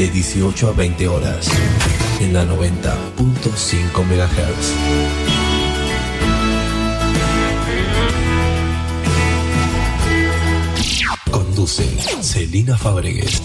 De 0.00 0.08
18 0.08 0.68
a 0.68 0.72
20 0.72 1.08
horas, 1.08 1.46
en 2.22 2.32
la 2.32 2.46
90.5 2.46 4.02
MHz. 4.02 4.72
Conduce 11.30 11.84
Celina 12.22 12.78
Fabregues. 12.78 13.42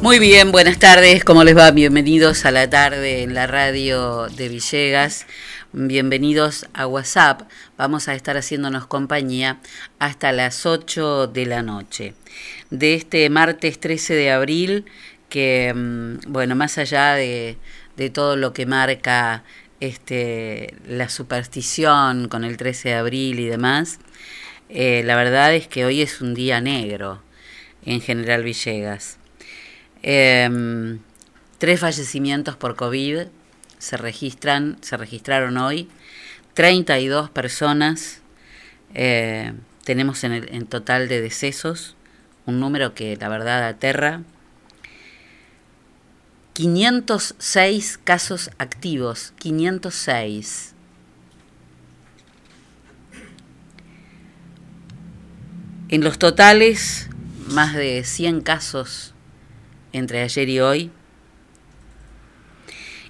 Muy 0.00 0.20
bien, 0.20 0.52
buenas 0.52 0.78
tardes, 0.78 1.24
¿cómo 1.24 1.42
les 1.42 1.56
va? 1.56 1.72
Bienvenidos 1.72 2.44
a 2.44 2.52
la 2.52 2.70
tarde 2.70 3.24
en 3.24 3.34
la 3.34 3.48
radio 3.48 4.28
de 4.28 4.48
Villegas. 4.48 5.26
Bienvenidos 5.72 6.66
a 6.74 6.86
WhatsApp. 6.86 7.42
Vamos 7.78 8.08
a 8.08 8.14
estar 8.14 8.36
haciéndonos 8.36 8.86
compañía 8.86 9.58
hasta 9.98 10.30
las 10.32 10.66
8 10.66 11.26
de 11.28 11.46
la 11.46 11.62
noche. 11.62 12.14
De 12.70 12.94
este 12.94 13.28
martes 13.30 13.80
13 13.80 14.14
de 14.14 14.30
abril, 14.30 14.84
que, 15.30 15.72
mm, 15.74 16.30
bueno, 16.30 16.54
más 16.54 16.76
allá 16.76 17.14
de, 17.14 17.56
todo 18.12 18.36
lo 18.36 18.52
que 18.52 18.66
marca 18.66 19.44
este, 19.80 20.74
la 20.86 21.08
superstición 21.08 22.28
con 22.28 22.44
el 22.44 22.56
13 22.56 22.90
de 22.90 22.94
abril 22.96 23.40
y 23.40 23.46
demás, 23.46 24.00
eh, 24.68 25.02
la 25.04 25.16
verdad 25.16 25.54
es 25.54 25.68
que 25.68 25.84
hoy 25.84 26.02
es 26.02 26.20
un 26.20 26.34
día 26.34 26.60
negro 26.60 27.22
en 27.84 28.00
General 28.00 28.42
Villegas. 28.42 29.18
Em, 30.02 30.98
tres 31.58 31.80
fallecimientos 31.80 32.56
por 32.56 32.76
COVID 32.76 33.28
se 33.78 33.96
registran, 33.96 34.78
se 34.82 34.96
registraron 34.96 35.56
hoy 35.56 35.88
32 36.54 37.30
personas. 37.30 38.20
Eh, 38.94 39.52
tenemos 39.84 40.24
en, 40.24 40.32
el, 40.32 40.54
en 40.54 40.66
total 40.66 41.08
de 41.08 41.20
decesos 41.20 41.96
un 42.46 42.60
número 42.60 42.94
que 42.94 43.16
la 43.16 43.28
verdad 43.28 43.66
aterra. 43.66 44.22
506 46.54 47.98
casos 48.04 48.50
activos, 48.58 49.32
506. 49.38 50.74
En 55.88 56.04
los 56.04 56.18
totales, 56.18 57.08
más 57.48 57.74
de 57.74 58.04
100 58.04 58.42
casos 58.42 59.14
entre 59.92 60.22
ayer 60.22 60.48
y 60.48 60.60
hoy 60.60 60.90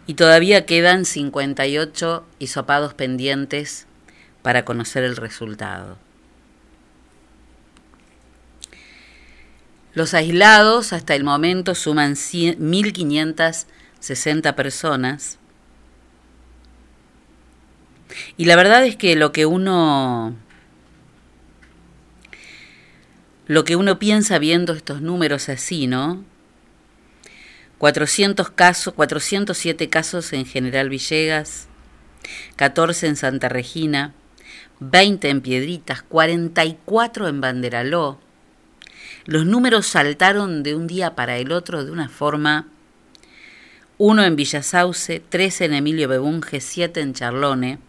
y 0.06 0.14
todavía 0.14 0.64
quedan 0.66 1.04
58 1.04 2.24
hisopados 2.38 2.94
pendientes 2.94 3.86
para 4.42 4.64
conocer 4.64 5.02
el 5.04 5.16
resultado. 5.16 5.98
Los 9.94 10.14
aislados 10.14 10.92
hasta 10.92 11.14
el 11.14 11.22
momento 11.22 11.74
suman 11.74 12.14
1.560 12.14 14.54
personas. 14.54 15.38
Y 18.36 18.44
la 18.46 18.56
verdad 18.56 18.84
es 18.84 18.96
que 18.96 19.14
lo 19.16 19.32
que 19.32 19.46
uno 19.46 20.34
lo 23.46 23.64
que 23.64 23.76
uno 23.76 23.98
piensa 23.98 24.38
viendo 24.38 24.72
estos 24.72 25.02
números 25.02 25.50
así, 25.50 25.86
¿no? 25.86 26.24
400 27.82 28.50
casos, 28.50 28.94
407 28.94 29.88
casos 29.88 30.32
en 30.32 30.46
General 30.46 30.88
Villegas, 30.88 31.66
14 32.54 33.08
en 33.08 33.16
Santa 33.16 33.48
Regina, 33.48 34.14
20 34.78 35.28
en 35.28 35.40
Piedritas, 35.40 36.02
44 36.02 37.26
en 37.26 37.40
Banderaló. 37.40 38.20
Los 39.24 39.46
números 39.46 39.88
saltaron 39.88 40.62
de 40.62 40.76
un 40.76 40.86
día 40.86 41.16
para 41.16 41.38
el 41.38 41.50
otro 41.50 41.84
de 41.84 41.90
una 41.90 42.08
forma. 42.08 42.68
Uno 43.98 44.22
en 44.22 44.36
Villasauce, 44.36 45.18
13 45.18 45.64
en 45.64 45.74
Emilio 45.74 46.06
Bebunge, 46.06 46.60
7 46.60 47.00
en 47.00 47.14
Charlone. 47.14 47.80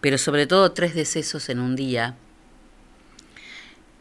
Pero 0.00 0.18
sobre 0.18 0.46
todo 0.46 0.70
tres 0.70 0.94
decesos 0.94 1.48
en 1.48 1.58
un 1.58 1.74
día 1.74 2.14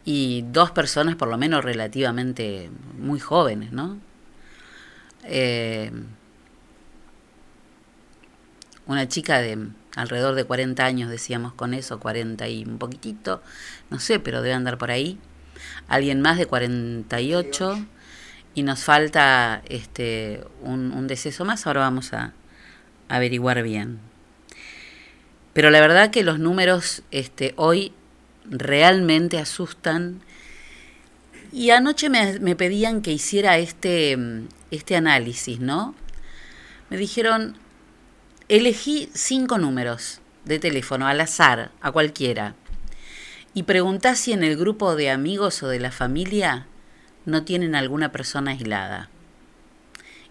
y 0.05 0.43
dos 0.51 0.71
personas 0.71 1.15
por 1.15 1.27
lo 1.27 1.37
menos 1.37 1.63
relativamente 1.63 2.69
muy 2.97 3.19
jóvenes, 3.19 3.71
¿no? 3.71 3.99
Eh, 5.23 5.91
una 8.87 9.07
chica 9.07 9.39
de 9.39 9.67
alrededor 9.95 10.35
de 10.35 10.45
40 10.45 10.83
años, 10.83 11.09
decíamos 11.09 11.53
con 11.53 11.73
eso, 11.73 11.99
40 11.99 12.47
y 12.47 12.65
un 12.65 12.77
poquitito, 12.77 13.41
no 13.89 13.99
sé, 13.99 14.19
pero 14.19 14.41
debe 14.41 14.55
andar 14.55 14.77
por 14.77 14.91
ahí. 14.91 15.19
Alguien 15.87 16.21
más 16.21 16.37
de 16.37 16.47
48 16.47 17.85
y 18.55 18.63
nos 18.63 18.83
falta 18.83 19.61
este 19.69 20.43
un, 20.61 20.91
un 20.91 21.07
deceso 21.07 21.45
más. 21.45 21.67
Ahora 21.67 21.81
vamos 21.81 22.13
a, 22.13 22.33
averiguar 23.11 23.61
bien. 23.61 23.99
Pero 25.53 25.69
la 25.69 25.81
verdad 25.81 26.11
que 26.11 26.23
los 26.23 26.39
números 26.39 27.03
este, 27.11 27.53
hoy 27.57 27.93
realmente 28.45 29.37
asustan. 29.37 30.21
Y 31.51 31.71
anoche 31.71 32.09
me, 32.09 32.39
me 32.39 32.55
pedían 32.55 33.01
que 33.01 33.11
hiciera 33.11 33.57
este, 33.57 34.17
este 34.71 34.95
análisis, 34.95 35.59
¿no? 35.59 35.95
Me 36.89 36.97
dijeron, 36.97 37.57
elegí 38.49 39.09
cinco 39.13 39.57
números 39.57 40.19
de 40.45 40.59
teléfono 40.59 41.07
al 41.07 41.21
azar, 41.21 41.71
a 41.79 41.91
cualquiera, 41.91 42.55
y 43.53 43.63
preguntá 43.63 44.15
si 44.15 44.33
en 44.33 44.43
el 44.43 44.57
grupo 44.57 44.95
de 44.95 45.09
amigos 45.09 45.63
o 45.63 45.69
de 45.69 45.79
la 45.79 45.91
familia 45.91 46.67
no 47.25 47.43
tienen 47.43 47.75
alguna 47.75 48.11
persona 48.11 48.51
aislada. 48.51 49.09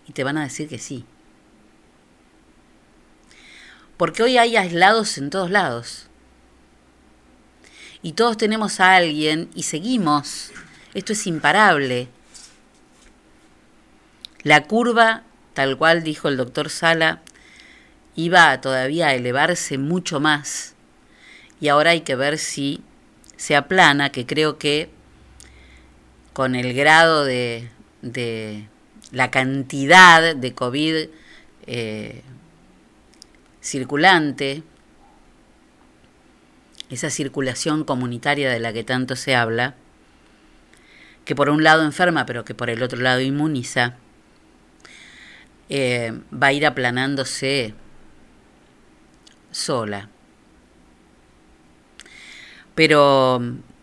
Y 0.06 0.12
te 0.12 0.22
van 0.22 0.36
a 0.36 0.42
decir 0.42 0.68
que 0.68 0.78
sí. 0.78 1.06
Porque 3.96 4.22
hoy 4.22 4.36
hay 4.36 4.56
aislados 4.56 5.16
en 5.16 5.30
todos 5.30 5.50
lados. 5.50 6.09
Y 8.02 8.12
todos 8.12 8.36
tenemos 8.36 8.80
a 8.80 8.96
alguien 8.96 9.50
y 9.54 9.64
seguimos. 9.64 10.52
Esto 10.94 11.12
es 11.12 11.26
imparable. 11.26 12.08
La 14.42 14.64
curva, 14.64 15.22
tal 15.52 15.76
cual 15.76 16.02
dijo 16.02 16.28
el 16.28 16.36
doctor 16.36 16.70
Sala, 16.70 17.20
iba 18.16 18.58
todavía 18.60 19.08
a 19.08 19.14
elevarse 19.14 19.76
mucho 19.76 20.18
más. 20.18 20.74
Y 21.60 21.68
ahora 21.68 21.90
hay 21.90 22.00
que 22.00 22.16
ver 22.16 22.38
si 22.38 22.82
se 23.36 23.54
aplana, 23.54 24.10
que 24.10 24.24
creo 24.26 24.58
que 24.58 24.90
con 26.32 26.54
el 26.54 26.72
grado 26.72 27.24
de, 27.24 27.68
de 28.00 28.66
la 29.12 29.30
cantidad 29.30 30.34
de 30.34 30.54
COVID 30.54 31.08
eh, 31.66 32.22
circulante, 33.60 34.62
esa 36.90 37.08
circulación 37.08 37.84
comunitaria 37.84 38.50
de 38.50 38.58
la 38.58 38.72
que 38.72 38.84
tanto 38.84 39.16
se 39.16 39.34
habla, 39.34 39.74
que 41.24 41.34
por 41.34 41.48
un 41.48 41.62
lado 41.62 41.84
enferma, 41.84 42.26
pero 42.26 42.44
que 42.44 42.54
por 42.54 42.68
el 42.68 42.82
otro 42.82 43.00
lado 43.00 43.20
inmuniza, 43.20 43.94
eh, 45.68 46.12
va 46.32 46.48
a 46.48 46.52
ir 46.52 46.66
aplanándose 46.66 47.74
sola. 49.52 50.08
Pero 52.74 53.40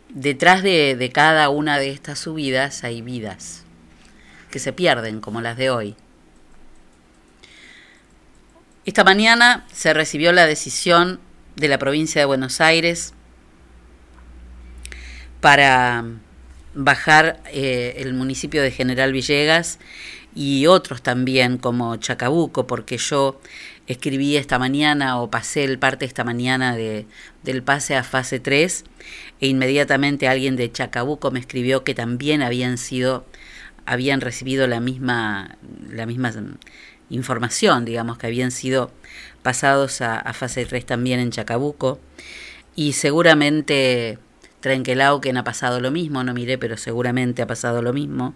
detrás 0.09 0.63
de, 0.63 0.95
de 0.97 1.09
cada 1.11 1.49
una 1.49 1.79
de 1.79 1.91
estas 1.91 2.19
subidas 2.19 2.83
hay 2.83 3.01
vidas 3.01 3.63
que 4.51 4.59
se 4.59 4.73
pierden, 4.73 5.21
como 5.21 5.39
las 5.39 5.55
de 5.55 5.69
hoy. 5.69 5.95
Esta 8.85 9.03
mañana 9.03 9.65
se 9.71 9.93
recibió 9.93 10.31
la 10.31 10.45
decisión 10.45 11.19
de 11.57 11.67
la 11.67 11.79
provincia 11.79 12.21
de 12.21 12.25
Buenos 12.25 12.61
Aires 12.61 13.13
para 15.41 16.05
bajar 16.75 17.41
eh, 17.51 17.95
el 17.97 18.13
municipio 18.13 18.61
de 18.61 18.69
General 18.69 19.11
Villegas 19.11 19.79
y 20.35 20.67
otros 20.67 21.01
también 21.01 21.57
como 21.57 21.95
Chacabuco, 21.95 22.67
porque 22.67 22.97
yo 22.97 23.41
escribí 23.87 24.37
esta 24.37 24.59
mañana 24.59 25.19
o 25.19 25.31
pasé 25.31 25.63
el 25.63 25.79
parte 25.79 26.05
esta 26.05 26.23
mañana 26.23 26.75
de, 26.75 27.07
del 27.43 27.63
pase 27.63 27.95
a 27.95 28.03
fase 28.03 28.39
3 28.39 28.83
e 29.41 29.47
inmediatamente 29.47 30.27
alguien 30.27 30.57
de 30.57 30.71
Chacabuco 30.71 31.31
me 31.31 31.39
escribió 31.39 31.83
que 31.83 31.95
también 31.95 32.43
habían 32.43 32.77
sido 32.77 33.25
habían 33.87 34.21
recibido 34.21 34.67
la 34.67 34.79
misma 34.79 35.57
la 35.89 36.05
misma 36.05 36.31
información, 37.09 37.85
digamos, 37.85 38.17
que 38.17 38.27
habían 38.27 38.51
sido 38.51 38.91
pasados 39.47 40.01
a, 40.01 40.33
fase 40.33 40.65
3 40.65 40.85
también 40.85 41.21
en 41.21 41.31
Chacabuco. 41.31 42.01
Y 42.75 42.91
seguramente 42.91 44.19
Trenquelauquen 44.59 45.37
ha 45.37 45.45
pasado 45.45 45.79
lo 45.79 45.89
mismo, 45.89 46.21
no 46.21 46.33
miré, 46.33 46.57
pero 46.57 46.75
seguramente 46.75 47.41
ha 47.41 47.47
pasado 47.47 47.81
lo 47.81 47.93
mismo. 47.93 48.35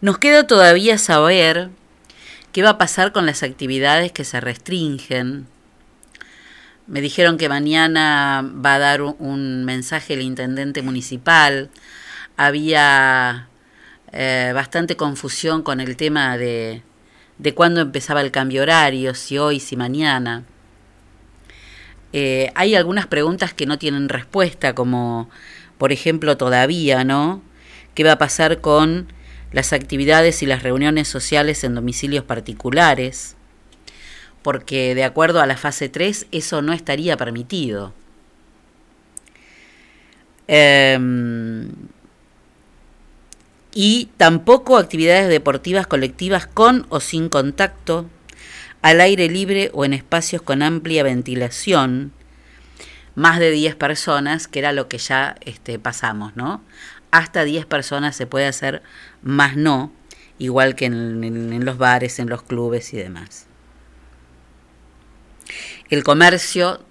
Nos 0.00 0.18
queda 0.18 0.44
todavía 0.48 0.98
saber 0.98 1.70
qué 2.50 2.64
va 2.64 2.70
a 2.70 2.78
pasar 2.78 3.12
con 3.12 3.26
las 3.26 3.44
actividades 3.44 4.10
que 4.10 4.24
se 4.24 4.40
restringen. 4.40 5.46
Me 6.88 7.00
dijeron 7.00 7.38
que 7.38 7.48
mañana 7.48 8.42
va 8.44 8.74
a 8.74 8.78
dar 8.80 9.02
un 9.02 9.64
mensaje 9.64 10.14
el 10.14 10.22
intendente 10.22 10.82
municipal. 10.82 11.70
Había 12.36 13.46
eh, 14.10 14.50
bastante 14.52 14.96
confusión 14.96 15.62
con 15.62 15.80
el 15.80 15.96
tema 15.96 16.36
de, 16.36 16.82
de 17.40 17.54
cuándo 17.54 17.80
empezaba 17.80 18.20
el 18.20 18.30
cambio 18.30 18.62
horario, 18.62 19.14
si 19.14 19.38
hoy, 19.38 19.60
si 19.60 19.76
mañana. 19.76 20.44
Eh, 22.12 22.52
hay 22.54 22.74
algunas 22.74 23.06
preguntas 23.06 23.54
que 23.54 23.64
no 23.64 23.78
tienen 23.78 24.10
respuesta, 24.10 24.74
como 24.74 25.30
por 25.78 25.90
ejemplo 25.90 26.36
todavía, 26.36 27.02
¿no? 27.02 27.40
¿Qué 27.94 28.04
va 28.04 28.12
a 28.12 28.18
pasar 28.18 28.60
con 28.60 29.10
las 29.52 29.72
actividades 29.72 30.42
y 30.42 30.46
las 30.46 30.62
reuniones 30.62 31.08
sociales 31.08 31.64
en 31.64 31.74
domicilios 31.74 32.24
particulares? 32.24 33.36
Porque 34.42 34.94
de 34.94 35.04
acuerdo 35.04 35.40
a 35.40 35.46
la 35.46 35.56
fase 35.56 35.88
3 35.88 36.26
eso 36.32 36.60
no 36.60 36.74
estaría 36.74 37.16
permitido. 37.16 37.94
Eh, 40.46 40.98
y 43.82 44.10
tampoco 44.18 44.76
actividades 44.76 45.30
deportivas 45.30 45.86
colectivas 45.86 46.46
con 46.46 46.84
o 46.90 47.00
sin 47.00 47.30
contacto, 47.30 48.10
al 48.82 49.00
aire 49.00 49.26
libre 49.30 49.70
o 49.72 49.86
en 49.86 49.94
espacios 49.94 50.42
con 50.42 50.62
amplia 50.62 51.02
ventilación, 51.02 52.12
más 53.14 53.38
de 53.38 53.50
10 53.50 53.76
personas, 53.76 54.48
que 54.48 54.58
era 54.58 54.72
lo 54.72 54.86
que 54.86 54.98
ya 54.98 55.34
este, 55.40 55.78
pasamos, 55.78 56.36
¿no? 56.36 56.62
Hasta 57.10 57.44
10 57.44 57.64
personas 57.64 58.14
se 58.16 58.26
puede 58.26 58.44
hacer, 58.44 58.82
más 59.22 59.56
no, 59.56 59.90
igual 60.36 60.74
que 60.74 60.84
en, 60.84 61.24
en 61.24 61.64
los 61.64 61.78
bares, 61.78 62.18
en 62.18 62.28
los 62.28 62.42
clubes 62.42 62.92
y 62.92 62.98
demás. 62.98 63.46
El 65.88 66.04
comercio 66.04 66.84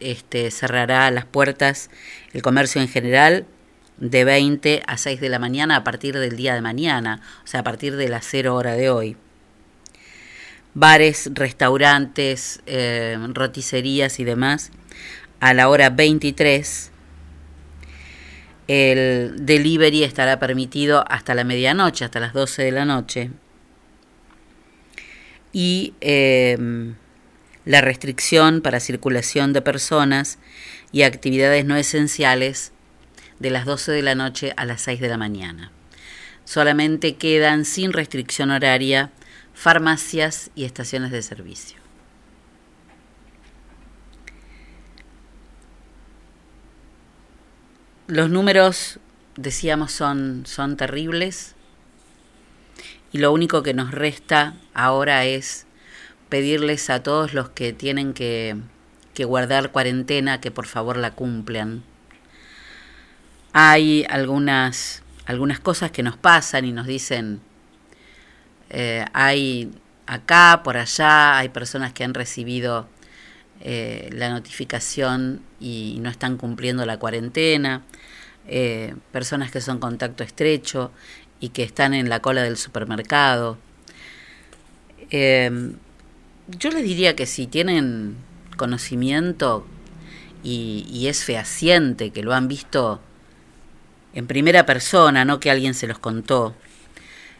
este, 0.00 0.50
cerrará 0.50 1.08
las 1.12 1.24
puertas, 1.24 1.88
el 2.32 2.42
comercio 2.42 2.80
en 2.80 2.88
general, 2.88 3.46
de 3.98 4.24
20 4.24 4.82
a 4.86 4.96
6 4.96 5.20
de 5.20 5.28
la 5.28 5.38
mañana 5.38 5.76
a 5.76 5.84
partir 5.84 6.18
del 6.18 6.36
día 6.36 6.54
de 6.54 6.60
mañana, 6.60 7.20
o 7.44 7.46
sea, 7.46 7.60
a 7.60 7.64
partir 7.64 7.96
de 7.96 8.08
las 8.08 8.26
0 8.26 8.54
hora 8.54 8.74
de 8.74 8.90
hoy. 8.90 9.16
Bares, 10.74 11.30
restaurantes, 11.34 12.60
eh, 12.66 13.16
roticerías 13.32 14.18
y 14.18 14.24
demás 14.24 14.72
a 15.40 15.54
la 15.54 15.68
hora 15.68 15.90
23. 15.90 16.90
El 18.66 19.44
delivery 19.44 20.02
estará 20.02 20.40
permitido 20.40 21.04
hasta 21.08 21.34
la 21.34 21.44
medianoche, 21.44 22.04
hasta 22.04 22.18
las 22.18 22.32
12 22.32 22.62
de 22.62 22.72
la 22.72 22.84
noche. 22.84 23.30
Y 25.52 25.94
eh, 26.00 26.56
la 27.64 27.80
restricción 27.80 28.60
para 28.60 28.80
circulación 28.80 29.52
de 29.52 29.62
personas 29.62 30.38
y 30.92 31.02
actividades 31.02 31.64
no 31.64 31.76
esenciales 31.76 32.73
de 33.44 33.50
las 33.50 33.66
12 33.66 33.92
de 33.92 34.00
la 34.00 34.14
noche 34.14 34.54
a 34.56 34.64
las 34.64 34.80
6 34.80 35.00
de 35.00 35.08
la 35.08 35.18
mañana. 35.18 35.70
Solamente 36.46 37.16
quedan 37.16 37.66
sin 37.66 37.92
restricción 37.92 38.50
horaria 38.50 39.12
farmacias 39.52 40.50
y 40.54 40.64
estaciones 40.64 41.10
de 41.10 41.20
servicio. 41.20 41.76
Los 48.06 48.30
números, 48.30 48.98
decíamos, 49.36 49.92
son, 49.92 50.44
son 50.46 50.78
terribles 50.78 51.54
y 53.12 53.18
lo 53.18 53.30
único 53.30 53.62
que 53.62 53.74
nos 53.74 53.90
resta 53.90 54.54
ahora 54.72 55.26
es 55.26 55.66
pedirles 56.30 56.88
a 56.88 57.02
todos 57.02 57.34
los 57.34 57.50
que 57.50 57.74
tienen 57.74 58.14
que, 58.14 58.56
que 59.12 59.26
guardar 59.26 59.70
cuarentena 59.70 60.40
que 60.40 60.50
por 60.50 60.64
favor 60.64 60.96
la 60.96 61.10
cumplan 61.10 61.82
hay 63.56 64.04
algunas, 64.10 65.04
algunas 65.26 65.60
cosas 65.60 65.92
que 65.92 66.02
nos 66.02 66.16
pasan 66.16 66.64
y 66.64 66.72
nos 66.72 66.88
dicen, 66.88 67.40
eh, 68.68 69.04
hay 69.12 69.70
acá, 70.08 70.62
por 70.64 70.76
allá, 70.76 71.38
hay 71.38 71.50
personas 71.50 71.92
que 71.92 72.02
han 72.02 72.14
recibido 72.14 72.88
eh, 73.60 74.10
la 74.12 74.28
notificación 74.30 75.40
y 75.60 75.98
no 76.00 76.10
están 76.10 76.36
cumpliendo 76.36 76.84
la 76.84 76.98
cuarentena, 76.98 77.82
eh, 78.48 78.96
personas 79.12 79.52
que 79.52 79.60
son 79.60 79.78
contacto 79.78 80.24
estrecho 80.24 80.90
y 81.38 81.50
que 81.50 81.62
están 81.62 81.94
en 81.94 82.08
la 82.08 82.18
cola 82.18 82.42
del 82.42 82.56
supermercado. 82.56 83.56
yo 85.10 86.70
les 86.70 86.82
diría 86.82 87.14
que 87.14 87.26
si 87.26 87.46
tienen 87.46 88.16
conocimiento 88.56 89.64
y 90.42 91.06
es 91.06 91.24
fehaciente, 91.24 92.10
que 92.10 92.24
lo 92.24 92.34
han 92.34 92.48
visto 92.48 93.00
en 94.14 94.28
primera 94.28 94.64
persona, 94.64 95.24
no 95.24 95.40
que 95.40 95.50
alguien 95.50 95.74
se 95.74 95.88
los 95.88 95.98
contó, 95.98 96.54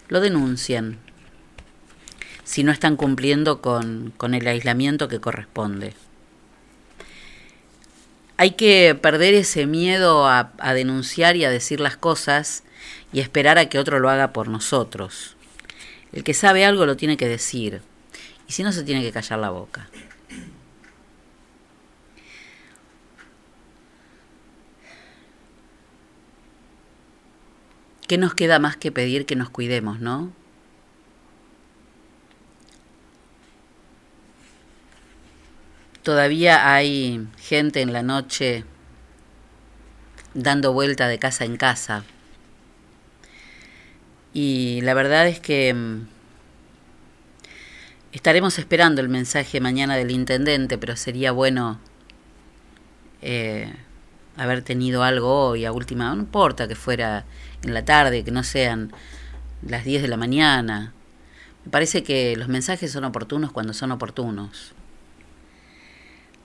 lo 0.09 0.21
denuncian. 0.21 0.99
si 2.43 2.63
no 2.63 2.73
están 2.73 2.97
cumpliendo 2.97 3.63
con, 3.63 4.13
con 4.19 4.35
el 4.35 4.47
aislamiento 4.47 5.09
que 5.09 5.19
corresponde. 5.19 5.95
Hay 8.37 8.51
que 8.51 8.95
perder 9.01 9.33
ese 9.33 9.65
miedo 9.65 10.27
a, 10.27 10.53
a, 10.59 10.75
denunciar 10.75 11.37
y 11.37 11.45
a 11.47 11.51
decir 11.51 11.81
las 11.81 11.97
cosas 11.97 12.63
y 13.15 13.21
esperar 13.21 13.57
a 13.57 13.71
que 13.71 13.79
otro 13.79 13.99
lo 13.99 14.11
haga 14.11 14.35
por 14.35 14.49
nosotros. 14.49 15.37
El 16.13 16.23
que 16.23 16.35
sabe 16.35 16.67
algo 16.67 16.85
lo 16.85 16.97
tiene 16.97 17.17
que 17.17 17.29
decir 17.29 17.81
y 18.47 18.53
si 18.53 18.63
no 18.63 18.73
se 18.73 18.83
tiene 18.83 19.03
que 19.03 19.13
callar 19.13 19.39
la 19.39 19.51
boca. 19.51 19.89
¿Qué 28.07 28.19
nos 28.19 28.35
queda 28.35 28.59
más 28.59 28.77
que 28.77 28.93
pedir 28.93 29.25
que 29.25 29.37
nos 29.37 29.51
cuidemos, 29.51 30.01
no? 30.01 30.33
Todavía 36.03 36.71
hay 36.75 37.27
gente 37.39 37.81
en 37.81 37.95
la 37.95 38.03
noche 38.03 38.65
dando 40.35 40.75
vuelta 40.75 41.09
de 41.09 41.19
casa 41.19 41.47
en 41.47 41.57
casa. 41.57 42.05
Y 44.35 44.83
la 44.83 44.93
verdad 44.93 45.27
es 45.27 45.41
que 45.41 45.73
mm, 45.73 46.07
estaremos 48.13 48.59
esperando 48.59 49.01
el 49.01 49.09
mensaje 49.09 49.61
mañana 49.61 49.97
del 49.97 50.11
intendente, 50.11 50.77
pero 50.77 50.97
sería 50.97 51.33
bueno 51.33 51.79
eh, 53.23 53.73
haber 54.37 54.63
tenido 54.63 55.05
algo 55.05 55.49
hoy 55.49 55.65
a 55.65 55.73
última, 55.73 56.15
no 56.15 56.21
importa 56.21 56.69
que 56.69 56.75
fuera 56.75 57.25
en 57.65 57.75
la 57.75 57.85
tarde, 57.85 58.25
que 58.25 58.31
no 58.31 58.43
sean 58.43 58.93
las 59.67 59.85
10 59.85 60.03
de 60.03 60.09
la 60.09 60.17
mañana. 60.17 60.93
Me 61.65 61.71
parece 61.71 62.03
que 62.03 62.37
los 62.37 62.49
mensajes 62.49 62.93
son 62.93 63.05
oportunos 63.05 63.53
cuando 63.53 63.73
son 63.73 63.93
oportunos. 63.93 64.75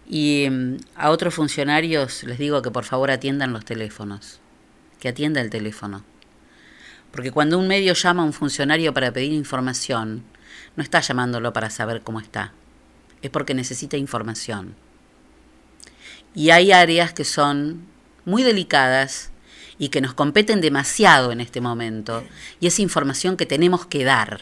Y 0.07 0.47
mm, 0.49 0.77
a 0.95 1.11
otros 1.11 1.35
funcionarios 1.35 2.23
les 2.23 2.39
digo 2.39 2.61
que 2.61 2.71
por 2.71 2.83
favor 2.83 3.11
atiendan 3.11 3.53
los 3.53 3.65
teléfonos, 3.65 4.39
que 4.99 5.09
atienda 5.09 5.41
el 5.41 5.49
teléfono. 5.49 6.03
Porque 7.11 7.31
cuando 7.31 7.57
un 7.57 7.67
medio 7.67 7.93
llama 7.93 8.23
a 8.23 8.25
un 8.25 8.33
funcionario 8.33 8.93
para 8.93 9.11
pedir 9.11 9.33
información, 9.33 10.23
no 10.75 10.83
está 10.83 10.99
llamándolo 10.99 11.53
para 11.53 11.69
saber 11.69 12.01
cómo 12.01 12.19
está, 12.19 12.53
es 13.21 13.29
porque 13.29 13.53
necesita 13.53 13.97
información. 13.97 14.75
Y 16.35 16.51
hay 16.51 16.71
áreas 16.71 17.13
que 17.13 17.25
son 17.25 17.85
muy 18.25 18.43
delicadas 18.43 19.31
y 19.79 19.89
que 19.89 20.01
nos 20.01 20.13
competen 20.13 20.61
demasiado 20.61 21.31
en 21.31 21.39
este 21.39 21.61
momento, 21.61 22.23
y 22.59 22.67
es 22.67 22.79
información 22.79 23.37
que 23.37 23.45
tenemos 23.45 23.85
que 23.85 24.03
dar. 24.03 24.41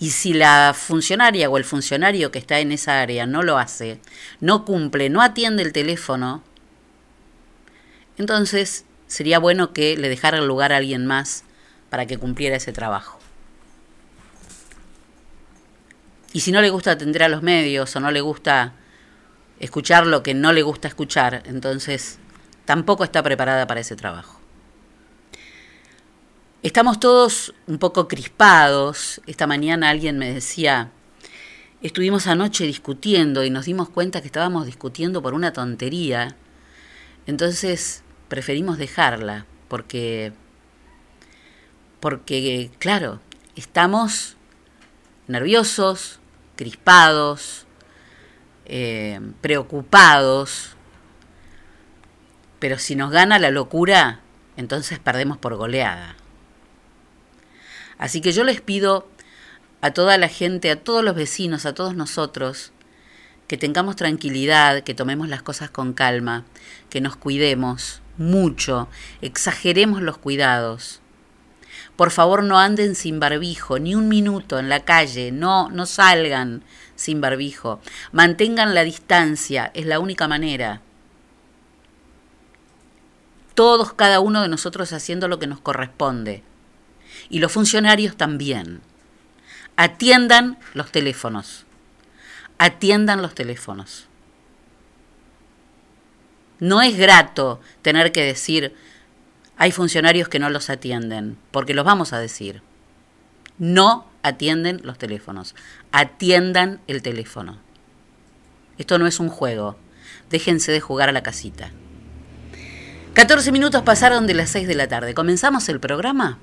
Y 0.00 0.10
si 0.10 0.32
la 0.32 0.74
funcionaria 0.76 1.48
o 1.48 1.56
el 1.56 1.64
funcionario 1.64 2.30
que 2.30 2.38
está 2.38 2.58
en 2.58 2.72
esa 2.72 3.00
área 3.00 3.26
no 3.26 3.42
lo 3.42 3.58
hace, 3.58 4.00
no 4.40 4.64
cumple, 4.64 5.08
no 5.08 5.22
atiende 5.22 5.62
el 5.62 5.72
teléfono, 5.72 6.42
entonces 8.18 8.84
sería 9.06 9.38
bueno 9.38 9.72
que 9.72 9.96
le 9.96 10.08
dejara 10.08 10.38
el 10.38 10.46
lugar 10.46 10.72
a 10.72 10.76
alguien 10.76 11.06
más 11.06 11.44
para 11.88 12.06
que 12.06 12.18
cumpliera 12.18 12.56
ese 12.56 12.72
trabajo. 12.72 13.18
Y 16.32 16.40
si 16.40 16.52
no 16.52 16.60
le 16.60 16.70
gusta 16.70 16.90
atender 16.90 17.22
a 17.22 17.28
los 17.28 17.42
medios 17.42 17.94
o 17.96 18.00
no 18.00 18.10
le 18.10 18.20
gusta 18.20 18.74
escuchar 19.60 20.06
lo 20.06 20.22
que 20.22 20.34
no 20.34 20.52
le 20.52 20.62
gusta 20.62 20.86
escuchar, 20.86 21.42
entonces 21.46 22.18
tampoco 22.68 23.02
está 23.02 23.22
preparada 23.22 23.66
para 23.66 23.80
ese 23.80 23.96
trabajo. 23.96 24.38
Estamos 26.62 27.00
todos 27.00 27.54
un 27.66 27.78
poco 27.78 28.08
crispados. 28.08 29.22
Esta 29.26 29.46
mañana 29.46 29.88
alguien 29.88 30.18
me 30.18 30.34
decía, 30.34 30.90
estuvimos 31.80 32.26
anoche 32.26 32.66
discutiendo 32.66 33.42
y 33.42 33.48
nos 33.48 33.64
dimos 33.64 33.88
cuenta 33.88 34.20
que 34.20 34.26
estábamos 34.26 34.66
discutiendo 34.66 35.22
por 35.22 35.32
una 35.32 35.54
tontería. 35.54 36.36
Entonces 37.26 38.02
preferimos 38.28 38.76
dejarla 38.76 39.46
porque, 39.68 40.34
porque 42.00 42.70
claro, 42.78 43.22
estamos 43.56 44.36
nerviosos, 45.26 46.20
crispados, 46.54 47.66
eh, 48.66 49.22
preocupados, 49.40 50.76
pero 52.58 52.78
si 52.78 52.96
nos 52.96 53.10
gana 53.10 53.38
la 53.38 53.50
locura, 53.50 54.20
entonces 54.56 54.98
perdemos 54.98 55.38
por 55.38 55.56
goleada. 55.56 56.16
Así 57.98 58.20
que 58.20 58.32
yo 58.32 58.44
les 58.44 58.60
pido 58.60 59.08
a 59.80 59.92
toda 59.92 60.18
la 60.18 60.28
gente, 60.28 60.70
a 60.70 60.82
todos 60.82 61.04
los 61.04 61.14
vecinos, 61.14 61.66
a 61.66 61.74
todos 61.74 61.94
nosotros, 61.94 62.72
que 63.46 63.56
tengamos 63.56 63.96
tranquilidad, 63.96 64.82
que 64.82 64.94
tomemos 64.94 65.28
las 65.28 65.42
cosas 65.42 65.70
con 65.70 65.92
calma, 65.92 66.44
que 66.90 67.00
nos 67.00 67.16
cuidemos 67.16 68.02
mucho, 68.16 68.88
exageremos 69.22 70.02
los 70.02 70.18
cuidados. 70.18 71.00
Por 71.96 72.10
favor, 72.10 72.44
no 72.44 72.58
anden 72.58 72.94
sin 72.94 73.18
barbijo, 73.18 73.78
ni 73.78 73.94
un 73.94 74.08
minuto 74.08 74.58
en 74.58 74.68
la 74.68 74.84
calle, 74.84 75.32
no, 75.32 75.68
no 75.70 75.86
salgan 75.86 76.62
sin 76.94 77.20
barbijo. 77.20 77.80
Mantengan 78.12 78.74
la 78.74 78.84
distancia, 78.84 79.70
es 79.74 79.86
la 79.86 79.98
única 79.98 80.28
manera. 80.28 80.80
Todos, 83.58 83.92
cada 83.92 84.20
uno 84.20 84.40
de 84.40 84.46
nosotros 84.46 84.92
haciendo 84.92 85.26
lo 85.26 85.40
que 85.40 85.48
nos 85.48 85.58
corresponde 85.58 86.44
y 87.28 87.40
los 87.40 87.50
funcionarios 87.50 88.16
también. 88.16 88.80
Atiendan 89.74 90.60
los 90.74 90.92
teléfonos. 90.92 91.66
Atiendan 92.58 93.20
los 93.20 93.34
teléfonos. 93.34 94.06
No 96.60 96.82
es 96.82 96.96
grato 96.96 97.60
tener 97.82 98.12
que 98.12 98.22
decir, 98.22 98.76
hay 99.56 99.72
funcionarios 99.72 100.28
que 100.28 100.38
no 100.38 100.50
los 100.50 100.70
atienden, 100.70 101.36
porque 101.50 101.74
los 101.74 101.84
vamos 101.84 102.12
a 102.12 102.20
decir. 102.20 102.62
No 103.58 104.06
atienden 104.22 104.82
los 104.84 104.98
teléfonos. 104.98 105.56
Atiendan 105.90 106.80
el 106.86 107.02
teléfono. 107.02 107.58
Esto 108.78 109.00
no 109.00 109.08
es 109.08 109.18
un 109.18 109.28
juego. 109.28 109.76
Déjense 110.30 110.70
de 110.70 110.78
jugar 110.78 111.08
a 111.08 111.12
la 111.12 111.24
casita. 111.24 111.72
14 113.18 113.50
minutos 113.50 113.82
pasaron 113.82 114.28
de 114.28 114.34
las 114.34 114.48
6 114.50 114.68
de 114.68 114.76
la 114.76 114.86
tarde. 114.86 115.12
¿Comenzamos 115.12 115.68
el 115.68 115.80
programa? 115.80 116.38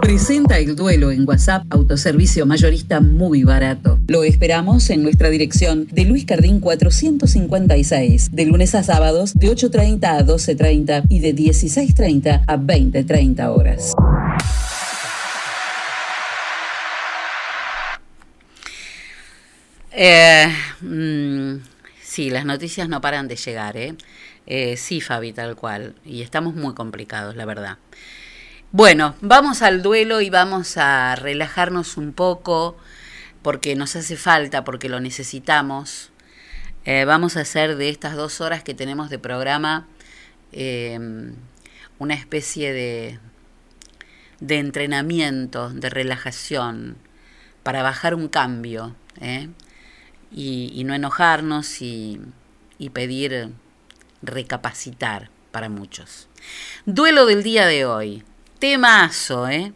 Presenta 0.00 0.58
el 0.58 0.74
duelo 0.74 1.10
en 1.10 1.28
WhatsApp, 1.28 1.66
autoservicio 1.68 2.46
mayorista 2.46 3.00
muy 3.00 3.44
barato. 3.44 3.98
Lo 4.08 4.24
esperamos 4.24 4.88
en 4.88 5.02
nuestra 5.02 5.28
dirección 5.28 5.86
de 5.92 6.06
Luis 6.06 6.24
Cardín 6.24 6.60
456, 6.60 8.30
de 8.32 8.46
lunes 8.46 8.74
a 8.74 8.82
sábados 8.82 9.34
de 9.34 9.48
8.30 9.48 10.04
a 10.06 10.24
12.30 10.24 11.04
y 11.10 11.20
de 11.20 11.34
16.30 11.34 12.44
a 12.46 12.56
20.30 12.56 13.46
horas. 13.54 13.92
Eh, 19.92 20.48
mm, 20.80 21.56
sí, 22.02 22.30
las 22.30 22.46
noticias 22.46 22.88
no 22.88 23.02
paran 23.02 23.28
de 23.28 23.36
llegar, 23.36 23.76
¿eh? 23.76 23.94
¿Eh? 24.46 24.76
Sí, 24.76 25.00
Fabi, 25.00 25.32
tal 25.32 25.56
cual. 25.56 25.94
Y 26.04 26.22
estamos 26.22 26.54
muy 26.54 26.74
complicados, 26.74 27.36
la 27.36 27.44
verdad. 27.44 27.78
Bueno, 28.72 29.14
vamos 29.20 29.62
al 29.62 29.82
duelo 29.82 30.20
y 30.20 30.30
vamos 30.30 30.76
a 30.76 31.14
relajarnos 31.16 31.96
un 31.96 32.12
poco 32.12 32.76
porque 33.42 33.76
nos 33.76 33.94
hace 33.94 34.16
falta, 34.16 34.64
porque 34.64 34.88
lo 34.88 35.00
necesitamos. 35.00 36.10
Eh, 36.84 37.04
vamos 37.04 37.36
a 37.36 37.40
hacer 37.40 37.76
de 37.76 37.88
estas 37.88 38.16
dos 38.16 38.40
horas 38.40 38.62
que 38.62 38.74
tenemos 38.74 39.10
de 39.10 39.18
programa 39.18 39.86
eh, 40.52 40.98
una 41.98 42.14
especie 42.14 42.72
de, 42.72 43.18
de 44.40 44.58
entrenamiento, 44.58 45.70
de 45.70 45.88
relajación, 45.88 46.96
para 47.62 47.82
bajar 47.82 48.14
un 48.14 48.28
cambio 48.28 48.94
¿eh? 49.20 49.48
y, 50.30 50.82
no 50.84 50.94
enojarnos 50.94 51.80
y, 51.80 52.20
y 52.78 52.90
pedir 52.90 53.52
recapacitar 54.26 55.30
para 55.50 55.68
muchos. 55.68 56.28
Duelo 56.86 57.26
del 57.26 57.42
día 57.42 57.66
de 57.66 57.84
hoy. 57.84 58.22
Temazo, 58.58 59.48
¿eh? 59.48 59.72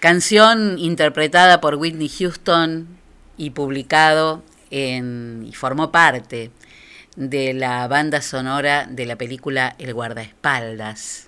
Canción 0.00 0.78
interpretada 0.78 1.60
por 1.60 1.74
Whitney 1.74 2.08
Houston 2.08 2.86
y 3.36 3.50
publicado 3.50 4.44
en, 4.70 5.44
y 5.48 5.54
formó 5.54 5.90
parte 5.90 6.52
de 7.16 7.52
la 7.52 7.88
banda 7.88 8.22
sonora 8.22 8.86
de 8.88 9.06
la 9.06 9.16
película 9.16 9.74
El 9.78 9.92
guardaespaldas. 9.92 11.24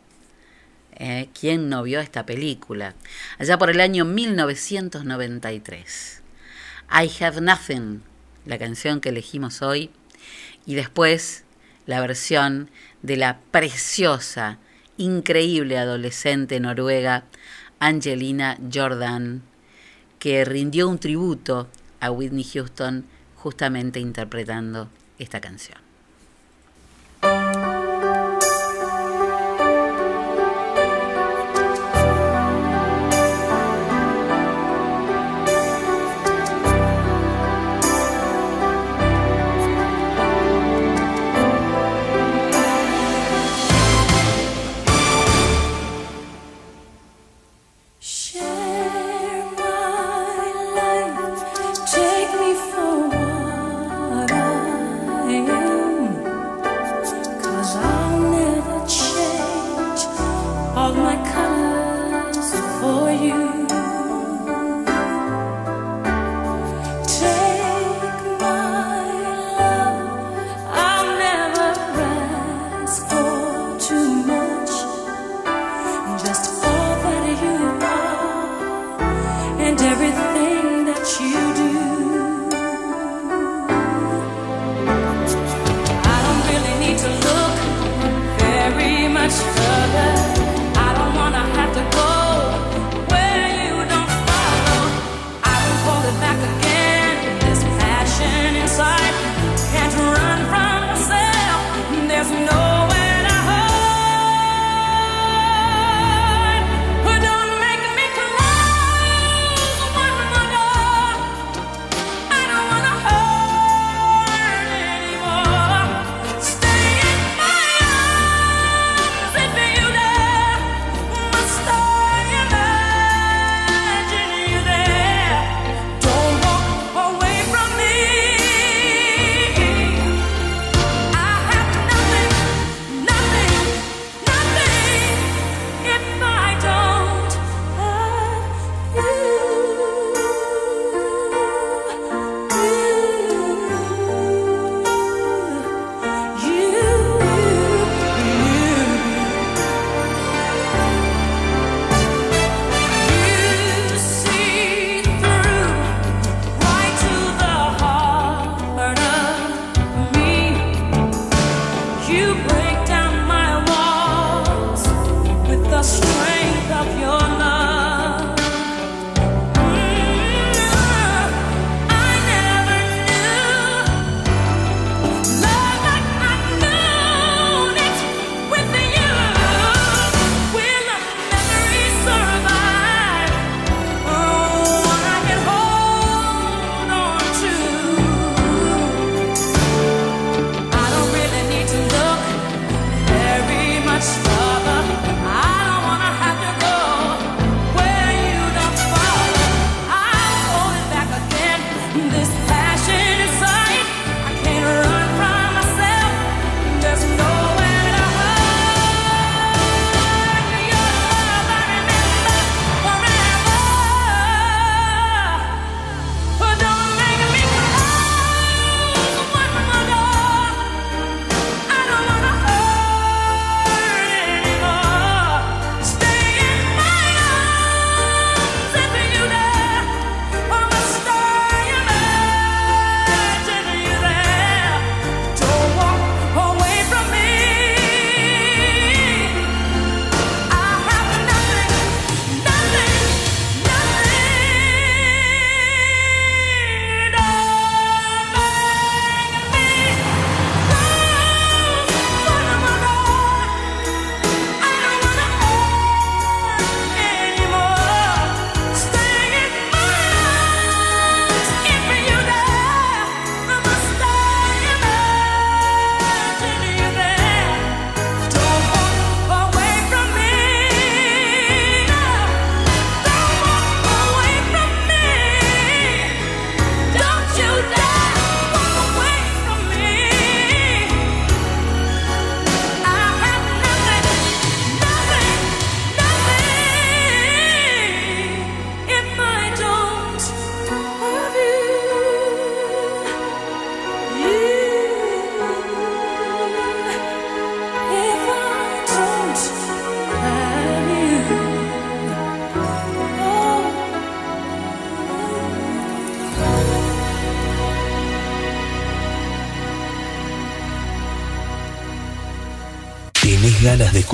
¿Eh? 0.92 1.28
¿Quién 1.38 1.68
no 1.68 1.82
vio 1.82 2.00
esta 2.00 2.24
película? 2.26 2.94
Allá 3.38 3.58
por 3.58 3.70
el 3.70 3.80
año 3.80 4.04
1993. 4.04 6.22
I 6.92 7.24
Have 7.24 7.40
Nothing, 7.40 8.02
la 8.44 8.58
canción 8.58 9.00
que 9.00 9.08
elegimos 9.08 9.62
hoy, 9.62 9.90
y 10.66 10.74
después 10.74 11.44
la 11.90 12.00
versión 12.00 12.70
de 13.02 13.16
la 13.16 13.40
preciosa 13.50 14.59
increíble 14.97 15.76
adolescente 15.76 16.61
noruega 16.61 17.25
Angelina 17.80 18.56
Jordan, 18.73 19.42
que 20.20 20.44
rindió 20.44 20.88
un 20.88 21.00
tributo 21.00 21.66
a 21.99 22.12
Whitney 22.12 22.44
Houston 22.44 23.06
justamente 23.35 23.99
interpretando 23.99 24.88
esta 25.18 25.40
canción. 25.40 25.89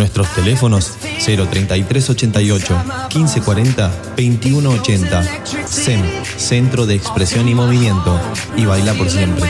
Nuestros 0.00 0.34
teléfonos 0.34 0.92
03388 1.18 2.74
1540 3.14 3.88
2180. 4.16 5.22
SEM, 5.66 6.00
Centro 6.38 6.86
de 6.86 6.94
Expresión 6.94 7.50
y 7.50 7.54
Movimiento. 7.54 8.18
Y 8.56 8.64
baila 8.64 8.94
por 8.94 9.10
siempre. 9.10 9.44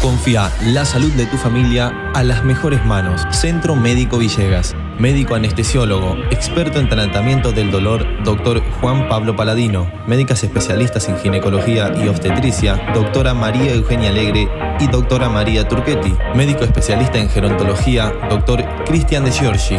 Confía 0.00 0.52
la 0.62 0.84
salud 0.84 1.10
de 1.14 1.26
tu 1.26 1.36
familia 1.38 1.92
a 2.14 2.22
las 2.22 2.44
mejores 2.44 2.86
manos. 2.86 3.22
Centro 3.32 3.74
Médico 3.74 4.18
Villegas. 4.18 4.76
Médico 4.98 5.34
anestesiólogo, 5.34 6.16
experto 6.30 6.78
en 6.78 6.88
tratamiento 6.88 7.50
del 7.50 7.70
dolor, 7.70 8.06
doctor 8.22 8.62
Juan 8.80 9.08
Pablo 9.08 9.34
Paladino. 9.34 9.90
Médicas 10.06 10.44
especialistas 10.44 11.08
en 11.08 11.18
ginecología 11.18 11.92
y 12.02 12.08
obstetricia, 12.08 12.80
doctora 12.94 13.34
María 13.34 13.74
Eugenia 13.74 14.10
Alegre 14.10 14.48
y 14.78 14.86
doctora 14.86 15.28
María 15.28 15.66
Turquetti. 15.66 16.14
Médico 16.36 16.64
especialista 16.64 17.18
en 17.18 17.28
gerontología, 17.28 18.12
doctor 18.30 18.64
Cristian 18.84 19.24
de 19.24 19.32
Giorgi. 19.32 19.78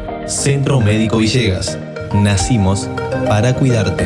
Centro 0.25 0.79
Médico 0.79 1.17
Villegas. 1.17 1.77
Nacimos 2.13 2.89
para 3.27 3.53
cuidarte. 3.53 4.05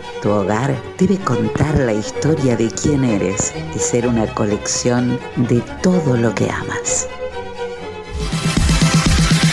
Tu 0.21 0.29
hogar 0.29 0.75
debe 0.99 1.17
contar 1.17 1.79
la 1.79 1.93
historia 1.93 2.55
de 2.55 2.69
quién 2.69 3.03
eres 3.03 3.53
y 3.75 3.79
ser 3.79 4.07
una 4.07 4.31
colección 4.35 5.19
de 5.35 5.61
todo 5.81 6.15
lo 6.15 6.35
que 6.35 6.49
amas. 6.49 7.07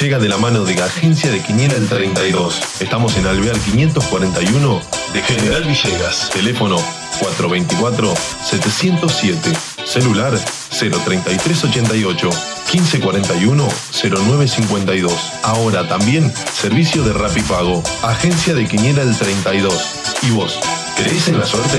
Llega 0.00 0.18
de 0.18 0.28
la 0.28 0.36
mano 0.36 0.64
de 0.64 0.74
Agencia 0.82 1.30
de 1.30 1.40
Quiniela 1.40 1.74
el 1.74 1.88
32. 1.88 2.60
Estamos 2.80 3.16
en 3.16 3.26
Alvear 3.26 3.56
541 3.58 4.82
de 5.12 5.22
General 5.22 5.62
Villegas. 5.64 6.30
Teléfono 6.30 6.76
424-707. 7.20 9.56
Celular 9.84 10.32
03388 10.70 12.30
1541 12.72 13.68
0952. 13.92 15.32
Ahora 15.42 15.88
también 15.88 16.32
servicio 16.52 17.02
de 17.02 17.12
Rapipago. 17.12 17.82
Agencia 18.02 18.54
de 18.54 18.66
Quiniela 18.66 19.02
el 19.02 19.16
32. 19.16 19.74
¿Y 20.22 20.30
vos? 20.30 20.58
¿Crees 20.96 21.28
en 21.28 21.38
la 21.38 21.46
suerte? 21.46 21.78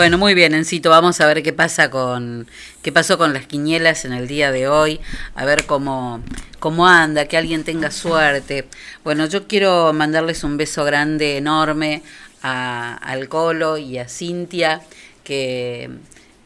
Bueno, 0.00 0.16
muy 0.16 0.32
bien, 0.32 0.54
Encito, 0.54 0.88
vamos 0.88 1.20
a 1.20 1.26
ver 1.26 1.42
qué 1.42 1.52
pasa 1.52 1.90
con 1.90 2.46
qué 2.80 2.90
pasó 2.90 3.18
con 3.18 3.34
las 3.34 3.44
quinielas 3.44 4.06
en 4.06 4.14
el 4.14 4.28
día 4.28 4.50
de 4.50 4.66
hoy, 4.66 4.98
a 5.34 5.44
ver 5.44 5.66
cómo 5.66 6.22
cómo 6.58 6.88
anda, 6.88 7.26
que 7.26 7.36
alguien 7.36 7.64
tenga 7.64 7.90
suerte. 7.90 8.66
Bueno, 9.04 9.26
yo 9.26 9.46
quiero 9.46 9.92
mandarles 9.92 10.42
un 10.42 10.56
beso 10.56 10.84
grande, 10.86 11.36
enorme 11.36 12.02
a, 12.42 12.94
al 12.94 13.28
Colo 13.28 13.76
y 13.76 13.98
a 13.98 14.08
Cintia 14.08 14.80
que 15.22 15.90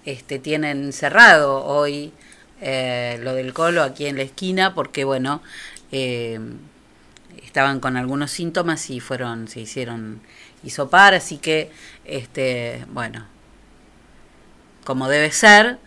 este 0.05 0.41
tienen 0.41 0.93
cerrado 0.93 1.65
hoy 1.65 2.13
eh, 2.61 3.21
lo 3.23 3.35
del 3.35 3.53
colo 3.53 3.85
aquí 3.85 4.07
en 4.07 4.17
la 4.17 4.25
esquina 4.25 4.75
porque, 4.75 5.05
bueno, 5.05 5.43
eh, 5.93 6.41
estaban 7.47 7.79
con 7.79 7.97
algunos 7.97 8.33
síntomas 8.33 8.91
y 8.91 8.99
fueron, 8.99 9.47
se 9.47 9.61
hicieron 9.61 10.23
hisopar, 10.65 11.15
así 11.15 11.39
que, 11.39 11.71
este, 12.05 12.85
bueno, 12.89 13.33
como 14.85 15.09
debe 15.09 15.31
ser, 15.33 15.79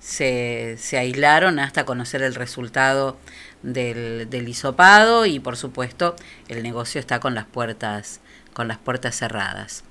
se, 0.00 0.76
se 0.78 0.98
aislaron 0.98 1.58
hasta 1.58 1.84
conocer 1.84 2.22
el 2.22 2.34
resultado 2.34 3.16
del, 3.62 4.28
del 4.30 4.48
hisopado 4.48 5.26
y 5.26 5.40
por 5.40 5.56
supuesto 5.56 6.14
el 6.48 6.62
negocio 6.62 7.00
está 7.00 7.20
con 7.20 7.34
las 7.34 7.46
puertas, 7.46 8.20
con 8.52 8.68
las 8.68 8.78
puertas 8.78 9.16
cerradas. 9.16 9.84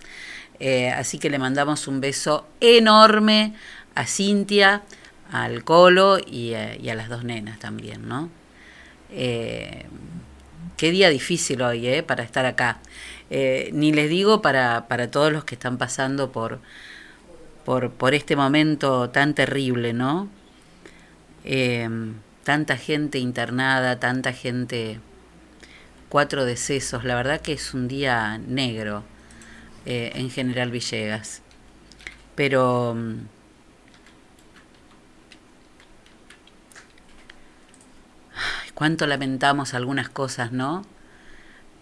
Eh, 0.60 0.90
así 0.92 1.18
que 1.20 1.30
le 1.30 1.40
mandamos 1.40 1.88
un 1.88 2.00
beso 2.00 2.48
enorme 2.62 3.54
a 3.96 4.06
Cintia, 4.06 4.84
al 5.32 5.64
Colo 5.64 6.20
y, 6.26 6.54
a- 6.54 6.76
y 6.76 6.90
a 6.90 6.96
las 6.96 7.10
dos 7.10 7.24
nenas 7.24 7.58
también, 7.60 8.08
¿no? 8.08 8.30
Eh, 9.12 9.86
qué 10.78 10.92
día 10.92 11.10
difícil 11.10 11.62
hoy, 11.62 11.88
¿eh? 11.88 12.04
Para 12.04 12.24
estar 12.24 12.46
acá. 12.46 12.80
Eh, 13.30 13.70
ni 13.74 13.92
les 13.92 14.10
digo 14.10 14.42
para, 14.42 14.88
para 14.88 15.10
todos 15.10 15.32
los 15.32 15.44
que 15.44 15.56
están 15.56 15.78
pasando 15.78 16.32
por, 16.32 16.60
por, 17.66 17.92
por 17.92 18.14
este 18.14 18.36
momento 18.36 19.10
tan 19.10 19.34
terrible, 19.34 19.94
¿no? 19.94 20.30
Eh, 21.46 21.90
tanta 22.44 22.78
gente 22.78 23.20
internada, 23.20 24.00
tanta 24.00 24.34
gente, 24.34 25.00
cuatro 26.10 26.46
decesos, 26.46 27.04
la 27.04 27.16
verdad 27.16 27.42
que 27.42 27.54
es 27.54 27.74
un 27.74 27.88
día 27.88 28.38
negro 28.38 29.04
eh, 29.86 30.12
en 30.16 30.30
General 30.30 30.72
Villegas. 30.72 31.42
Pero 32.36 32.96
mm, 32.96 33.14
cuánto 38.74 39.08
lamentamos 39.08 39.74
algunas 39.74 40.10
cosas, 40.10 40.52
¿no? 40.52 40.84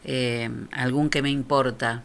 Eh, 0.03 0.49
algún 0.71 1.09
que 1.09 1.21
me 1.21 1.29
importa 1.29 2.03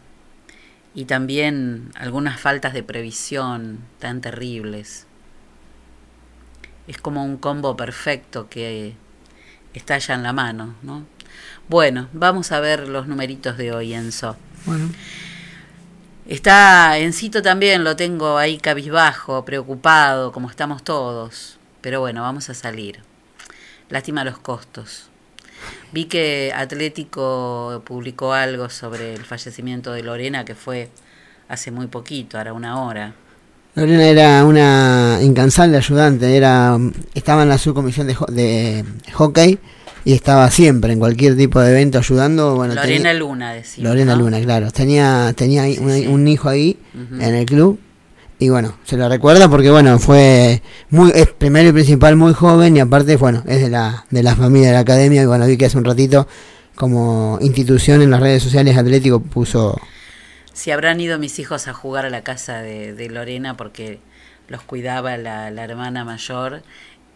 y 0.97 1.05
también 1.05 1.91
algunas 1.93 2.39
faltas 2.39 2.73
de 2.73 2.81
previsión 2.81 3.81
tan 3.99 4.19
terribles. 4.19 5.05
Es 6.87 6.97
como 6.97 7.23
un 7.23 7.37
combo 7.37 7.77
perfecto 7.77 8.49
que 8.49 8.95
está 9.75 9.99
ya 9.99 10.15
en 10.15 10.23
la 10.23 10.33
mano, 10.33 10.73
¿no? 10.81 11.05
Bueno, 11.69 12.09
vamos 12.13 12.51
a 12.51 12.59
ver 12.61 12.87
los 12.87 13.07
numeritos 13.07 13.57
de 13.57 13.71
hoy, 13.73 13.93
Enzo. 13.93 14.37
Bueno, 14.65 14.89
Está 16.25 16.97
Encito 16.97 17.43
también, 17.43 17.83
lo 17.83 17.95
tengo 17.95 18.39
ahí 18.39 18.57
cabizbajo, 18.57 19.45
preocupado, 19.45 20.31
como 20.31 20.49
estamos 20.49 20.83
todos. 20.83 21.59
Pero 21.81 21.99
bueno, 21.99 22.23
vamos 22.23 22.49
a 22.49 22.55
salir. 22.55 23.03
Lástima 23.89 24.23
los 24.23 24.39
costos. 24.39 25.11
Vi 25.91 26.05
que 26.05 26.51
Atlético 26.55 27.81
publicó 27.85 28.33
algo 28.33 28.69
sobre 28.69 29.13
el 29.13 29.23
fallecimiento 29.23 29.91
de 29.93 30.03
Lorena, 30.03 30.45
que 30.45 30.55
fue 30.55 30.89
hace 31.49 31.71
muy 31.71 31.87
poquito, 31.87 32.37
ahora 32.37 32.53
una 32.53 32.81
hora. 32.81 33.13
Lorena 33.75 34.05
era 34.07 34.43
una 34.45 35.19
incansable 35.21 35.77
ayudante, 35.77 36.35
era 36.35 36.77
estaba 37.13 37.43
en 37.43 37.49
la 37.49 37.57
subcomisión 37.57 38.07
de, 38.07 38.15
de 38.29 38.83
hockey 39.13 39.59
y 40.03 40.13
estaba 40.13 40.49
siempre 40.49 40.93
en 40.93 40.99
cualquier 40.99 41.37
tipo 41.37 41.59
de 41.59 41.71
evento 41.71 41.99
ayudando. 41.99 42.55
Bueno, 42.55 42.73
Lorena 42.73 42.95
tenía- 43.09 43.13
Luna, 43.13 43.53
decía. 43.53 43.83
Lorena 43.83 44.15
Luna, 44.15 44.41
claro. 44.41 44.71
Tenía, 44.71 45.31
tenía 45.35 45.65
Sí, 45.65 45.77
un, 45.79 45.91
sí. 45.93 46.07
un 46.07 46.27
hijo 46.27 46.49
ahí 46.49 46.77
en 47.19 47.35
el 47.35 47.45
club. 47.45 47.79
Y 48.39 48.49
bueno, 48.49 48.77
se 48.83 48.97
lo 48.97 49.09
recuerda 49.09 49.49
porque 49.49 49.71
bueno, 49.71 49.97
fue 49.97 50.61
muy, 50.89 51.11
es 51.15 51.27
primero 51.27 51.69
y 51.69 51.71
principal 51.71 52.15
muy 52.15 52.33
joven 52.33 52.77
y 52.77 52.79
aparte, 52.79 53.15
bueno, 53.17 53.43
es 53.47 53.61
de 53.61 53.69
la, 53.69 54.05
de 54.11 54.21
la 54.21 54.35
familia 54.35 54.67
de 54.67 54.73
la 54.73 54.79
academia. 54.81 55.23
Y 55.23 55.25
bueno, 55.25 55.47
vi 55.47 55.57
que 55.57 55.65
hace 55.65 55.77
un 55.77 55.85
ratito 55.85 56.27
como 56.75 57.39
institución 57.41 58.03
en 58.03 58.11
las 58.11 58.19
redes 58.19 58.43
sociales 58.43 58.77
Atlético 58.77 59.19
puso 59.19 59.81
Si 60.53 60.69
habrán 60.69 61.01
ido 61.01 61.17
mis 61.17 61.39
hijos 61.39 61.67
a 61.67 61.73
jugar 61.73 62.05
a 62.05 62.11
la 62.11 62.21
casa 62.21 62.61
de, 62.61 62.93
de 62.93 63.09
Lorena 63.09 63.57
porque 63.57 63.99
los 64.47 64.61
cuidaba 64.61 65.17
la, 65.17 65.49
la 65.49 65.63
hermana 65.63 66.05
mayor 66.05 66.61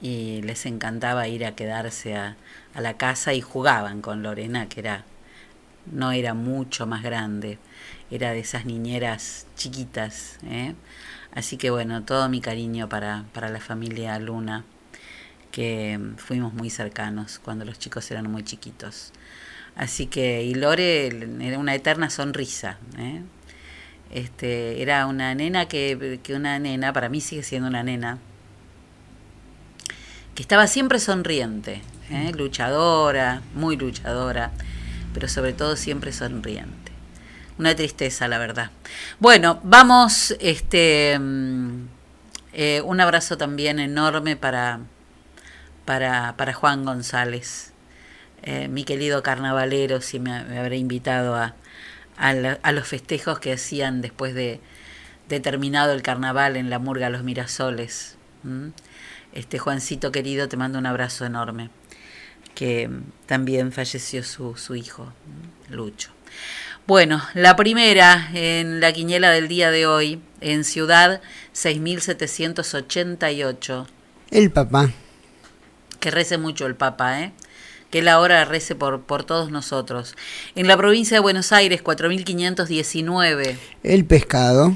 y 0.01 0.41
les 0.41 0.65
encantaba 0.65 1.27
ir 1.27 1.45
a 1.45 1.55
quedarse 1.55 2.15
a, 2.15 2.35
a 2.73 2.81
la 2.81 2.97
casa 2.97 3.33
y 3.33 3.41
jugaban 3.41 4.01
con 4.01 4.23
Lorena, 4.23 4.67
que 4.67 4.79
era 4.79 5.05
no 5.85 6.11
era 6.11 6.33
mucho 6.33 6.85
más 6.87 7.03
grande, 7.03 7.57
era 8.09 8.31
de 8.31 8.39
esas 8.39 8.65
niñeras 8.65 9.47
chiquitas. 9.55 10.37
¿eh? 10.45 10.73
Así 11.33 11.57
que 11.57 11.69
bueno, 11.69 12.03
todo 12.03 12.27
mi 12.29 12.41
cariño 12.41 12.89
para, 12.89 13.25
para 13.33 13.49
la 13.49 13.59
familia 13.59 14.19
Luna, 14.19 14.65
que 15.51 15.99
fuimos 16.17 16.53
muy 16.53 16.69
cercanos 16.69 17.39
cuando 17.39 17.65
los 17.65 17.79
chicos 17.79 18.09
eran 18.11 18.29
muy 18.31 18.43
chiquitos. 18.43 19.13
Así 19.75 20.07
que, 20.07 20.43
y 20.43 20.53
Lore 20.53 21.07
era 21.07 21.57
una 21.57 21.73
eterna 21.75 22.09
sonrisa. 22.09 22.77
¿eh? 22.97 23.21
Este, 24.11 24.81
era 24.81 25.05
una 25.05 25.33
nena 25.35 25.67
que, 25.67 26.19
que 26.21 26.33
una 26.33 26.59
nena, 26.59 26.91
para 26.91 27.07
mí 27.07 27.21
sigue 27.21 27.43
siendo 27.43 27.69
una 27.69 27.83
nena, 27.83 28.17
que 30.35 30.41
estaba 30.41 30.67
siempre 30.67 30.99
sonriente, 30.99 31.81
¿eh? 32.09 32.31
luchadora, 32.35 33.41
muy 33.53 33.77
luchadora, 33.77 34.51
pero 35.13 35.27
sobre 35.27 35.53
todo 35.53 35.75
siempre 35.75 36.11
sonriente. 36.11 36.91
Una 37.57 37.75
tristeza, 37.75 38.27
la 38.27 38.37
verdad. 38.37 38.71
Bueno, 39.19 39.59
vamos, 39.63 40.35
este, 40.39 41.17
mm, 41.19 41.87
eh, 42.53 42.81
un 42.81 42.99
abrazo 42.99 43.37
también 43.37 43.79
enorme 43.79 44.35
para, 44.35 44.79
para, 45.85 46.35
para 46.37 46.53
Juan 46.53 46.85
González, 46.85 47.71
eh, 48.43 48.67
mi 48.67 48.83
querido 48.83 49.21
carnavalero, 49.21 50.01
si 50.01 50.19
me, 50.19 50.43
me 50.45 50.57
habrá 50.57 50.75
invitado 50.75 51.35
a, 51.35 51.53
a, 52.17 52.71
los 52.71 52.87
festejos 52.87 53.39
que 53.39 53.53
hacían 53.53 54.01
después 54.01 54.33
de, 54.33 54.59
de 55.29 55.39
terminado 55.39 55.93
el 55.93 56.01
carnaval 56.01 56.55
en 56.55 56.69
la 56.69 56.79
murga 56.79 57.09
Los 57.09 57.23
Mirasoles. 57.23 58.17
Este 59.33 59.59
Juancito 59.59 60.11
querido, 60.11 60.47
te 60.47 60.57
mando 60.57 60.77
un 60.77 60.85
abrazo 60.85 61.25
enorme, 61.25 61.69
que 62.55 62.89
también 63.25 63.71
falleció 63.71 64.23
su, 64.23 64.55
su 64.55 64.75
hijo. 64.75 65.11
Lucho. 65.69 66.11
Bueno, 66.87 67.21
la 67.35 67.55
primera 67.55 68.31
en 68.33 68.81
la 68.81 68.91
quiniela 68.91 69.29
del 69.29 69.47
día 69.47 69.69
de 69.71 69.85
hoy, 69.85 70.19
en 70.41 70.63
Ciudad 70.63 71.21
6788. 71.53 73.87
el 74.31 74.51
papá. 74.51 74.91
Que 75.99 76.11
rece 76.11 76.39
mucho 76.39 76.65
el 76.65 76.75
Papa, 76.75 77.21
¿eh? 77.21 77.31
Que 77.91 78.01
la 78.01 78.19
hora 78.19 78.43
rece 78.45 78.73
por, 78.73 79.01
por 79.01 79.23
todos 79.23 79.51
nosotros. 79.51 80.15
En 80.55 80.65
la 80.67 80.75
provincia 80.75 81.17
de 81.17 81.21
Buenos 81.21 81.51
Aires, 81.51 81.81
4519. 81.81 83.57
El 83.83 84.05
pescado. 84.05 84.75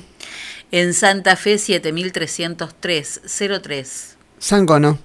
En 0.72 0.94
Santa 0.94 1.36
Fe, 1.36 1.58
7303. 1.58 3.22
03. 3.62 4.18
San 4.38 4.66
Cono. 4.66 5.00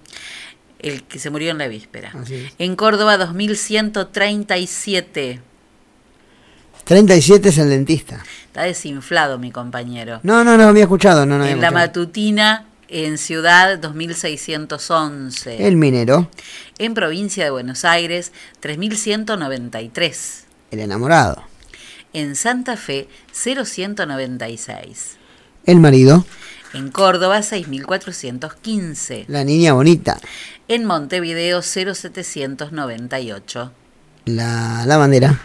El 0.83 1.05
que 1.05 1.18
se 1.18 1.31
murió 1.31 1.51
en 1.51 1.59
la 1.59 1.68
víspera. 1.68 2.12
En 2.59 2.76
Córdoba, 2.76 3.18
2137. 3.18 5.41
37 6.85 7.49
es 7.49 7.59
el 7.59 7.68
dentista. 7.68 8.24
Está 8.47 8.62
desinflado 8.62 9.39
mi 9.39 9.53
compañero. 9.53 10.20
No, 10.22 10.43
no, 10.43 10.57
no 10.57 10.64
había 10.64 10.85
escuchado. 10.85 11.26
No, 11.26 11.37
no 11.37 11.45
había 11.45 11.55
en 11.55 11.61
la 11.61 11.70
matutina, 11.70 12.64
en 12.89 13.18
Ciudad, 13.18 13.78
2611. 13.78 15.66
El 15.66 15.76
minero. 15.76 16.31
En 16.78 16.95
provincia 16.95 17.45
de 17.45 17.51
Buenos 17.51 17.85
Aires, 17.85 18.33
3193. 18.61 20.45
El 20.72 20.81
enamorado. 20.81 21.45
En 22.12 22.35
Santa 22.35 22.76
Fe, 22.76 23.07
0196. 23.33 25.16
El 25.66 25.78
marido. 25.78 26.24
En 26.73 26.91
Córdoba, 26.91 27.43
6415. 27.43 29.25
La 29.29 29.45
niña 29.45 29.73
bonita. 29.73 30.18
En 30.68 30.85
Montevideo, 30.85 31.62
0798. 31.62 33.73
La, 34.27 34.85
la 34.87 34.97
bandera. 34.97 35.41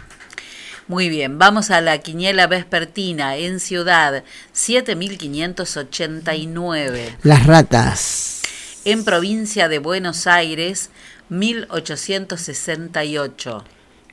Muy 0.88 1.08
bien, 1.08 1.40
vamos 1.40 1.72
a 1.72 1.80
la 1.80 1.98
quiniela 1.98 2.46
vespertina 2.46 3.34
en 3.36 3.58
Ciudad, 3.58 4.22
7589. 4.52 7.16
Las 7.24 7.44
ratas. 7.44 8.42
En 8.84 9.04
provincia 9.04 9.68
de 9.68 9.80
Buenos 9.80 10.28
Aires, 10.28 10.90
1868. 11.28 13.64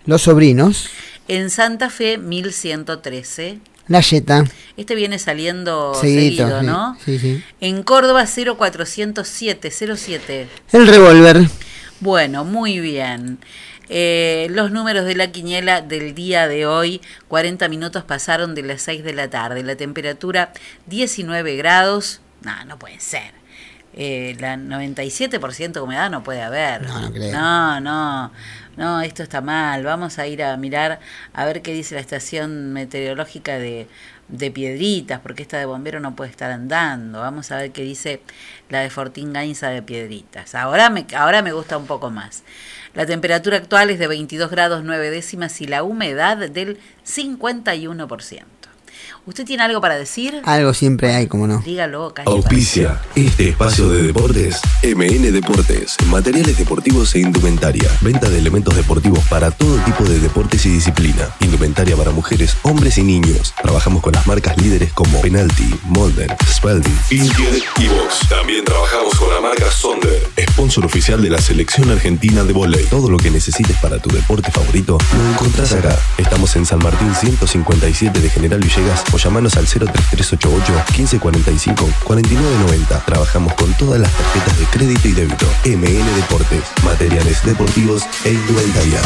Los 0.06 0.24
sobrinos. 0.24 0.90
En 1.28 1.52
Santa 1.52 1.92
Fe, 1.92 2.18
1113. 2.18 3.60
La 3.88 4.02
yeta. 4.02 4.46
Este 4.78 4.96
viene 4.96 5.20
saliendo 5.20 5.94
seguido, 5.94 6.64
¿no? 6.64 6.98
sí, 7.04 7.20
sí. 7.20 7.44
En 7.60 7.84
Córdoba 7.84 8.26
0407, 8.26 9.72
07. 9.72 10.48
El 10.72 10.88
revólver. 10.88 11.48
Bueno, 12.00 12.44
muy 12.46 12.80
bien. 12.80 13.40
Eh, 13.90 14.48
los 14.50 14.72
números 14.72 15.06
de 15.06 15.16
la 15.16 15.32
quiniela 15.32 15.82
del 15.82 16.16
día 16.16 16.48
de 16.48 16.66
hoy, 16.66 17.02
40 17.28 17.68
minutos 17.68 18.04
pasaron 18.04 18.56
de 18.56 18.64
las 18.64 18.82
6 18.82 19.04
de 19.04 19.14
la 19.14 19.30
tarde. 19.30 19.64
La 19.64 19.76
temperatura 19.76 20.54
19 20.88 21.56
grados. 21.58 22.22
No, 22.42 22.66
no 22.66 22.80
puede 22.80 23.00
ser. 23.00 23.43
Eh, 23.96 24.36
la 24.40 24.58
97% 24.58 25.72
de 25.72 25.82
humedad 25.82 26.10
no 26.10 26.24
puede 26.24 26.42
haber. 26.42 26.82
No, 26.84 27.02
no 27.02 27.12
creo. 27.12 27.32
No, 27.32 27.80
no, 27.80 28.32
no, 28.76 29.02
esto 29.02 29.24
está 29.24 29.42
mal. 29.42 29.84
Vamos 29.84 30.20
a 30.20 30.28
ir 30.28 30.44
a 30.44 30.58
mirar 30.58 31.00
a 31.34 31.46
ver 31.46 31.62
qué 31.62 31.74
dice 31.74 31.96
la 31.96 32.02
estación 32.02 32.74
meteorológica 32.74 33.60
de, 33.60 33.88
de 34.30 34.52
Piedritas, 34.52 35.20
porque 35.20 35.44
esta 35.44 35.58
de 35.60 35.66
bombero 35.66 36.00
no 36.00 36.16
puede 36.16 36.32
estar 36.32 36.52
andando. 36.52 37.20
Vamos 37.20 37.52
a 37.52 37.58
ver 37.58 37.72
qué 37.72 37.84
dice 37.84 38.22
la 38.70 38.80
de 38.80 38.90
Fortín 38.90 39.32
Gainza 39.32 39.70
de 39.70 39.82
Piedritas. 39.82 40.56
Ahora 40.56 40.90
me, 40.90 41.06
ahora 41.16 41.42
me 41.42 41.52
gusta 41.52 41.78
un 41.78 41.86
poco 41.86 42.10
más. 42.10 42.44
La 42.96 43.06
temperatura 43.06 43.58
actual 43.58 43.90
es 43.90 44.00
de 44.00 44.08
22 44.08 44.50
grados 44.50 44.84
9 44.84 45.10
décimas 45.12 45.62
y 45.62 45.68
la 45.68 45.84
humedad 45.84 46.38
del 46.50 46.80
51%. 47.06 48.44
¿Usted 49.26 49.46
tiene 49.46 49.64
algo 49.64 49.80
para 49.80 49.96
decir? 49.96 50.42
Algo 50.44 50.74
siempre 50.74 51.14
hay, 51.14 51.28
como 51.28 51.48
no. 51.48 51.64
Dígalo, 51.66 52.14
calle. 52.14 52.30
Auspicia 52.30 53.00
este 53.16 53.50
espacio 53.50 53.88
de 53.88 54.04
deportes 54.04 54.60
MN 54.84 55.32
Deportes, 55.32 55.96
materiales 56.08 56.58
deportivos 56.58 57.16
e 57.16 57.20
indumentaria. 57.20 57.90
Venta 58.02 58.30
de 58.30 58.38
elementos 58.38 58.76
deportivos 58.76 59.20
para 59.30 59.50
todo 59.52 59.78
tipo 59.86 60.04
de 60.04 60.20
deportes 60.20 60.66
y 60.66 60.72
disciplina. 60.72 61.30
Indumentaria 61.40 61.96
para 61.96 62.12
mujeres, 62.12 62.58
hombres 62.64 62.98
y 62.98 63.04
niños. 63.04 63.54
Trabajamos 63.62 64.02
con 64.02 64.12
las 64.12 64.28
marcas 64.28 64.58
líderes 64.62 64.92
como 64.92 65.22
Penalty, 65.22 65.74
Molden, 65.86 66.28
Spalding, 66.46 67.00
Intier 67.12 67.64
y 67.80 67.88
Box. 67.88 68.28
También 68.28 68.66
trabajamos 68.66 69.16
con 69.16 69.34
la 69.34 69.40
marca 69.40 69.72
Sonder, 69.72 70.22
sponsor 70.52 70.84
oficial 70.84 71.22
de 71.22 71.30
la 71.30 71.40
selección 71.40 71.90
argentina 71.90 72.44
de 72.44 72.52
volei. 72.52 72.84
Todo 72.88 73.10
lo 73.10 73.18
que 73.18 73.32
necesites 73.32 73.78
para 73.78 74.00
tu 74.00 74.10
deporte 74.10 74.52
favorito 74.52 74.98
lo 75.18 75.32
encontrás 75.32 75.72
acá. 75.72 75.98
Estamos 76.18 76.54
en 76.58 76.66
San 76.66 76.80
Martín 76.80 77.16
157 77.16 78.20
de 78.20 78.30
General 78.30 78.60
Villegas 78.60 79.02
o 79.14 79.18
llamanos 79.18 79.56
al 79.58 79.66
03388 79.66 80.74
1545 80.98 81.90
4990. 82.04 83.06
Trabajamos 83.06 83.54
con 83.54 83.74
todas 83.76 84.02
las 84.02 84.12
tarjetas 84.12 84.60
de 84.60 84.66
crédito 84.66 85.08
y 85.08 85.12
débito. 85.12 85.46
MN 85.66 86.16
Deportes, 86.16 86.64
materiales 86.84 87.44
deportivos 87.46 88.04
e 88.26 88.34
indumentaria. 88.34 89.02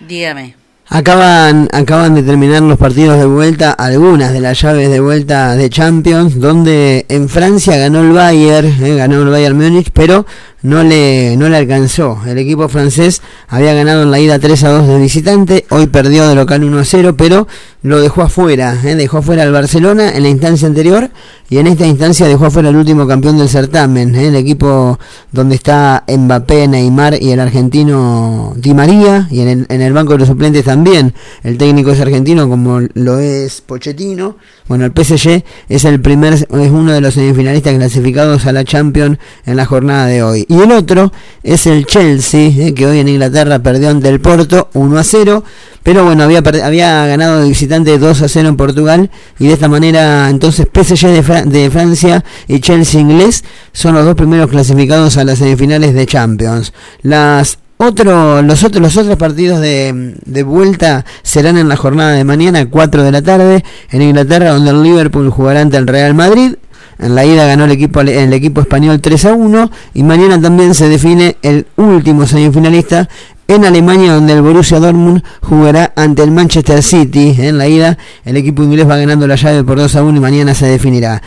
Dígame. 0.00 0.61
Acaban, 0.94 1.70
acaban 1.72 2.14
de 2.14 2.22
terminar 2.22 2.60
los 2.60 2.76
partidos 2.76 3.18
de 3.18 3.24
vuelta, 3.24 3.70
algunas 3.70 4.30
de 4.30 4.40
las 4.40 4.60
llaves 4.60 4.90
de 4.90 5.00
vuelta 5.00 5.56
de 5.56 5.70
Champions, 5.70 6.38
donde 6.38 7.06
en 7.08 7.30
Francia 7.30 7.78
ganó 7.78 8.02
el 8.02 8.12
Bayern, 8.12 8.66
eh, 8.66 8.96
ganó 8.96 9.22
el 9.22 9.30
Bayern 9.30 9.56
Múnich, 9.56 9.90
pero 9.90 10.26
no 10.62 10.82
le, 10.82 11.36
no 11.36 11.48
le 11.48 11.56
alcanzó. 11.56 12.18
El 12.26 12.38
equipo 12.38 12.68
francés 12.68 13.20
había 13.48 13.74
ganado 13.74 14.02
en 14.02 14.10
la 14.10 14.20
ida 14.20 14.38
3 14.38 14.64
a 14.64 14.68
2 14.70 14.88
de 14.88 14.98
visitante, 14.98 15.66
hoy 15.70 15.86
perdió 15.86 16.28
de 16.28 16.34
local 16.34 16.62
1 16.62 16.78
a 16.78 16.84
0, 16.84 17.14
pero 17.16 17.48
lo 17.82 18.00
dejó 18.00 18.22
afuera, 18.22 18.76
eh, 18.84 18.94
dejó 18.94 19.18
afuera 19.18 19.42
al 19.42 19.52
Barcelona 19.52 20.12
en 20.14 20.22
la 20.22 20.28
instancia 20.28 20.68
anterior 20.68 21.10
y 21.50 21.58
en 21.58 21.66
esta 21.66 21.84
instancia 21.84 22.28
dejó 22.28 22.46
afuera 22.46 22.68
al 22.68 22.76
último 22.76 23.06
campeón 23.08 23.38
del 23.38 23.48
certamen, 23.48 24.14
eh, 24.14 24.28
el 24.28 24.36
equipo 24.36 24.98
donde 25.32 25.56
está 25.56 26.04
Mbappé, 26.06 26.68
Neymar 26.68 27.20
y 27.20 27.32
el 27.32 27.40
argentino 27.40 28.52
Di 28.56 28.72
María, 28.72 29.26
y 29.30 29.40
en 29.40 29.48
el, 29.48 29.66
en 29.68 29.82
el 29.82 29.92
banco 29.92 30.12
de 30.12 30.20
los 30.20 30.28
suplentes 30.28 30.64
también 30.82 31.14
el 31.44 31.58
técnico 31.58 31.92
es 31.92 32.00
argentino 32.00 32.48
como 32.48 32.80
lo 32.94 33.20
es 33.20 33.60
Pochettino. 33.60 34.36
Bueno, 34.66 34.84
el 34.84 34.90
PSG 34.90 35.44
es 35.68 35.84
el 35.84 36.00
primer, 36.00 36.32
es 36.32 36.48
uno 36.48 36.92
de 36.92 37.00
los 37.00 37.14
semifinalistas 37.14 37.76
clasificados 37.76 38.46
a 38.46 38.52
la 38.52 38.64
Champions 38.64 39.18
en 39.46 39.56
la 39.56 39.64
jornada 39.64 40.06
de 40.06 40.24
hoy. 40.24 40.44
Y 40.48 40.60
el 40.60 40.72
otro 40.72 41.12
es 41.44 41.68
el 41.68 41.86
Chelsea, 41.86 42.50
eh, 42.58 42.74
que 42.74 42.84
hoy 42.84 42.98
en 42.98 43.06
Inglaterra 43.06 43.60
perdió 43.60 43.90
ante 43.90 44.08
el 44.08 44.20
Porto 44.20 44.70
1 44.72 44.98
a 44.98 45.04
0. 45.04 45.44
Pero 45.84 46.04
bueno, 46.04 46.24
había, 46.24 46.42
había 46.64 47.06
ganado 47.06 47.46
visitante 47.46 47.96
2 47.96 48.22
a 48.22 48.28
0 48.28 48.48
en 48.48 48.56
Portugal. 48.56 49.10
Y 49.38 49.46
de 49.46 49.52
esta 49.52 49.68
manera, 49.68 50.28
entonces, 50.30 50.66
PSG 50.66 51.06
de, 51.08 51.42
de 51.44 51.70
Francia 51.70 52.24
y 52.48 52.58
Chelsea 52.58 53.00
inglés 53.00 53.44
son 53.72 53.94
los 53.94 54.04
dos 54.04 54.16
primeros 54.16 54.50
clasificados 54.50 55.16
a 55.16 55.22
las 55.22 55.38
semifinales 55.38 55.94
de 55.94 56.06
Champions. 56.06 56.72
Las 57.02 57.58
otro, 57.82 58.42
los, 58.42 58.64
otros, 58.64 58.82
los 58.82 58.96
otros 58.96 59.16
partidos 59.16 59.60
de, 59.60 60.14
de, 60.24 60.42
vuelta 60.42 61.04
serán 61.22 61.58
en 61.58 61.68
la 61.68 61.76
jornada 61.76 62.12
de 62.12 62.24
mañana, 62.24 62.68
4 62.68 63.02
de 63.02 63.12
la 63.12 63.22
tarde, 63.22 63.64
en 63.90 64.02
Inglaterra, 64.02 64.50
donde 64.50 64.70
el 64.70 64.82
Liverpool 64.82 65.30
jugará 65.30 65.60
ante 65.60 65.76
el 65.76 65.86
Real 65.86 66.14
Madrid. 66.14 66.54
En 66.98 67.14
la 67.14 67.24
ida 67.24 67.46
ganó 67.46 67.64
el 67.64 67.72
equipo, 67.72 68.00
el 68.00 68.32
equipo 68.32 68.60
español 68.60 69.00
3 69.00 69.24
a 69.24 69.34
1 69.34 69.70
y 69.94 70.02
mañana 70.04 70.40
también 70.40 70.74
se 70.74 70.88
define 70.88 71.36
el 71.42 71.66
último 71.76 72.26
semifinalista 72.26 73.08
en 73.48 73.64
Alemania 73.64 74.14
donde 74.14 74.34
el 74.34 74.42
Borussia 74.42 74.78
Dortmund 74.78 75.22
jugará 75.42 75.92
ante 75.96 76.22
el 76.22 76.30
Manchester 76.30 76.82
City. 76.82 77.34
En 77.38 77.58
la 77.58 77.66
ida 77.66 77.98
el 78.24 78.36
equipo 78.36 78.62
inglés 78.62 78.88
va 78.88 78.96
ganando 78.96 79.26
la 79.26 79.34
llave 79.34 79.64
por 79.64 79.78
2 79.78 79.96
a 79.96 80.02
1 80.04 80.16
y 80.16 80.20
mañana 80.20 80.54
se 80.54 80.66
definirá. 80.66 81.22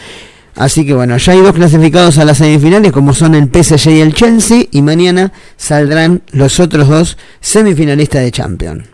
Así 0.56 0.86
que 0.86 0.94
bueno, 0.94 1.18
ya 1.18 1.34
hay 1.34 1.42
dos 1.42 1.54
clasificados 1.54 2.18
a 2.18 2.26
las 2.26 2.38
semifinales 2.38 2.92
como 2.94 3.14
son 3.14 3.36
el 3.36 3.50
PSG 3.52 3.90
y 3.90 4.02
el 4.02 4.14
Chelsea 4.14 4.66
y 4.72 4.82
mañana 4.82 5.34
saldrán 5.58 6.22
los 6.32 6.60
otros 6.60 6.88
dos 6.88 7.18
semifinalistas 7.42 8.22
de 8.22 8.32
Champions. 8.32 8.86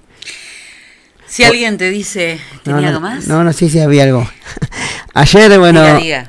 Si 1.28 1.44
alguien 1.44 1.78
te 1.78 1.90
dice, 1.90 2.40
¿tenía 2.64 2.82
no, 2.82 2.88
algo 2.88 3.00
más? 3.00 3.26
No, 3.26 3.42
no, 3.46 3.54
sí, 3.54 3.70
sí, 3.70 3.80
había 3.80 4.04
algo. 4.04 4.28
Ayer, 5.14 5.58
bueno, 5.60 5.82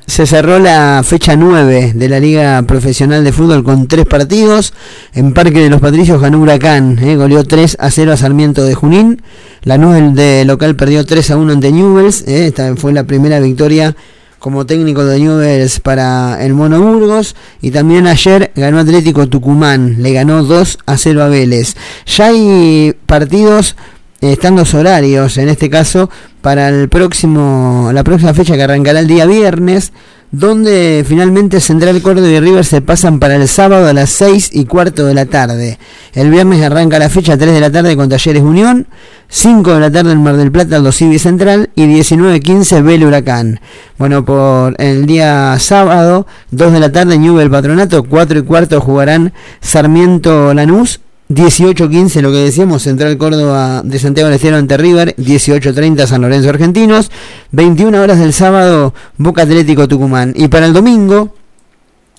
se 0.06 0.26
cerró 0.26 0.60
la 0.60 1.02
fecha 1.04 1.34
9 1.34 1.92
de 1.96 2.08
la 2.08 2.20
Liga 2.20 2.62
Profesional 2.62 3.24
de 3.24 3.32
Fútbol 3.32 3.64
con 3.64 3.88
tres 3.88 4.06
partidos. 4.06 4.74
En 5.12 5.34
Parque 5.34 5.58
de 5.58 5.70
los 5.70 5.80
Patricios 5.80 6.20
ganó 6.20 6.38
Huracán, 6.38 7.00
eh, 7.00 7.16
goleó 7.16 7.42
3 7.42 7.78
a 7.80 7.90
0 7.90 8.12
a 8.12 8.16
Sarmiento 8.16 8.64
de 8.64 8.74
Junín. 8.74 9.22
Lanús 9.62 10.14
de 10.14 10.44
local 10.44 10.76
perdió 10.76 11.04
3 11.04 11.32
a 11.32 11.36
1 11.36 11.52
ante 11.52 11.72
Newells. 11.72 12.22
eh, 12.28 12.46
esta 12.46 12.76
fue 12.76 12.92
la 12.92 13.02
primera 13.02 13.40
victoria 13.40 13.96
como 14.42 14.66
técnico 14.66 15.04
de 15.04 15.20
Newells 15.20 15.78
para 15.78 16.44
el 16.44 16.52
Mono 16.52 16.82
Burgos. 16.82 17.36
Y 17.60 17.70
también 17.70 18.08
ayer 18.08 18.50
ganó 18.56 18.80
Atlético 18.80 19.28
Tucumán, 19.28 20.02
le 20.02 20.12
ganó 20.12 20.42
2 20.42 20.78
a 20.84 20.96
0 20.96 21.22
a 21.22 21.28
Vélez. 21.28 21.76
Ya 22.06 22.26
hay 22.26 22.92
partidos 23.06 23.76
eh, 24.20 24.32
están 24.32 24.56
los 24.56 24.74
horarios, 24.74 25.36
en 25.38 25.48
este 25.48 25.70
caso, 25.70 26.10
para 26.40 26.68
el 26.68 26.88
próximo, 26.88 27.90
la 27.92 28.04
próxima 28.04 28.34
fecha 28.34 28.56
que 28.56 28.62
arrancará 28.62 29.00
el 29.00 29.06
día 29.06 29.26
viernes, 29.26 29.92
donde 30.32 31.04
finalmente 31.06 31.60
Central 31.60 32.00
Córdoba 32.00 32.26
y 32.28 32.40
River 32.40 32.64
se 32.64 32.80
pasan 32.80 33.20
para 33.20 33.36
el 33.36 33.46
sábado 33.46 33.86
a 33.86 33.92
las 33.92 34.08
6 34.10 34.48
y 34.52 34.64
cuarto 34.64 35.04
de 35.04 35.12
la 35.12 35.26
tarde. 35.26 35.78
El 36.14 36.30
viernes 36.30 36.62
arranca 36.62 36.98
la 36.98 37.10
fecha 37.10 37.36
3 37.36 37.52
de 37.52 37.60
la 37.60 37.70
tarde 37.70 37.96
con 37.96 38.08
Talleres 38.08 38.42
Unión, 38.42 38.86
5 39.28 39.74
de 39.74 39.80
la 39.80 39.90
tarde 39.92 40.12
en 40.12 40.22
Mar 40.22 40.38
del 40.38 40.50
Plata, 40.50 40.76
Aldo 40.76 40.90
Civi 40.90 41.18
Central 41.18 41.68
y 41.74 41.84
19.15 41.84 42.82
Bel 42.82 43.04
Huracán. 43.04 43.60
Bueno, 43.98 44.24
por 44.24 44.74
el 44.80 45.04
día 45.04 45.54
sábado, 45.58 46.26
2 46.50 46.72
de 46.72 46.80
la 46.80 46.90
tarde 46.90 47.18
Newell 47.18 47.50
Patronato, 47.50 48.02
4 48.02 48.38
y 48.38 48.42
cuarto 48.42 48.80
jugarán 48.80 49.34
Sarmiento 49.60 50.54
Lanús 50.54 51.00
18-15, 51.32 52.20
lo 52.20 52.30
que 52.30 52.38
decíamos, 52.38 52.82
Central 52.82 53.16
Córdoba 53.16 53.82
de 53.82 53.98
Santiago 53.98 54.28
del 54.28 54.36
Estero 54.36 54.56
ante 54.56 54.76
River, 54.76 55.14
18-30 55.16 56.06
San 56.06 56.22
Lorenzo 56.22 56.50
Argentinos, 56.50 57.10
21 57.52 58.00
horas 58.00 58.18
del 58.18 58.32
sábado 58.32 58.92
Boca 59.16 59.42
Atlético 59.42 59.88
Tucumán. 59.88 60.34
Y 60.36 60.48
para 60.48 60.66
el 60.66 60.72
domingo, 60.72 61.34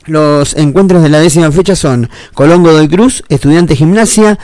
los 0.05 0.55
encuentros 0.55 1.03
de 1.03 1.09
la 1.09 1.19
décima 1.19 1.51
fecha 1.51 1.75
son 1.75 2.09
Colón 2.33 2.63
Godoy 2.63 2.87
Cruz, 2.87 3.23
Estudiante 3.29 3.75
Gimnasia, 3.75 4.39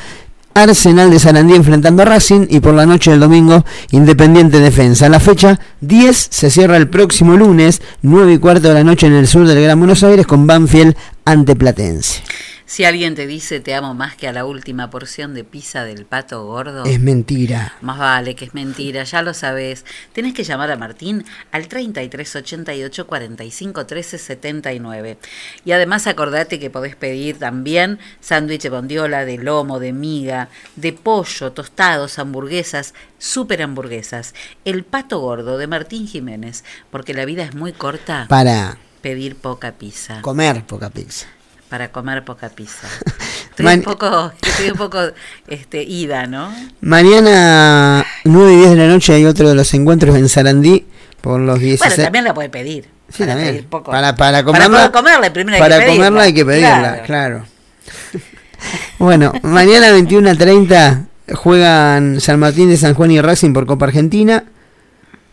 Arsenal 0.54 1.10
de 1.10 1.20
Sarandí 1.20 1.56
enfrentando 1.56 2.02
a 2.04 2.06
Racing 2.06 2.48
y 2.50 2.60
por 2.60 2.74
la 2.74 2.86
noche 2.86 3.12
del 3.12 3.20
domingo 3.20 3.66
Independiente 3.92 4.60
Defensa. 4.60 5.10
La 5.10 5.20
fecha 5.20 5.60
10 5.82 6.28
se 6.30 6.50
cierra 6.50 6.78
el 6.78 6.90
próximo 6.90 7.38
lunes, 7.38 7.82
9 8.02 8.34
y 8.34 8.38
cuarto 8.38 8.68
de 8.68 8.74
la 8.76 8.84
noche 8.84 9.08
en 9.08 9.14
el 9.14 9.28
sur 9.28 9.48
del 9.48 9.62
Gran 9.62 9.80
Buenos 9.80 10.04
Aires 10.04 10.28
con 10.28 10.46
Banfield 10.46 10.96
ante 11.26 11.56
Platense. 11.56 12.22
Si 12.70 12.86
alguien 12.86 13.16
te 13.16 13.26
dice 13.26 13.60
te 13.62 13.74
amo 13.74 13.96
más 13.96 14.16
que 14.16 14.28
a 14.28 14.32
la 14.32 14.46
última 14.46 14.92
porción 14.92 15.34
de 15.34 15.44
pizza 15.44 15.86
del 15.86 16.06
pato 16.06 16.46
gordo, 16.46 16.86
Es 16.86 17.00
mentira. 17.00 17.74
más 17.82 17.98
vale 17.98 18.36
que 18.36 18.46
es 18.46 18.54
mentira, 18.54 19.04
ya 19.06 19.24
lo 19.24 19.34
sabes. 19.34 19.86
Tenés 20.14 20.36
que 20.36 20.44
llamar 20.44 20.70
a 20.70 20.78
Martín 20.78 21.26
al 21.52 21.68
3388 21.68 23.08
45 23.08 23.88
13 23.88 24.18
79. 24.20 25.18
Y 25.66 25.72
además 25.72 26.06
acordate 26.06 26.60
que 26.60 26.70
podés 26.70 26.96
pedir 26.96 27.40
también 27.40 27.98
sándwich 28.22 28.62
de 28.62 28.70
bondiola, 28.70 29.26
de 29.26 29.40
lomo, 29.40 29.80
de 29.80 29.92
miga, 29.92 30.50
de 30.76 30.94
pollo, 30.94 31.52
tostados, 31.54 32.20
hamburguesas, 32.20 32.94
super 33.18 33.64
hamburguesas. 33.64 34.36
El 34.64 34.84
pato 34.84 35.18
gordo 35.22 35.58
de 35.58 35.66
Martín 35.66 36.08
Jiménez, 36.08 36.64
porque 36.92 37.16
la 37.16 37.26
vida 37.26 37.46
es 37.46 37.56
muy 37.56 37.74
corta. 37.74 38.28
Para 38.30 38.78
pedir 39.02 39.38
poca 39.38 39.72
pizza. 39.72 40.22
comer 40.22 40.64
poca 40.68 40.92
pizza. 40.92 41.26
Para 41.70 41.92
comer 41.92 42.24
poca 42.26 42.50
pizza. 42.50 42.88
Estoy 43.52 43.66
Man- 43.66 43.80
un 43.80 43.86
poco, 43.86 44.32
estoy 44.42 44.72
un 44.72 44.78
poco 44.78 45.00
este, 45.48 45.84
ida, 45.84 46.26
¿no? 46.28 46.52
Mañana 46.82 48.06
9 48.24 48.54
y 48.54 48.58
10 48.58 48.70
de 48.72 48.76
la 48.76 48.88
noche 48.88 49.14
hay 49.14 49.26
otro 49.26 49.50
de 49.50 49.56
los 49.56 49.74
encuentros 49.74 50.16
en 50.16 50.30
Sarandí 50.30 50.86
por 51.22 51.40
los 51.42 51.60
16. 51.60 51.90
Bueno, 51.96 52.04
también 52.04 52.24
la 52.26 52.34
puede 52.34 52.50
pedir. 52.50 52.86
Sí, 53.10 53.20
para 53.20 53.34
también. 53.34 53.54
pedir 53.56 53.68
poco. 53.68 53.92
Para, 53.92 54.16
para 54.16 54.44
Para 54.44 54.44
comerla, 54.46 54.78
poder 54.78 54.92
comerla, 54.92 55.34
primero 55.34 55.56
hay 55.56 55.62
para 55.62 55.76
que 55.80 55.86
pedirla. 55.86 56.06
comerla 56.06 56.22
hay 56.24 56.34
que 56.34 56.46
pedirla, 56.46 56.80
Claro. 56.80 57.04
claro. 57.06 57.46
bueno, 59.00 59.34
mañana 59.44 59.92
21 59.92 60.30
a 60.30 60.36
30 60.36 61.06
juegan 61.36 62.22
San 62.22 62.40
Martín 62.40 62.70
de 62.70 62.78
San 62.78 62.94
Juan 62.94 63.12
y 63.12 63.22
Racing 63.22 63.54
por 63.54 63.66
Copa 63.66 63.86
Argentina. 63.86 64.44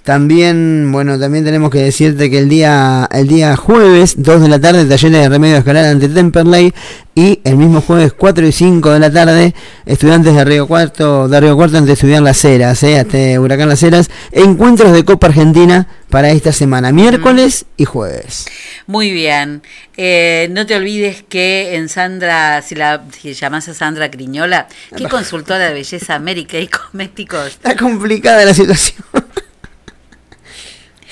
También, 0.06 0.92
bueno, 0.92 1.18
también 1.18 1.44
tenemos 1.44 1.68
que 1.68 1.80
decirte 1.80 2.30
que 2.30 2.38
el 2.38 2.48
día 2.48 3.08
el 3.10 3.26
día 3.26 3.56
jueves, 3.56 4.14
2 4.16 4.42
de 4.42 4.48
la 4.48 4.60
tarde, 4.60 4.84
talleres 4.84 5.20
de 5.20 5.28
remedio 5.28 5.56
escolar 5.56 5.84
ante 5.84 6.08
Temperley 6.08 6.72
y 7.16 7.40
el 7.42 7.56
mismo 7.56 7.80
jueves 7.80 8.12
4 8.12 8.46
y 8.46 8.52
5 8.52 8.92
de 8.92 9.00
la 9.00 9.10
tarde, 9.10 9.52
estudiantes 9.84 10.32
de 10.32 10.44
Río 10.44 10.68
Cuarto, 10.68 11.26
de 11.26 11.40
Río 11.40 11.56
Cuarto 11.56 11.78
ante 11.78 11.94
estudiar 11.94 12.22
Las 12.22 12.44
Heras, 12.44 12.84
eh, 12.84 13.00
hasta 13.00 13.40
Huracán 13.40 13.68
Las 13.68 13.82
Heras, 13.82 14.08
encuentros 14.30 14.92
de 14.92 15.04
Copa 15.04 15.26
Argentina 15.26 15.88
para 16.08 16.30
esta 16.30 16.52
semana, 16.52 16.92
miércoles 16.92 17.66
y 17.76 17.84
jueves. 17.84 18.46
Muy 18.86 19.10
bien. 19.10 19.62
Eh, 19.96 20.46
no 20.52 20.66
te 20.66 20.76
olvides 20.76 21.24
que 21.28 21.74
en 21.74 21.88
Sandra, 21.88 22.62
si 22.62 22.76
la 22.76 23.02
si 23.20 23.34
llamas 23.34 23.68
a 23.68 23.74
Sandra 23.74 24.08
Criñola, 24.08 24.68
que 24.96 25.08
consultora 25.08 25.66
de 25.66 25.74
belleza 25.74 26.14
América 26.14 26.60
y 26.60 26.68
cosméticos. 26.68 27.48
Está 27.48 27.74
complicada 27.74 28.44
la 28.44 28.54
situación. 28.54 29.25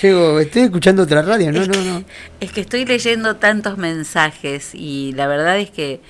Llego, 0.03 0.40
estoy 0.40 0.62
escuchando 0.62 1.03
otra 1.03 1.22
radio, 1.22 1.53
no, 1.53 1.62
es 1.62 1.68
no, 1.68 1.74
que, 1.74 1.80
no. 1.80 2.05
Es 2.40 2.53
que 2.53 2.61
estoy 2.61 2.84
leyendo 2.84 3.36
tantos 3.36 3.78
mensajes 3.78 4.74
y 4.74 5.12
la 5.12 5.26
verdad 5.26 5.59
es 5.59 5.70
que 5.70 6.01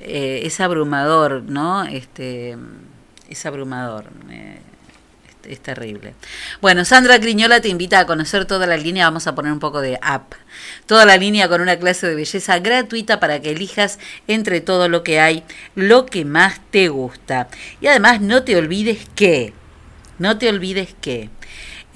eh, 0.00 0.42
es 0.44 0.60
abrumador, 0.60 1.42
¿no? 1.44 1.84
Este, 1.84 2.56
es 3.28 3.46
abrumador. 3.46 4.06
eh, 4.30 4.58
es, 5.44 5.52
es 5.52 5.60
terrible. 5.60 6.14
Bueno, 6.60 6.84
Sandra 6.84 7.20
Criñola 7.20 7.60
te 7.60 7.68
invita 7.68 8.00
a 8.00 8.06
conocer 8.06 8.44
toda 8.44 8.66
la 8.66 8.76
línea. 8.76 9.06
Vamos 9.06 9.26
a 9.28 9.34
poner 9.34 9.52
un 9.52 9.60
poco 9.60 9.80
de 9.80 9.98
app. 10.02 10.32
Toda 10.86 11.04
la 11.04 11.16
línea 11.16 11.48
con 11.48 11.60
una 11.60 11.78
clase 11.78 12.08
de 12.08 12.16
belleza 12.16 12.58
gratuita 12.58 13.20
para 13.20 13.40
que 13.40 13.50
elijas 13.52 13.98
entre 14.26 14.60
todo 14.60 14.88
lo 14.88 15.04
que 15.04 15.20
hay 15.20 15.44
lo 15.76 16.06
que 16.06 16.24
más 16.24 16.60
te 16.70 16.88
gusta. 16.88 17.48
Y 17.80 17.86
además 17.86 18.20
no 18.20 18.42
te 18.42 18.56
olvides 18.56 19.06
que, 19.14 19.52
no 20.18 20.38
te 20.38 20.48
olvides 20.48 20.94
que 21.00 21.30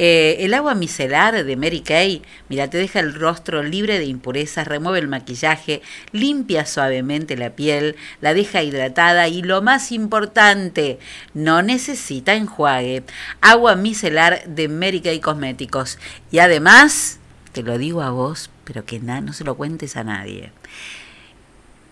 eh, 0.04 0.44
el 0.44 0.52
agua 0.54 0.74
micelar 0.74 1.44
de 1.44 1.56
Mary 1.56 1.80
Kay, 1.80 2.22
mira, 2.48 2.68
te 2.68 2.76
deja 2.76 2.98
el 2.98 3.14
rostro 3.14 3.62
libre 3.62 4.00
de 4.00 4.06
impurezas, 4.06 4.66
remueve 4.66 4.98
el 4.98 5.06
maquillaje, 5.06 5.80
limpia 6.10 6.66
suavemente 6.66 7.36
la 7.36 7.50
piel, 7.50 7.94
la 8.20 8.34
deja 8.34 8.64
hidratada 8.64 9.28
y 9.28 9.42
lo 9.42 9.62
más 9.62 9.92
importante, 9.92 10.98
no 11.34 11.62
necesita 11.62 12.34
enjuague. 12.34 13.04
Agua 13.40 13.76
micelar 13.76 14.44
de 14.48 14.66
Mary 14.66 15.02
Kay 15.02 15.20
Cosméticos. 15.20 16.00
Y 16.32 16.40
además, 16.40 17.20
te 17.52 17.62
lo 17.62 17.78
digo 17.78 18.02
a 18.02 18.10
vos, 18.10 18.50
pero 18.64 18.84
que 18.84 18.98
no 18.98 19.32
se 19.32 19.44
lo 19.44 19.54
cuentes 19.56 19.96
a 19.96 20.02
nadie. 20.02 20.50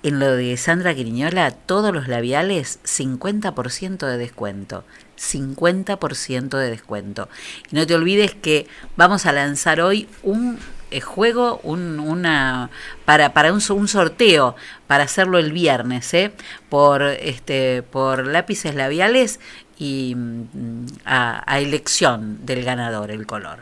En 0.03 0.19
lo 0.19 0.35
de 0.35 0.57
Sandra 0.57 0.95
Griñola, 0.95 1.53
todos 1.53 1.95
los 1.95 2.09
labiales, 2.09 2.81
50% 2.83 4.05
de 4.05 4.19
descuento. 4.19 4.83
50% 5.21 6.57
de 6.57 6.71
descuento. 6.71 7.29
Y 7.71 7.77
no 7.77 7.87
te 7.87 7.95
olvides 7.95 8.35
que 8.35 8.67
vamos 8.97 9.27
a 9.27 9.33
lanzar 9.33 9.81
hoy 9.81 10.09
un 10.23 10.59
eh, 10.91 11.01
juego, 11.01 11.61
un, 11.63 12.01
una 12.01 12.71
para, 13.05 13.33
para 13.33 13.53
un, 13.53 13.61
un 13.71 13.89
sorteo, 13.89 14.57
para 14.87 15.05
hacerlo 15.05 15.39
el 15.39 15.53
viernes, 15.53 16.13
¿eh? 16.15 16.33
por, 16.69 17.03
este, 17.03 17.83
por 17.83 18.27
lápices 18.27 18.75
labiales 18.75 19.39
y 19.81 20.15
mm, 20.15 20.87
a, 21.07 21.43
a 21.51 21.59
elección 21.59 22.39
del 22.45 22.63
ganador 22.63 23.11
el 23.11 23.27
color. 23.27 23.61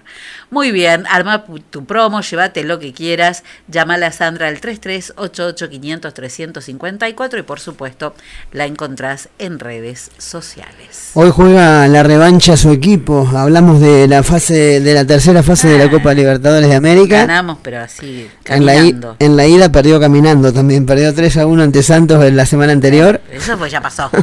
Muy 0.51 0.73
bien, 0.73 1.05
arma 1.09 1.45
tu 1.71 1.85
promo, 1.87 2.21
llévate 2.21 2.65
lo 2.65 2.79
que 2.81 2.93
quieras, 2.93 3.45
llámala 3.69 4.09
a 4.09 4.13
Sandra 4.13 4.49
al 4.49 4.61
3388-500-354 4.61 7.39
y 7.39 7.43
por 7.43 7.61
supuesto 7.61 8.15
la 8.53 8.67
encontrás 8.67 9.29
en 9.39 9.59
redes 9.59 10.11
sociales. 10.19 11.11
Hoy 11.15 11.31
juega 11.31 11.87
la 11.89 12.03
revancha 12.03 12.57
su 12.57 12.71
equipo. 12.71 13.29
Hablamos 13.35 13.81
de 13.81 14.09
la 14.09 14.23
fase 14.23 14.81
de 14.81 14.95
la 14.95 15.05
tercera 15.07 15.43
fase 15.43 15.69
de 15.69 15.79
la 15.79 15.91
Copa 15.91 16.15
Libertadores 16.15 16.69
de 16.69 16.75
América. 16.75 17.19
Ganamos, 17.21 17.59
pero 17.63 17.81
así, 17.81 18.29
En 18.47 18.67
la, 18.67 18.75
i- 18.75 18.79
caminando. 18.93 19.17
en 19.19 19.37
la 19.37 19.47
ida 19.47 19.71
perdió 19.71 20.01
caminando 20.01 20.53
también. 20.53 20.87
Perdió 20.87 21.15
3 21.15 21.37
a 21.39 21.47
1 21.47 21.63
ante 21.63 21.83
Santos 21.83 22.25
en 22.25 22.37
la 22.37 22.47
semana 22.47 22.73
anterior. 22.73 23.21
Eso 23.31 23.57
pues 23.57 23.71
ya 23.71 23.81
pasó. 23.81 24.11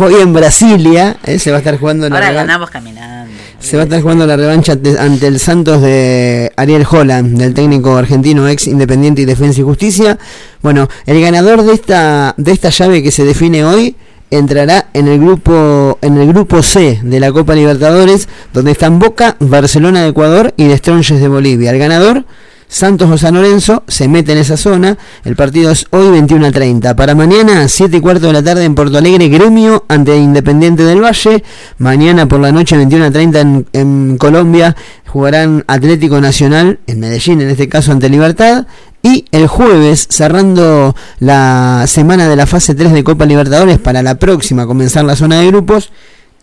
Hoy 0.00 0.14
en 0.14 0.32
Brasilia 0.32 1.16
eh, 1.24 1.40
se 1.40 1.50
va 1.50 1.56
a 1.56 1.58
estar 1.58 1.76
jugando 1.76 2.08
la 2.08 2.14
Ahora 2.14 2.30
ganamos 2.30 2.70
caminando. 2.70 3.32
Se 3.58 3.76
va 3.76 3.82
a 3.82 3.84
estar 3.84 4.00
jugando 4.00 4.28
la 4.28 4.36
revancha 4.36 4.74
ante, 4.74 4.96
ante 4.96 5.26
el 5.26 5.40
Santos 5.40 5.82
de 5.82 6.52
Ariel 6.54 6.86
Holland, 6.88 7.36
del 7.36 7.52
técnico 7.52 7.96
argentino 7.96 8.46
ex 8.46 8.68
Independiente 8.68 9.22
y 9.22 9.24
Defensa 9.24 9.60
y 9.60 9.64
Justicia. 9.64 10.16
Bueno, 10.62 10.88
el 11.04 11.20
ganador 11.20 11.64
de 11.64 11.72
esta 11.72 12.32
de 12.36 12.52
esta 12.52 12.70
llave 12.70 13.02
que 13.02 13.10
se 13.10 13.24
define 13.24 13.64
hoy 13.64 13.96
entrará 14.30 14.86
en 14.92 15.08
el 15.08 15.18
grupo 15.18 15.98
en 16.00 16.16
el 16.16 16.28
grupo 16.28 16.62
C 16.62 17.00
de 17.02 17.18
la 17.18 17.32
Copa 17.32 17.56
Libertadores, 17.56 18.28
donde 18.52 18.70
están 18.70 19.00
Boca, 19.00 19.34
Barcelona 19.40 20.02
de 20.02 20.10
Ecuador 20.10 20.54
y 20.56 20.68
The 20.68 20.78
Strongest 20.78 21.20
de 21.20 21.26
Bolivia. 21.26 21.72
El 21.72 21.78
ganador 21.80 22.24
Santos 22.68 23.10
o 23.10 23.16
San 23.16 23.34
Lorenzo 23.34 23.82
se 23.88 24.08
mete 24.08 24.32
en 24.32 24.38
esa 24.38 24.56
zona. 24.56 24.98
El 25.24 25.36
partido 25.36 25.70
es 25.70 25.86
hoy 25.90 26.10
21 26.10 26.46
a 26.46 26.52
30. 26.52 26.94
Para 26.94 27.14
mañana, 27.14 27.66
7 27.66 27.96
y 27.96 28.00
cuarto 28.00 28.26
de 28.26 28.34
la 28.34 28.42
tarde 28.42 28.64
en 28.64 28.74
Porto 28.74 28.98
Alegre, 28.98 29.28
Gremio 29.28 29.84
ante 29.88 30.16
Independiente 30.16 30.84
del 30.84 31.02
Valle. 31.02 31.42
Mañana 31.78 32.28
por 32.28 32.40
la 32.40 32.52
noche, 32.52 32.76
21 32.76 33.06
a 33.06 33.10
30 33.10 33.40
en, 33.72 34.18
Colombia, 34.18 34.76
jugarán 35.06 35.64
Atlético 35.66 36.20
Nacional, 36.20 36.78
en 36.86 37.00
Medellín 37.00 37.40
en 37.40 37.48
este 37.48 37.68
caso 37.68 37.90
ante 37.90 38.10
Libertad. 38.10 38.66
Y 39.02 39.24
el 39.32 39.46
jueves, 39.46 40.06
cerrando 40.10 40.94
la 41.20 41.84
semana 41.86 42.28
de 42.28 42.36
la 42.36 42.46
fase 42.46 42.74
3 42.74 42.92
de 42.92 43.04
Copa 43.04 43.24
Libertadores 43.24 43.78
para 43.78 44.02
la 44.02 44.16
próxima 44.16 44.66
comenzar 44.66 45.04
la 45.04 45.16
zona 45.16 45.40
de 45.40 45.46
grupos, 45.46 45.90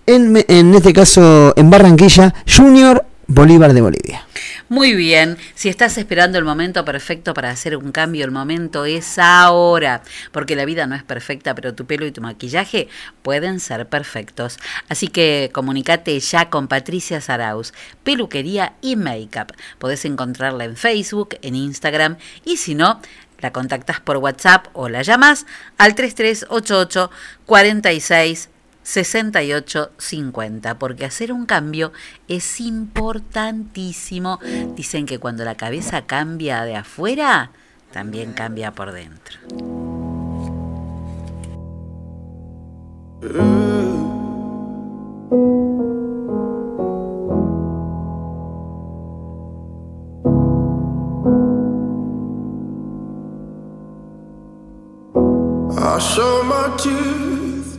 en, 0.08 0.44
en 0.48 0.74
este 0.74 0.94
caso 0.94 1.54
en 1.56 1.70
Barranquilla, 1.70 2.34
Junior 2.48 3.06
Bolívar 3.28 3.74
de 3.74 3.82
Bolivia. 3.82 4.28
Muy 4.70 4.94
bien, 4.94 5.38
si 5.56 5.70
estás 5.70 5.98
esperando 5.98 6.38
el 6.38 6.46
momento 6.46 6.86
perfecto 6.86 7.34
para 7.34 7.50
hacer 7.50 7.76
un 7.76 7.92
cambio, 7.92 8.24
el 8.26 8.32
momento 8.32 8.86
es 8.86 9.18
ahora, 9.18 10.04
porque 10.32 10.56
la 10.56 10.66
vida 10.66 10.86
no 10.86 10.96
es 10.96 11.04
perfecta, 11.04 11.56
pero 11.56 11.74
tu 11.74 11.86
pelo 11.86 12.06
y 12.06 12.12
tu 12.12 12.22
maquillaje 12.22 12.88
pueden 13.22 13.60
ser 13.60 13.88
perfectos. 13.88 14.58
Así 14.90 15.08
que 15.08 15.50
comunícate 15.54 16.20
ya 16.20 16.50
con 16.50 16.68
Patricia 16.68 17.20
Saraus, 17.20 17.74
peluquería 18.04 18.74
y 18.82 18.96
make-up. 18.96 19.54
Podés 19.80 20.06
encontrarla 20.06 20.66
en 20.66 20.76
Facebook, 20.76 21.38
en 21.42 21.56
Instagram 21.56 22.18
y 22.44 22.58
si 22.58 22.76
no, 22.76 23.02
la 23.40 23.52
contactas 23.52 24.00
por 24.00 24.18
WhatsApp 24.18 24.68
o 24.74 24.90
la 24.90 25.02
llamas 25.02 25.46
al 25.78 25.96
3388 25.96 27.12
46 27.46 28.50
6850, 28.86 30.78
porque 30.78 31.06
hacer 31.06 31.34
un 31.34 31.46
cambio 31.48 31.92
es 32.28 32.62
importantísimo. 32.62 34.40
Dicen 34.76 35.08
que 35.08 35.20
cuando 35.20 35.44
la 35.44 35.56
cabeza 35.56 36.04
cambia 36.04 36.64
de 36.64 36.76
afuera, 36.76 37.52
también 37.92 38.34
cambia 38.34 38.72
por 38.72 38.92
dentro. 38.92 39.40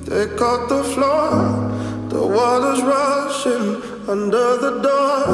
They 0.06 0.26
cut 0.36 0.68
the 0.68 0.84
floor. 0.84 1.30
The 2.08 2.24
water's 2.24 2.82
rushing 2.82 3.68
under 4.08 4.56
the 4.64 4.72
door. 4.88 5.26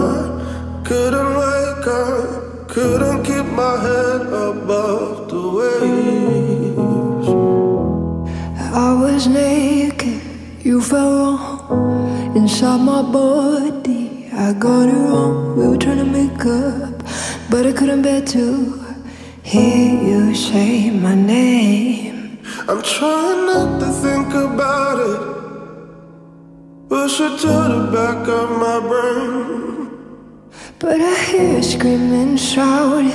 Couldn't 0.85 1.33
wake 1.43 1.87
up, 1.87 2.69
couldn't 2.69 3.23
keep 3.25 3.47
my 3.63 3.77
head 3.87 4.23
above 4.23 5.29
the 5.29 5.43
waves. 5.59 7.29
I 8.75 8.95
was 8.95 9.27
naked, 9.27 10.21
you 10.65 10.81
fell 10.81 11.13
wrong 11.21 12.37
inside 12.37 12.81
my 12.81 13.03
body. 13.03 14.31
I 14.33 14.55
got 14.55 14.89
it 14.89 14.93
wrong. 14.93 15.57
We 15.59 15.69
were 15.69 15.77
trying 15.77 15.99
to 15.99 16.05
make 16.05 16.47
up, 16.47 17.03
but 17.51 17.67
I 17.67 17.73
couldn't 17.73 18.03
bear 18.03 18.23
to 18.23 18.45
hear 19.43 20.03
you 20.03 20.35
say 20.35 20.91
my 20.91 21.15
name. 21.15 22.12
I'm 22.69 22.83
trying 22.83 23.47
not 23.47 23.81
to 23.81 23.87
think 23.87 24.35
about 24.35 24.99
it. 25.13 25.21
Push 26.89 27.21
it 27.21 27.39
to 27.41 27.47
the 27.47 27.91
back 27.93 28.29
of 28.29 28.51
my 28.51 28.79
brain. 28.81 29.91
But 30.79 31.01
I 31.01 31.15
hear 31.25 31.57
you 31.57 31.63
screaming, 31.63 32.37
shouting. 32.37 33.13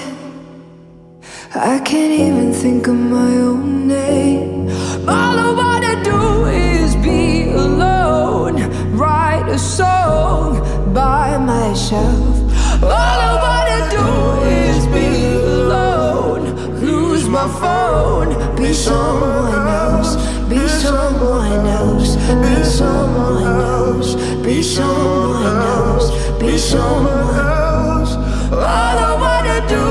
I 1.55 1.79
can't 1.79 2.13
even 2.19 2.51
think 2.53 2.87
of 2.87 2.95
my 2.95 3.31
own 3.37 3.87
name. 3.87 4.69
All 5.07 5.35
I 5.47 5.51
wanna 5.61 6.03
do 6.03 6.45
is 6.45 6.95
be 6.95 7.51
alone, 7.51 8.55
write 8.97 9.47
a 9.49 9.57
song 9.57 10.61
by 10.93 11.37
myself. 11.37 12.35
All 12.83 13.19
I 13.29 13.33
wanna 13.45 13.81
do 13.97 14.07
is 14.47 14.85
be 14.87 15.07
alone, 15.25 16.43
lose 16.81 17.27
my 17.29 17.47
phone, 17.61 18.29
someone 18.77 19.67
else, 19.67 20.15
be 20.49 20.61
someone 20.67 21.65
else, 21.65 22.15
be 22.43 22.53
someone 22.63 23.61
else, 23.75 24.15
be 24.45 24.61
someone 24.61 25.57
else, 25.75 26.07
be 26.39 26.57
someone 26.57 27.35
else. 27.35 28.11
All 28.53 28.97
I 29.09 29.13
wanna 29.23 29.59
do 29.75 29.85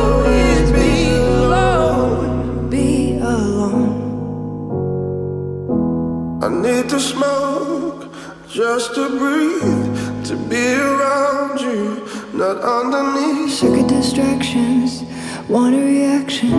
is 0.49 0.67
be 0.79 0.91
alone, 1.11 2.71
be 2.71 3.19
alone. 3.19 3.95
I 6.43 6.49
need 6.49 6.89
to 6.95 7.01
smoke 7.01 8.03
just 8.49 8.95
to 8.95 9.05
breathe, 9.19 9.89
to 10.29 10.35
be 10.51 10.65
around 10.91 11.61
you, 11.61 12.07
not 12.33 12.57
underneath. 12.79 13.63
Of 13.63 13.87
distractions, 13.89 15.03
want 15.49 15.75
a 15.75 15.79
reaction, 15.79 16.51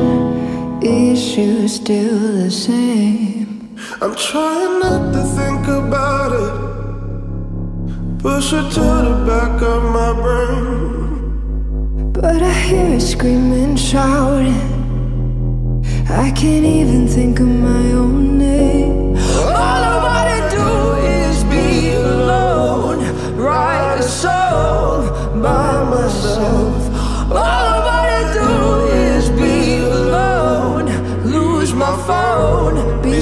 issues 0.83 1.75
still 1.75 2.19
the 2.43 2.51
same. 2.51 3.75
I'm 4.01 4.15
trying 4.15 4.79
not 4.79 5.13
to 5.13 5.23
think 5.23 5.67
about 5.67 6.31
it. 6.45 6.53
Push 8.19 8.53
it 8.53 8.71
to 8.73 8.79
the 8.79 9.23
back 9.25 9.61
of 9.61 9.83
my 9.97 10.13
brain. 10.13 12.11
But 12.11 12.41
I 12.41 12.53
hear 12.53 12.95
it 12.95 13.01
screaming, 13.01 13.75
shouting. 13.75 14.77
I 16.09 16.31
can't 16.31 16.65
even 16.65 17.07
think 17.07 17.39
of 17.39 17.47
my 17.47 17.91
own 17.91 18.37
name. 18.37 19.15
All 19.17 19.86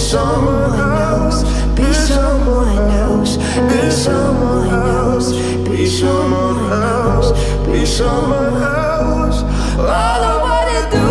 someone 0.06 0.80
else, 0.80 1.43
Be 1.76 1.91
someone 1.93 2.78
else, 2.91 3.38
be 3.70 3.89
someone 3.89 4.70
else, 4.70 5.34
be 5.68 5.88
someone 5.88 6.72
else, 6.72 7.32
be 7.66 7.86
someone 7.86 8.56
else. 8.62 9.39
All 9.80 10.22
I 10.34 10.36
wanna 10.45 10.82
do 10.97 11.08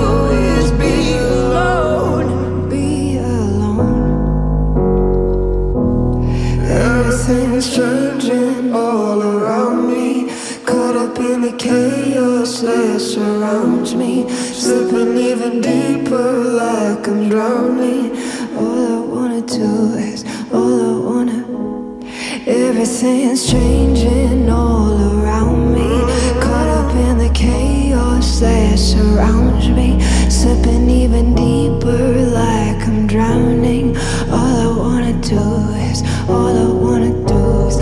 is 0.55 0.71
be 0.83 1.19
alone, 1.19 2.69
be 2.71 3.19
alone. 3.19 4.15
Everything's 6.63 7.67
changing 7.77 8.73
all 8.73 9.21
around 9.21 9.79
me. 9.93 10.31
Caught 10.65 10.97
up 11.05 11.19
in 11.19 11.43
the 11.43 11.55
chaos 11.59 12.61
that 12.63 13.01
surrounds 13.01 13.95
me. 13.95 14.29
Slipping 14.63 15.19
even 15.19 15.61
deeper 15.61 16.31
like 16.63 17.07
I'm 17.09 17.29
drowning. 17.29 18.04
Do 19.47 19.95
is, 19.99 20.25
all 20.53 20.81
I 20.81 21.05
wanna. 21.07 21.45
Everything's 22.47 23.47
changing 23.51 24.49
all 24.49 25.21
around 25.21 25.75
me. 25.75 25.87
Caught 26.41 26.69
up 26.69 26.95
in 26.97 27.19
the 27.19 27.31
chaos 27.35 28.41
that 28.41 28.79
surrounds 28.79 29.69
me. 29.69 30.01
Slipping 30.31 30.89
even 30.89 31.35
deeper 31.35 32.25
like 32.33 32.89
I'm 32.89 33.07
drowning. 33.07 33.95
All 34.31 34.57
I 34.67 34.77
wanna 34.79 35.13
do 35.21 35.45
is, 35.91 36.03
all 36.27 36.57
I 36.57 36.73
wanna 36.73 37.13
do 37.27 37.69
is, 37.69 37.77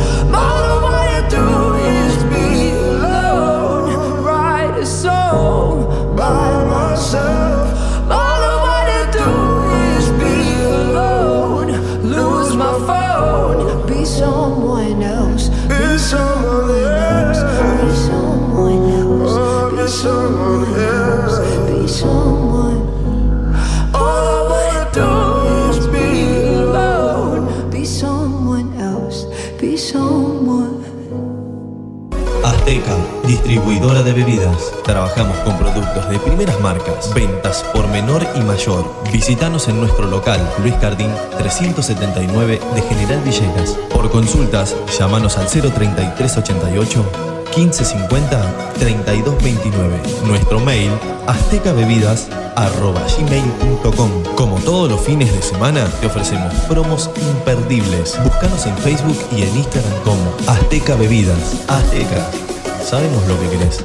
someone 19.92 20.64
else, 20.74 21.38
be 21.68 21.86
someone. 21.86 22.42
Be 27.70 27.84
someone 27.84 28.72
else, 28.80 29.26
be 29.60 29.76
someone. 29.76 30.80
Azteca, 32.44 32.96
distribuidora 33.26 34.02
de 34.02 34.12
bebidas. 34.12 34.72
Trabajamos 34.84 35.36
con 35.38 35.58
productos 35.58 36.08
de 36.08 36.18
primeras 36.20 36.58
marcas, 36.60 37.12
ventas 37.14 37.64
por 37.74 37.86
menor 37.88 38.26
y 38.34 38.40
mayor. 38.40 38.84
Visítanos 39.12 39.68
en 39.68 39.80
nuestro 39.80 40.06
local, 40.06 40.40
Luis 40.60 40.74
Cardín 40.74 41.10
379 41.38 42.60
de 42.74 42.82
General 42.82 43.20
Villegas. 43.22 43.76
Por 43.92 44.10
consultas, 44.10 44.74
llámanos 44.98 45.36
al 45.38 45.46
03388 45.46 47.41
1550 47.56 48.74
3229. 48.78 50.00
Nuestro 50.26 50.60
mail, 50.60 50.90
aztecabebidas.gmail.com 51.26 54.10
Como 54.34 54.56
todos 54.60 54.90
los 54.90 55.00
fines 55.00 55.32
de 55.32 55.40
semana, 55.42 55.86
te 56.00 56.06
ofrecemos 56.06 56.52
promos 56.68 57.10
imperdibles. 57.20 58.18
Búscanos 58.24 58.66
en 58.66 58.76
Facebook 58.78 59.18
y 59.36 59.42
en 59.42 59.56
Instagram 59.56 59.92
como 60.04 60.34
Azteca 60.46 60.94
Bebidas. 60.96 61.62
Azteca. 61.68 62.30
Sabemos 62.84 63.26
lo 63.28 63.38
que 63.40 63.48
querés. 63.50 63.84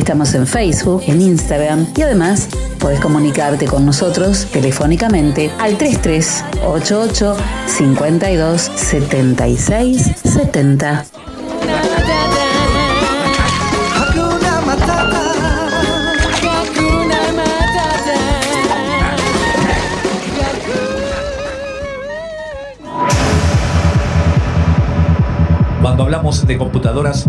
Estamos 0.00 0.32
en 0.32 0.46
Facebook, 0.46 1.02
en 1.08 1.20
Instagram 1.20 1.86
y 1.94 2.00
además 2.00 2.48
podés 2.78 3.00
comunicarte 3.00 3.66
con 3.66 3.84
nosotros 3.84 4.46
telefónicamente 4.50 5.50
al 5.58 5.76
3388 5.76 7.36
52 7.66 8.62
76 8.62 10.10
70. 10.24 11.04
hablamos 26.10 26.44
de 26.44 26.58
computadoras, 26.58 27.28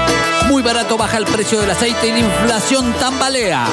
Muy 0.51 0.63
barato 0.63 0.97
baja 0.97 1.15
el 1.15 1.23
precio 1.23 1.61
del 1.61 1.71
aceite 1.71 2.07
y 2.07 2.11
la 2.11 2.19
inflación 2.19 2.91
tambalea. 2.99 3.65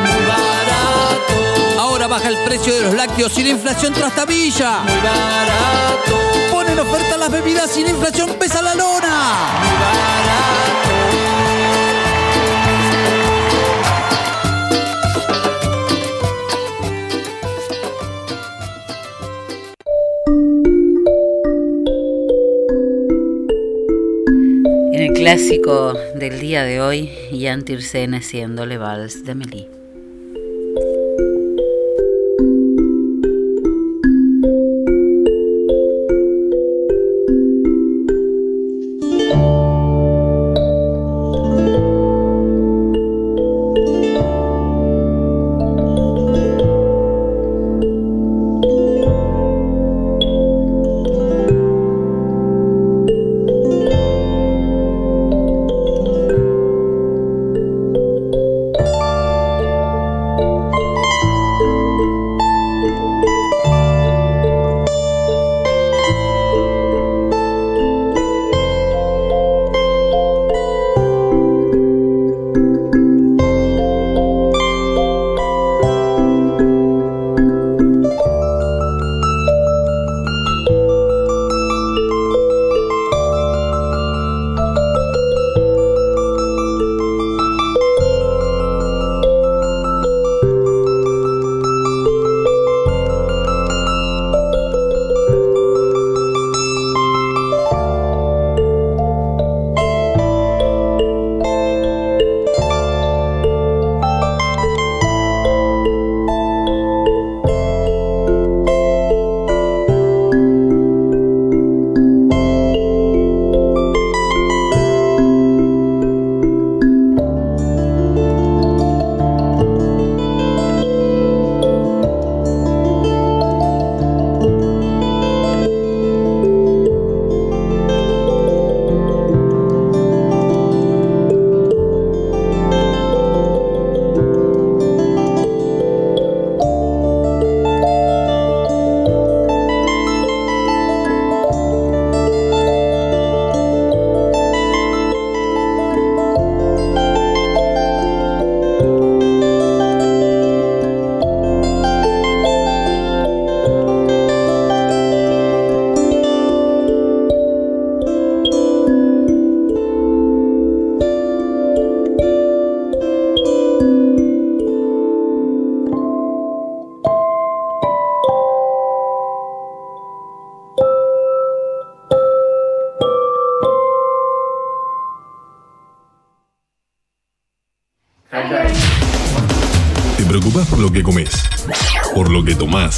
Muy 0.00 0.26
barato. 0.26 1.80
Ahora 1.80 2.08
baja 2.08 2.26
el 2.26 2.38
precio 2.38 2.74
de 2.74 2.80
los 2.82 2.94
lácteos 2.94 3.38
y 3.38 3.44
la 3.44 3.50
inflación 3.50 3.92
trastabilla. 3.92 4.80
Muy 4.80 4.96
barato. 4.96 6.50
Ponen 6.50 6.80
oferta 6.80 7.16
las 7.16 7.30
bebidas 7.30 7.76
y 7.76 7.84
la 7.84 7.90
inflación 7.90 8.30
pesa 8.30 8.60
la 8.62 8.74
lona. 8.74 9.36
Muy 9.60 9.70
barato. 9.70 10.71
Clásico 25.22 25.92
del 26.16 26.40
día 26.40 26.64
de 26.64 26.80
hoy, 26.80 27.08
Jan 27.30 27.62
Tirsen 27.62 28.12
haciéndole 28.14 28.76
vals 28.76 29.24
de 29.24 29.36
Melí. 29.36 29.81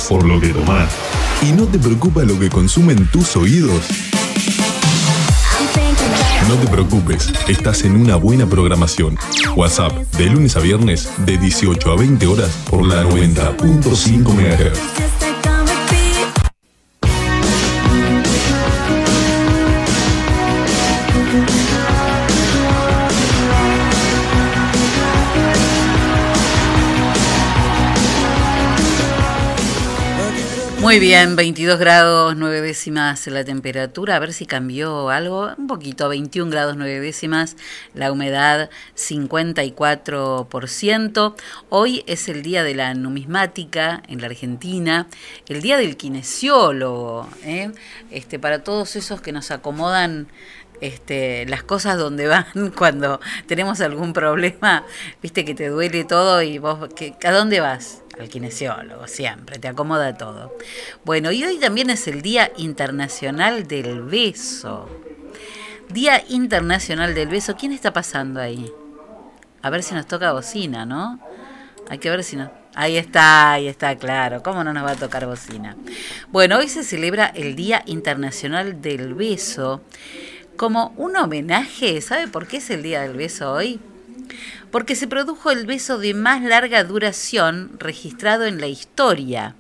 Por 0.09 0.25
lo 0.25 0.41
que 0.41 0.49
tomás. 0.49 0.91
¿Y 1.43 1.53
no 1.53 1.65
te 1.67 1.79
preocupa 1.79 2.23
lo 2.25 2.39
que 2.39 2.49
consumen 2.51 3.07
tus 3.09 3.37
oídos? 3.37 3.87
No 6.49 6.55
te 6.57 6.67
preocupes, 6.67 7.33
estás 7.49 7.85
en 7.85 7.97
una 7.97 8.17
buena 8.17 8.47
programación. 8.47 9.17
WhatsApp, 9.57 9.93
de 10.19 10.27
lunes 10.27 10.57
a 10.57 10.61
viernes, 10.61 11.09
de 11.25 11.39
18 11.39 11.91
a 11.91 11.97
20 11.97 12.27
horas, 12.27 12.51
por 12.69 12.87
la 12.87 13.03
90.5 13.05 14.35
MHz. 14.35 15.14
Muy 30.85 31.01
bien, 31.01 31.35
22 31.35 31.79
grados 31.79 32.37
9 32.37 32.61
décimas 32.61 33.27
la 33.29 33.43
temperatura, 33.43 34.17
a 34.17 34.19
ver 34.19 34.35
si 34.35 34.45
cambió 34.45 35.09
algo, 35.09 35.51
un 35.57 35.67
poquito, 35.67 36.11
21 36.11 36.51
grados 36.51 36.77
9 36.77 37.01
décimas, 37.01 37.57
la 37.95 38.13
humedad 38.13 38.69
54%. 38.95 41.35
Hoy 41.71 42.05
es 42.07 42.29
el 42.29 42.43
día 42.43 42.63
de 42.65 42.75
la 42.75 42.93
numismática 42.93 44.03
en 44.09 44.21
la 44.21 44.27
Argentina, 44.27 45.07
el 45.49 45.63
día 45.63 45.79
del 45.79 45.97
kinesiólogo, 45.97 47.31
¿eh? 47.45 47.71
este, 48.11 48.39
para 48.39 48.63
todos 48.63 48.95
esos 48.95 49.23
que 49.23 49.33
nos 49.33 49.51
acomodan 49.51 50.29
este, 50.83 51.47
las 51.47 51.63
cosas 51.63 51.97
donde 51.97 52.27
van 52.27 52.45
cuando 52.77 53.23
tenemos 53.47 53.81
algún 53.81 54.13
problema, 54.13 54.85
viste 55.23 55.47
que 55.47 55.55
te 55.55 55.69
duele 55.69 56.05
todo 56.05 56.43
y 56.43 56.59
vos, 56.59 56.91
que, 56.95 57.15
¿a 57.25 57.33
dónde 57.33 57.61
vas? 57.61 58.04
Al 58.19 58.29
kinesiólogo, 58.29 59.07
siempre, 59.09 59.59
te 59.59 59.69
acomoda 59.69 60.17
todo. 60.17 60.57
Bueno, 61.05 61.33
y 61.33 61.43
hoy 61.45 61.59
también 61.59 61.91
es 61.91 62.07
el 62.07 62.23
Día 62.23 62.53
Internacional 62.57 63.67
del 63.67 64.03
Beso. 64.03 64.89
Día 65.89 66.23
Internacional 66.29 67.15
del 67.15 67.29
Beso, 67.29 67.57
¿quién 67.57 67.73
está 67.73 67.93
pasando 67.93 68.41
ahí? 68.41 68.71
A 69.63 69.71
ver 69.71 69.83
si 69.83 69.95
nos 69.95 70.07
toca 70.07 70.33
bocina, 70.33 70.87
¿no? 70.87 71.19
Hay 71.89 71.99
que 71.99 72.11
ver 72.11 72.23
si 72.23 72.37
no. 72.37 72.51
Ahí 72.75 72.97
está, 72.97 73.53
ahí 73.53 73.69
está, 73.69 73.97
claro. 73.97 74.43
¿Cómo 74.43 74.65
no 74.65 74.73
nos 74.73 74.85
va 74.85 74.93
a 74.93 74.97
tocar 74.97 75.27
bocina? 75.27 75.77
Bueno, 76.29 76.59
hoy 76.59 76.69
se 76.69 76.85
celebra 76.85 77.27
el 77.27 77.55
Día 77.57 77.83
Internacional 77.87 78.81
del 78.81 79.15
Beso 79.15 79.83
como 80.57 80.95
un 80.97 81.17
homenaje. 81.17 82.01
¿Sabe 82.01 82.29
por 82.29 82.47
qué 82.47 82.59
es 82.59 82.71
el 82.71 82.83
Día 82.83 83.03
del 83.03 83.17
Beso 83.17 83.53
hoy? 83.53 83.81
Porque 84.75 84.97
se 84.97 85.07
produjo 85.07 85.53
el 85.53 85.67
beso 85.67 85.99
de 85.99 86.15
más 86.15 86.43
larga 86.43 86.83
duración 86.83 87.71
registrado 87.79 88.45
en 88.45 88.61
la 88.61 88.67
historia. 88.67 89.55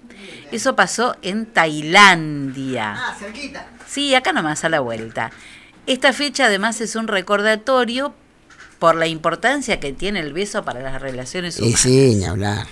Eso 0.51 0.75
pasó 0.75 1.15
en 1.23 1.47
Tailandia. 1.47 2.95
Ah, 2.97 3.17
cerquita. 3.17 3.65
Sí, 3.87 4.13
acá 4.17 4.33
nomás 4.33 4.65
a 4.65 4.69
la 4.69 4.81
vuelta. 4.81 5.31
Esta 5.87 6.13
fecha 6.13 6.47
además 6.47 6.81
es 6.81 6.97
un 6.97 7.07
recordatorio 7.07 8.13
por 8.81 8.97
la 8.97 9.07
importancia 9.07 9.79
que 9.79 9.93
tiene 9.93 10.19
el 10.19 10.33
beso 10.33 10.65
para 10.65 10.81
las 10.81 11.01
relaciones 11.01 11.61
humanas. 11.61 11.79
Sí, 11.79 12.11
sí, 12.11 12.17
ni 12.17 12.25
hablar. 12.25 12.67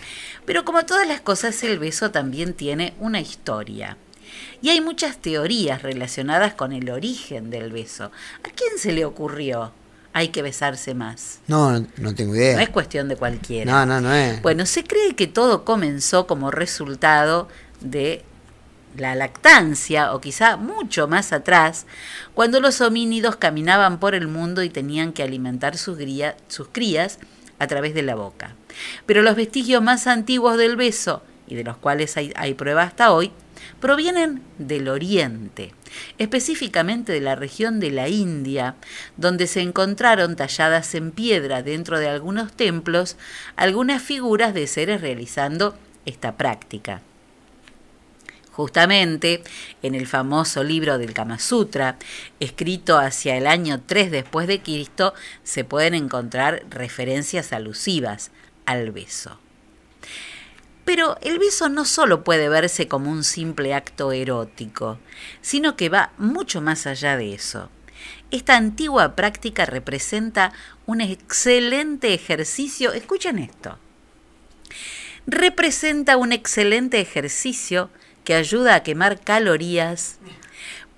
Pero 0.44 0.64
como 0.64 0.84
todas 0.84 1.06
las 1.06 1.20
cosas, 1.20 1.62
el 1.62 1.78
beso 1.78 2.10
también 2.10 2.54
tiene 2.54 2.94
una 2.98 3.20
historia. 3.20 3.96
Y 4.60 4.70
hay 4.70 4.80
muchas 4.80 5.18
teorías 5.18 5.82
relacionadas 5.82 6.54
con 6.54 6.72
el 6.72 6.90
origen 6.90 7.50
del 7.50 7.70
beso. 7.70 8.10
¿A 8.42 8.48
quién 8.52 8.78
se 8.78 8.90
le 8.90 9.04
ocurrió? 9.04 9.72
Hay 10.14 10.28
que 10.28 10.42
besarse 10.42 10.94
más. 10.94 11.38
No, 11.46 11.78
no, 11.80 11.86
no 11.96 12.14
tengo 12.14 12.34
idea. 12.34 12.54
No 12.56 12.60
es 12.62 12.68
cuestión 12.68 13.08
de 13.08 13.16
cualquiera. 13.16 13.70
No, 13.72 13.86
no, 13.86 14.00
no 14.00 14.12
es. 14.12 14.42
Bueno, 14.42 14.66
se 14.66 14.84
cree 14.84 15.14
que 15.16 15.26
todo 15.26 15.64
comenzó 15.64 16.26
como 16.26 16.50
resultado 16.50 17.48
de 17.80 18.22
la 18.96 19.14
lactancia, 19.14 20.12
o 20.12 20.20
quizá 20.20 20.58
mucho 20.58 21.08
más 21.08 21.32
atrás, 21.32 21.86
cuando 22.34 22.60
los 22.60 22.82
homínidos 22.82 23.36
caminaban 23.36 23.98
por 23.98 24.14
el 24.14 24.28
mundo 24.28 24.62
y 24.62 24.68
tenían 24.68 25.14
que 25.14 25.22
alimentar 25.22 25.78
sus, 25.78 25.96
gría- 25.96 26.36
sus 26.48 26.68
crías 26.70 27.18
a 27.58 27.66
través 27.66 27.94
de 27.94 28.02
la 28.02 28.14
boca. 28.14 28.54
Pero 29.06 29.22
los 29.22 29.34
vestigios 29.34 29.82
más 29.82 30.06
antiguos 30.06 30.58
del 30.58 30.76
beso, 30.76 31.22
y 31.46 31.54
de 31.54 31.64
los 31.64 31.78
cuales 31.78 32.18
hay, 32.18 32.34
hay 32.36 32.52
prueba 32.52 32.82
hasta 32.82 33.12
hoy, 33.12 33.32
provienen 33.80 34.42
del 34.58 34.88
Oriente, 34.88 35.74
específicamente 36.18 37.12
de 37.12 37.20
la 37.20 37.34
región 37.34 37.80
de 37.80 37.90
la 37.90 38.08
India, 38.08 38.76
donde 39.16 39.46
se 39.46 39.60
encontraron 39.60 40.36
talladas 40.36 40.94
en 40.94 41.10
piedra 41.10 41.62
dentro 41.62 41.98
de 41.98 42.08
algunos 42.08 42.52
templos 42.52 43.16
algunas 43.56 44.02
figuras 44.02 44.54
de 44.54 44.66
seres 44.66 45.00
realizando 45.00 45.76
esta 46.06 46.36
práctica. 46.36 47.02
Justamente 48.52 49.42
en 49.82 49.94
el 49.94 50.06
famoso 50.06 50.62
libro 50.62 50.98
del 50.98 51.14
Kama 51.14 51.38
Sutra, 51.38 51.96
escrito 52.38 52.98
hacia 52.98 53.36
el 53.36 53.46
año 53.46 53.80
3 53.80 54.10
después 54.10 54.46
de 54.46 54.60
Cristo, 54.60 55.14
se 55.42 55.64
pueden 55.64 55.94
encontrar 55.94 56.62
referencias 56.68 57.54
alusivas 57.54 58.30
al 58.66 58.90
beso. 58.90 59.38
Pero 60.84 61.16
el 61.22 61.38
beso 61.38 61.68
no 61.68 61.84
solo 61.84 62.24
puede 62.24 62.48
verse 62.48 62.88
como 62.88 63.10
un 63.10 63.24
simple 63.24 63.74
acto 63.74 64.12
erótico, 64.12 64.98
sino 65.40 65.76
que 65.76 65.88
va 65.88 66.12
mucho 66.18 66.60
más 66.60 66.86
allá 66.86 67.16
de 67.16 67.34
eso. 67.34 67.70
Esta 68.30 68.56
antigua 68.56 69.14
práctica 69.14 69.64
representa 69.64 70.52
un 70.86 71.00
excelente 71.00 72.14
ejercicio, 72.14 72.92
escuchen 72.92 73.38
esto, 73.38 73.78
representa 75.26 76.16
un 76.16 76.32
excelente 76.32 77.00
ejercicio 77.00 77.90
que 78.24 78.34
ayuda 78.34 78.74
a 78.74 78.82
quemar 78.82 79.20
calorías, 79.20 80.18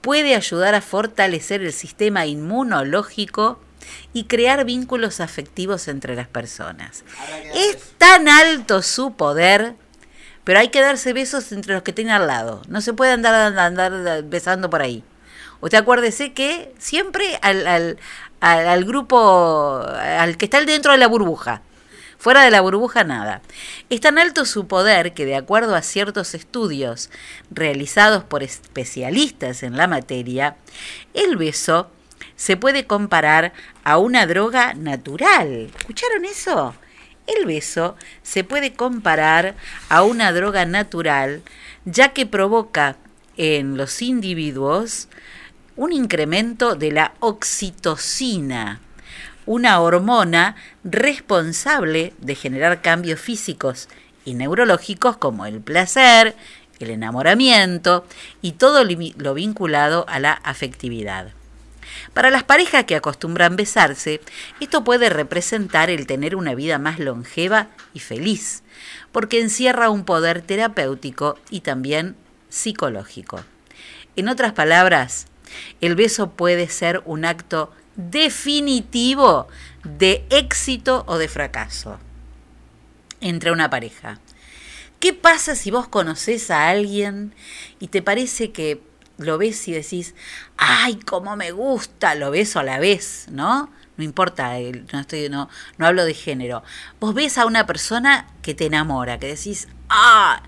puede 0.00 0.34
ayudar 0.34 0.74
a 0.74 0.80
fortalecer 0.80 1.62
el 1.62 1.72
sistema 1.72 2.26
inmunológico 2.26 3.58
y 4.12 4.24
crear 4.24 4.64
vínculos 4.64 5.20
afectivos 5.20 5.88
entre 5.88 6.14
las 6.14 6.28
personas. 6.28 7.04
Es 7.54 7.92
tan 7.98 8.28
alto 8.28 8.82
su 8.82 9.14
poder, 9.14 9.74
pero 10.44 10.58
hay 10.58 10.68
que 10.68 10.80
darse 10.80 11.12
besos 11.12 11.52
entre 11.52 11.74
los 11.74 11.82
que 11.82 11.92
tienen 11.92 12.14
al 12.14 12.26
lado. 12.26 12.62
No 12.68 12.80
se 12.80 12.92
puede 12.92 13.12
andar, 13.12 13.58
andar 13.58 14.24
besando 14.24 14.70
por 14.70 14.82
ahí. 14.82 15.04
Usted 15.60 15.78
acuérdese 15.78 16.32
que 16.32 16.74
siempre 16.78 17.38
al, 17.40 17.66
al, 17.66 17.98
al, 18.40 18.68
al 18.68 18.84
grupo, 18.84 19.82
al 19.82 20.36
que 20.36 20.44
está 20.44 20.62
dentro 20.62 20.92
de 20.92 20.98
la 20.98 21.06
burbuja. 21.06 21.62
Fuera 22.18 22.42
de 22.42 22.50
la 22.50 22.62
burbuja 22.62 23.04
nada. 23.04 23.42
Es 23.90 24.00
tan 24.00 24.18
alto 24.18 24.46
su 24.46 24.66
poder 24.66 25.12
que 25.12 25.26
de 25.26 25.36
acuerdo 25.36 25.74
a 25.74 25.82
ciertos 25.82 26.34
estudios 26.34 27.10
realizados 27.50 28.24
por 28.24 28.42
especialistas 28.42 29.62
en 29.62 29.76
la 29.76 29.88
materia, 29.88 30.56
el 31.12 31.36
beso 31.36 31.90
se 32.36 32.56
puede 32.56 32.86
comparar 32.86 33.52
a 33.84 33.98
una 33.98 34.26
droga 34.26 34.74
natural. 34.74 35.70
¿Escucharon 35.78 36.24
eso? 36.24 36.74
El 37.26 37.46
beso 37.46 37.96
se 38.22 38.44
puede 38.44 38.74
comparar 38.74 39.54
a 39.88 40.02
una 40.02 40.32
droga 40.32 40.66
natural 40.66 41.42
ya 41.84 42.12
que 42.12 42.26
provoca 42.26 42.96
en 43.36 43.76
los 43.76 44.02
individuos 44.02 45.08
un 45.76 45.92
incremento 45.92 46.76
de 46.76 46.92
la 46.92 47.14
oxitocina, 47.20 48.80
una 49.46 49.80
hormona 49.80 50.56
responsable 50.84 52.12
de 52.18 52.34
generar 52.34 52.80
cambios 52.80 53.20
físicos 53.20 53.88
y 54.24 54.34
neurológicos 54.34 55.16
como 55.16 55.46
el 55.46 55.60
placer, 55.60 56.36
el 56.78 56.90
enamoramiento 56.90 58.06
y 58.40 58.52
todo 58.52 58.84
lo 58.84 59.34
vinculado 59.34 60.06
a 60.08 60.18
la 60.18 60.32
afectividad. 60.32 61.32
Para 62.12 62.30
las 62.30 62.44
parejas 62.44 62.84
que 62.84 62.96
acostumbran 62.96 63.56
besarse, 63.56 64.20
esto 64.60 64.84
puede 64.84 65.08
representar 65.08 65.90
el 65.90 66.06
tener 66.06 66.36
una 66.36 66.54
vida 66.54 66.78
más 66.78 66.98
longeva 66.98 67.68
y 67.92 68.00
feliz, 68.00 68.62
porque 69.12 69.40
encierra 69.40 69.90
un 69.90 70.04
poder 70.04 70.42
terapéutico 70.42 71.38
y 71.50 71.60
también 71.60 72.16
psicológico. 72.48 73.44
En 74.16 74.28
otras 74.28 74.52
palabras, 74.52 75.26
el 75.80 75.96
beso 75.96 76.30
puede 76.30 76.68
ser 76.68 77.02
un 77.04 77.24
acto 77.24 77.72
definitivo 77.96 79.48
de 79.84 80.24
éxito 80.30 81.04
o 81.06 81.18
de 81.18 81.28
fracaso 81.28 81.98
entre 83.20 83.52
una 83.52 83.70
pareja. 83.70 84.20
¿Qué 85.00 85.12
pasa 85.12 85.54
si 85.54 85.70
vos 85.70 85.88
conoces 85.88 86.50
a 86.50 86.68
alguien 86.68 87.34
y 87.78 87.88
te 87.88 88.02
parece 88.02 88.52
que 88.52 88.80
lo 89.18 89.38
ves 89.38 89.66
y 89.68 89.72
decís, 89.72 90.14
ay, 90.56 90.96
cómo 90.96 91.36
me 91.36 91.52
gusta, 91.52 92.14
lo 92.14 92.30
beso 92.30 92.60
a 92.60 92.64
la 92.64 92.78
vez, 92.78 93.26
¿no? 93.30 93.70
No 93.96 94.04
importa, 94.04 94.54
no, 94.92 95.00
estoy, 95.00 95.28
no, 95.28 95.48
no 95.78 95.86
hablo 95.86 96.04
de 96.04 96.14
género. 96.14 96.62
Vos 96.98 97.14
ves 97.14 97.38
a 97.38 97.46
una 97.46 97.66
persona 97.66 98.26
que 98.42 98.54
te 98.54 98.66
enamora, 98.66 99.18
que 99.18 99.28
decís, 99.28 99.68
ah, 99.88 100.42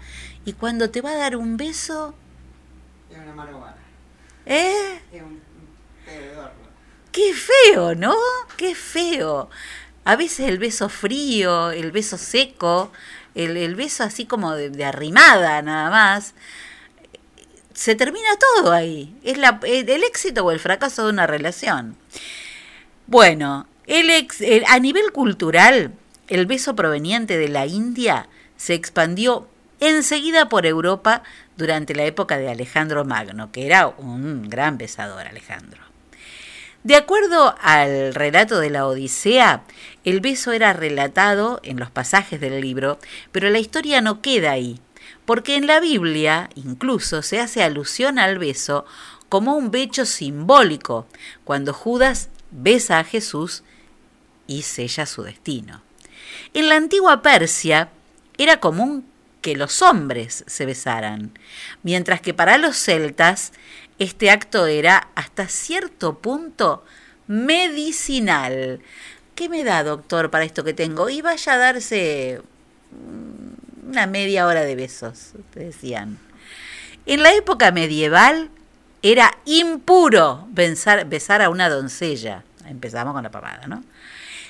y 0.45 0.53
cuando 0.53 0.91
te 0.91 1.01
va 1.01 1.11
a 1.11 1.17
dar 1.17 1.37
un 1.37 1.57
beso... 1.57 2.15
Es 3.11 3.19
una. 3.19 3.75
¿Eh? 4.47 5.01
Es 5.13 5.23
un. 5.23 5.41
Qué 7.13 7.33
feo, 7.33 7.95
¿no? 7.95 8.15
Qué 8.57 8.75
feo. 8.75 9.49
A 10.05 10.17
veces 10.17 10.49
el 10.49 10.59
beso 10.59 10.89
frío, 10.89 11.71
el 11.71 11.91
beso 11.91 12.19
seco, 12.19 12.93
el, 13.35 13.57
el 13.57 13.75
beso 13.75 14.05
así 14.05 14.27
como 14.27 14.55
de, 14.55 14.71
de 14.71 14.85
arrimada 14.85 15.63
nada 15.63 15.91
más, 15.91 16.35
se 17.77 17.95
termina 17.95 18.31
todo 18.55 18.73
ahí. 18.73 19.15
Es 19.23 19.37
la, 19.37 19.61
el, 19.63 20.03
éxito 20.03 20.45
o 20.45 20.51
el 20.51 20.59
fracaso 20.59 21.05
de 21.05 21.13
una 21.13 21.27
relación. 21.27 21.95
Bueno, 23.07 23.69
el- 23.87 24.65
a 24.67 24.79
nivel 24.79 25.13
cultural, 25.13 25.93
el 26.29 26.47
beso 26.47 26.75
proveniente 26.75 27.37
de 27.37 27.49
la 27.49 27.67
India 27.67 28.29
se 28.57 28.73
expandió 28.73 29.47
enseguida 29.79 30.49
por 30.49 30.65
Europa 30.65 31.23
durante 31.59 31.95
la 31.95 32.05
época 32.05 32.39
de 32.39 32.49
Alejandro 32.51 33.05
Magno, 33.05 33.53
que 33.53 33.67
era 33.67 33.89
un 33.89 34.49
gran 34.49 34.79
besador 34.79 35.27
Alejandro. 35.27 35.83
De 36.83 36.97
acuerdo 36.97 37.55
al 37.61 38.15
relato 38.15 38.59
de 38.59 38.71
la 38.71 38.87
Odisea, 38.87 39.65
el 40.05 40.21
beso 40.21 40.53
era 40.53 40.73
relatado 40.73 41.61
en 41.63 41.79
los 41.79 41.91
pasajes 41.91 42.41
del 42.41 42.61
libro, 42.61 42.99
pero 43.33 43.51
la 43.51 43.59
historia 43.59 44.01
no 44.01 44.23
queda 44.23 44.53
ahí, 44.53 44.81
porque 45.25 45.57
en 45.57 45.67
la 45.67 45.81
Biblia 45.81 46.51
incluso 46.55 47.23
se 47.23 47.41
hace 47.41 47.63
alusión 47.63 48.19
al 48.19 48.39
beso 48.39 48.85
como 49.29 49.57
un 49.57 49.71
beso 49.71 50.07
simbólico, 50.07 51.07
cuando 51.45 51.73
Judas 51.73 52.29
besa 52.51 52.99
a 52.99 53.05
Jesús 53.05 53.65
y 54.47 54.63
sella 54.63 55.07
su 55.07 55.23
destino. 55.23 55.83
En 56.55 56.69
la 56.69 56.77
antigua 56.77 57.23
Persia 57.23 57.91
era 58.39 58.61
común 58.61 59.05
que 59.41 59.57
los 59.57 59.83
hombres 59.83 60.45
se 60.47 60.67
besaran, 60.67 61.39
mientras 61.83 62.21
que 62.21 62.35
para 62.35 62.59
los 62.59 62.77
celtas 62.77 63.53
este 63.99 64.31
acto 64.31 64.67
era 64.67 65.09
hasta 65.15 65.49
cierto 65.49 66.19
punto 66.19 66.85
medicinal. 67.27 68.81
¿Qué 69.35 69.49
me 69.49 69.65
da, 69.65 69.85
doctor, 69.85 70.31
para 70.31 70.45
esto 70.45 70.65
que 70.65 70.75
tengo? 70.75 71.09
Y 71.09 71.23
vaya 71.23 71.55
a 71.55 71.59
darse 71.59 72.43
mm, 72.91 73.56
una 73.87 74.07
media 74.07 74.47
hora 74.47 74.63
de 74.63 74.75
besos, 74.75 75.33
decían. 75.55 76.19
En 77.07 77.23
la 77.23 77.33
época 77.35 77.71
medieval 77.71 78.51
era 79.03 79.39
impuro 79.45 80.47
besar, 80.51 81.07
besar 81.09 81.41
a 81.41 81.51
una 81.51 81.69
doncella. 81.69 82.45
Empezamos 82.67 83.15
con 83.15 83.23
la 83.23 83.31
pavada, 83.31 83.67
¿no? 83.69 83.85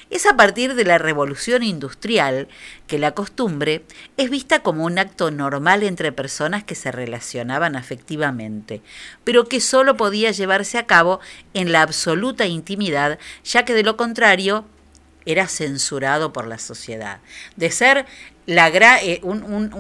Es 0.09 0.25
a 0.25 0.37
partir 0.37 0.75
de 0.77 0.85
la 0.85 0.99
revolución 0.99 1.65
industrial 1.65 2.47
que 2.87 2.99
la 2.99 3.11
costumbre 3.11 3.85
es 4.17 4.31
vista 4.31 4.61
como 4.61 4.85
un 4.85 5.01
acto 5.01 5.33
normal 5.33 5.83
entre 5.83 6.13
personas 6.13 6.63
que 6.63 6.77
se 6.77 6.93
relacionaban 6.93 7.75
afectivamente, 7.75 8.83
pero 9.25 9.47
que 9.47 9.61
solo 9.61 9.97
podía 9.97 10.31
llevarse 10.31 10.79
a 10.79 10.87
cabo 10.87 11.19
en 11.55 11.73
la 11.73 11.83
absoluta 11.83 12.47
intimidad, 12.47 13.19
ya 13.43 13.65
que 13.65 13.75
de 13.75 13.83
lo 13.83 13.97
contrario 13.97 14.65
era 15.27 15.49
censurado 15.49 16.33
por 16.33 16.47
la 16.47 16.59
sociedad. 16.59 17.21
De 17.57 17.71
ser 17.71 18.07
eh, 18.47 19.21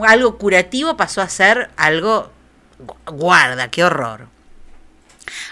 algo 0.06 0.38
curativo 0.38 0.96
pasó 0.96 1.22
a 1.22 1.28
ser 1.28 1.70
algo 1.76 2.30
guarda, 3.06 3.70
qué 3.70 3.84
horror. 3.84 4.28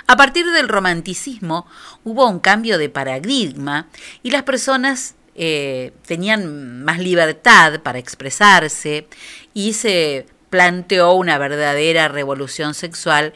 A 0.06 0.16
partir 0.16 0.50
del 0.50 0.68
romanticismo 0.68 1.66
hubo 2.04 2.28
un 2.28 2.40
cambio 2.40 2.78
de 2.78 2.88
paradigma 2.88 3.88
y 4.22 4.30
las 4.30 4.42
personas 4.42 5.14
eh, 5.34 5.92
tenían 6.06 6.84
más 6.84 6.98
libertad 6.98 7.80
para 7.80 7.98
expresarse 7.98 9.08
y 9.52 9.72
se 9.72 10.26
planteó 10.50 11.14
una 11.14 11.38
verdadera 11.38 12.06
revolución 12.06 12.74
sexual 12.74 13.32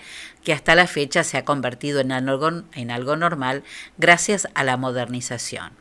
que 0.49 0.55
hasta 0.55 0.75
la 0.75 0.87
fecha 0.87 1.25
se 1.25 1.37
ha 1.37 1.45
convertido 1.45 2.01
en 2.01 2.11
algo, 2.11 3.17
normal 3.17 3.65
gracias 3.99 4.49
a 4.55 4.65
la 4.65 4.79
modernización. 4.79 5.73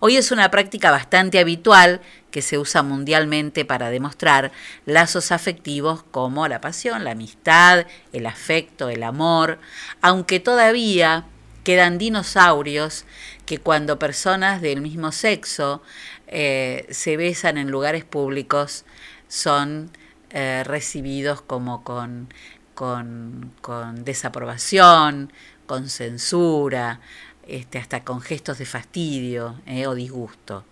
Hoy 0.00 0.16
es 0.16 0.32
una 0.32 0.50
práctica 0.50 0.90
bastante 0.90 1.38
habitual 1.38 2.00
que 2.32 2.42
se 2.42 2.58
usa 2.58 2.82
mundialmente 2.82 3.64
para 3.64 3.88
demostrar 3.88 4.50
lazos 4.84 5.30
afectivos 5.30 6.02
como 6.10 6.48
la 6.48 6.60
pasión, 6.60 7.04
la 7.04 7.12
amistad, 7.12 7.86
el 8.12 8.26
afecto, 8.26 8.88
el 8.88 9.04
amor, 9.04 9.60
aunque 10.00 10.40
todavía 10.40 11.26
quedan 11.62 11.96
dinosaurios 11.96 13.04
que 13.44 13.58
cuando 13.58 14.00
personas 14.00 14.60
del 14.60 14.80
mismo 14.80 15.12
sexo 15.12 15.82
eh, 16.26 16.84
se 16.90 17.16
besan 17.16 17.58
en 17.58 17.70
lugares 17.70 18.04
públicos 18.04 18.86
son 19.28 19.92
eh, 20.30 20.64
recibidos 20.66 21.42
como 21.42 21.84
con, 21.84 22.28
con, 22.76 23.52
con 23.62 24.04
desaprobación, 24.04 25.32
con 25.66 25.88
censura, 25.88 27.00
este, 27.48 27.78
hasta 27.78 28.04
con 28.04 28.20
gestos 28.20 28.58
de 28.58 28.66
fastidio 28.66 29.56
eh, 29.66 29.88
o 29.88 29.94
disgusto. 29.94 30.64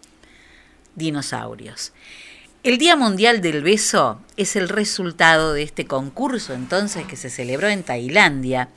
Dinosaurios. 0.95 1.93
El 2.63 2.79
Día 2.79 2.95
Mundial 2.95 3.41
del 3.41 3.63
Beso 3.63 4.21
es 4.37 4.55
el 4.55 4.69
resultado 4.69 5.55
de 5.55 5.63
este 5.63 5.87
concurso 5.87 6.53
entonces 6.53 7.07
que 7.07 7.17
se 7.17 7.31
celebró 7.31 7.69
en 7.69 7.83
Tailandia, 7.83 8.69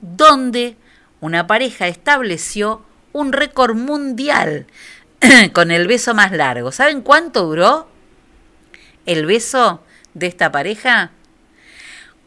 donde 0.00 0.76
una 1.20 1.46
pareja 1.46 1.88
estableció 1.88 2.84
un 3.12 3.32
récord 3.32 3.76
mundial 3.76 4.66
con 5.54 5.70
el 5.70 5.86
beso 5.86 6.14
más 6.14 6.32
largo. 6.32 6.70
¿Saben 6.70 7.00
cuánto 7.00 7.46
duró 7.46 7.88
el 9.06 9.24
beso 9.26 9.82
de 10.14 10.26
esta 10.26 10.52
pareja? 10.52 11.12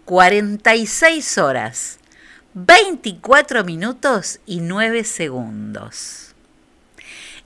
46 0.05 1.39
horas, 1.39 1.97
24 2.53 3.63
minutos 3.63 4.39
y 4.45 4.61
9 4.61 5.03
segundos. 5.03 6.35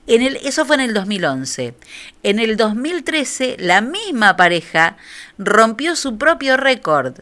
En 0.08 0.22
el, 0.22 0.36
eso 0.38 0.66
fue 0.66 0.76
en 0.76 0.82
el 0.82 0.94
2011. 0.94 1.74
En 2.24 2.40
el 2.40 2.58
2013, 2.58 3.58
la 3.60 3.80
misma 3.80 4.36
pareja 4.36 4.98
rompió 5.38 5.96
su 5.96 6.18
propio 6.18 6.58
récord 6.58 7.20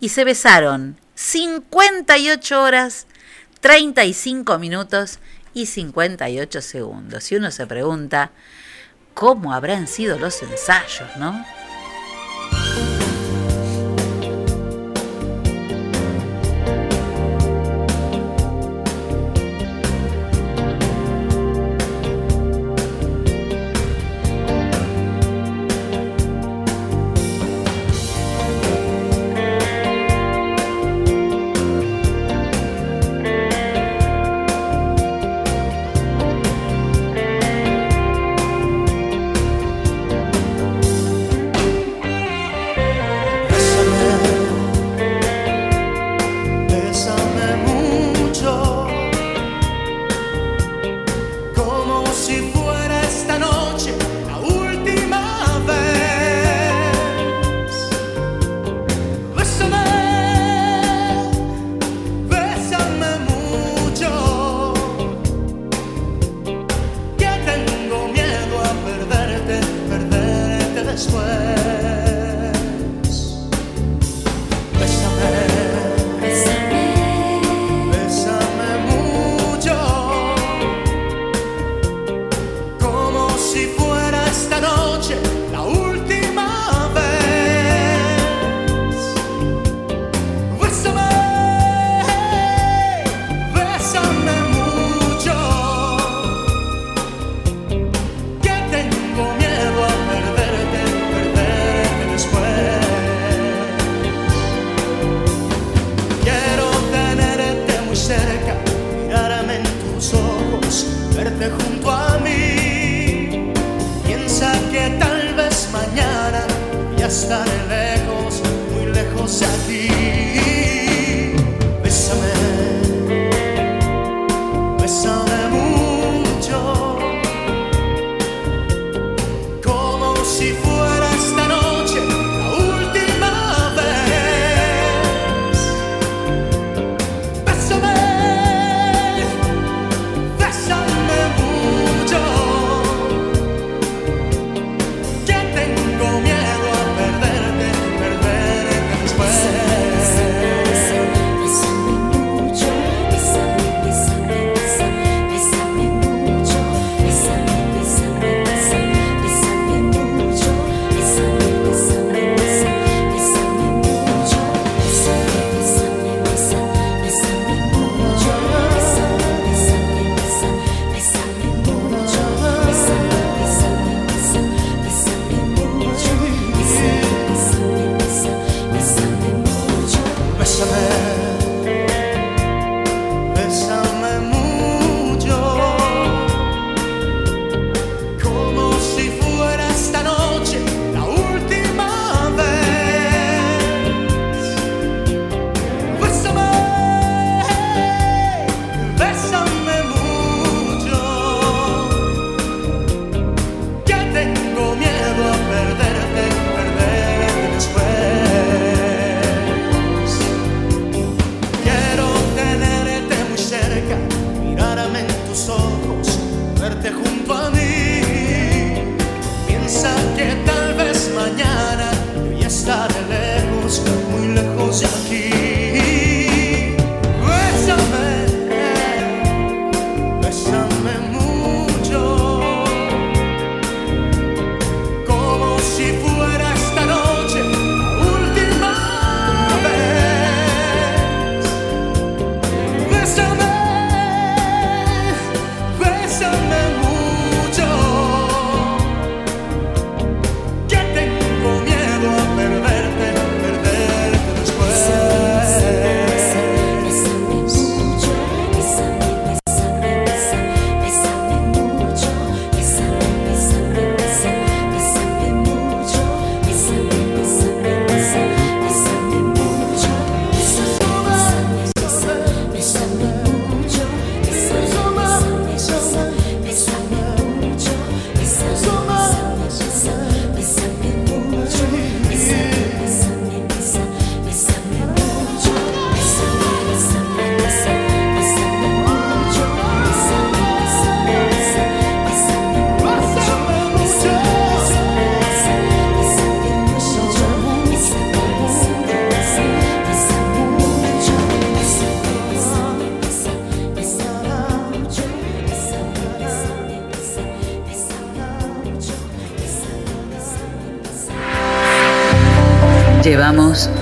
y 0.00 0.08
se 0.08 0.24
besaron 0.24 0.96
58 1.14 2.62
horas, 2.62 3.06
35 3.60 4.58
minutos 4.58 5.18
y 5.52 5.66
58 5.66 6.62
segundos. 6.62 7.30
Y 7.32 7.36
uno 7.36 7.50
se 7.50 7.66
pregunta, 7.66 8.30
¿cómo 9.12 9.52
habrán 9.52 9.88
sido 9.88 10.18
los 10.18 10.42
ensayos, 10.42 11.16
no? 11.18 11.44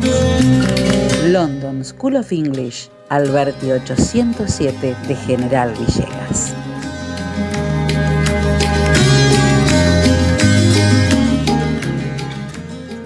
London 1.28 1.84
School 1.84 2.16
of 2.16 2.32
English, 2.32 2.90
Alberti 3.10 3.72
807 3.72 4.96
de 5.08 5.16
General 5.16 5.72
Villegas. 5.78 6.54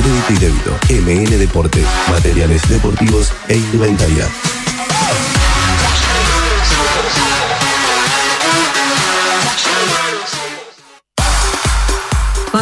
crédito 0.00 0.32
y 0.32 0.38
débito. 0.38 0.78
MN 0.90 1.38
Deportes, 1.38 1.86
materiales 2.08 2.68
deportivos 2.68 3.32
e 3.48 3.56
indumentaria. 3.56 4.26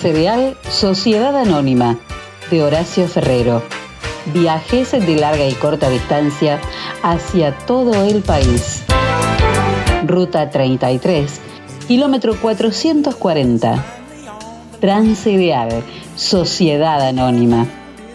Transcereal 0.00 0.56
Sociedad 0.70 1.36
Anónima 1.36 1.98
de 2.50 2.62
Horacio 2.62 3.06
Ferrero. 3.06 3.62
Viajes 4.32 4.92
de 4.92 5.16
larga 5.16 5.46
y 5.46 5.52
corta 5.52 5.90
distancia 5.90 6.58
hacia 7.02 7.54
todo 7.66 7.92
el 8.06 8.22
país. 8.22 8.82
Ruta 10.06 10.48
33, 10.48 11.42
kilómetro 11.86 12.34
440. 12.40 13.84
Transcereal 14.80 15.84
Sociedad 16.16 17.06
Anónima. 17.06 17.66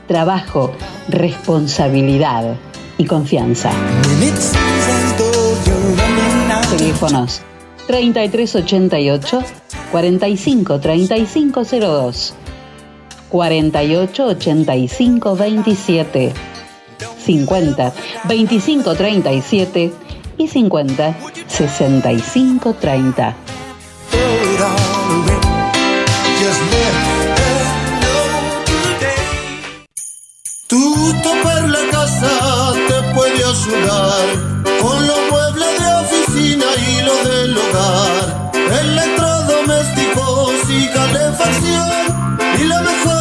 Trabajo, 0.08 0.72
responsabilidad 1.08 2.56
y 2.98 3.06
confianza. 3.06 3.70
Teléfonos 6.80 7.44
3388 7.86 9.65
45 9.96 10.80
3502 10.82 12.34
48 13.30 14.26
85 14.26 15.36
27 15.36 16.34
50 17.26 17.94
25 18.26 18.96
37 18.96 19.94
y 20.38 20.48
50 20.50 21.16
65 21.48 22.74
30. 22.74 23.36
Tutto 30.68 31.30
per 31.42 31.70
la 31.70 31.80
casa 31.90 32.74
te 32.88 33.14
puede 33.14 33.44
ayudar 33.46 34.45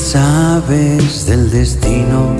Aves 0.00 1.26
del 1.26 1.50
destino 1.50 2.34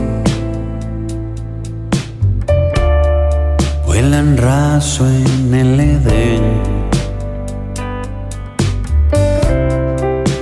vuelan 3.86 4.36
raso 4.38 5.06
en 5.06 5.54
el 5.54 5.78
Edén 5.78 6.42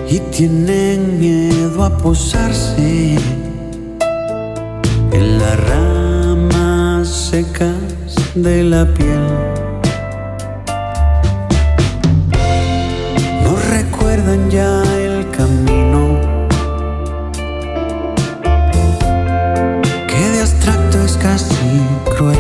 y 0.08 0.20
tienen 0.30 1.18
miedo 1.18 1.84
a 1.84 1.98
posarse 1.98 3.16
en 5.12 5.38
las 5.38 5.56
ramas 5.68 7.08
secas 7.08 8.14
de 8.36 8.62
la 8.62 8.86
piel. 8.94 9.26
No 13.42 13.56
recuerdan 13.70 14.48
ya 14.50 14.77
casi 21.38 21.80
cruel. 22.16 22.36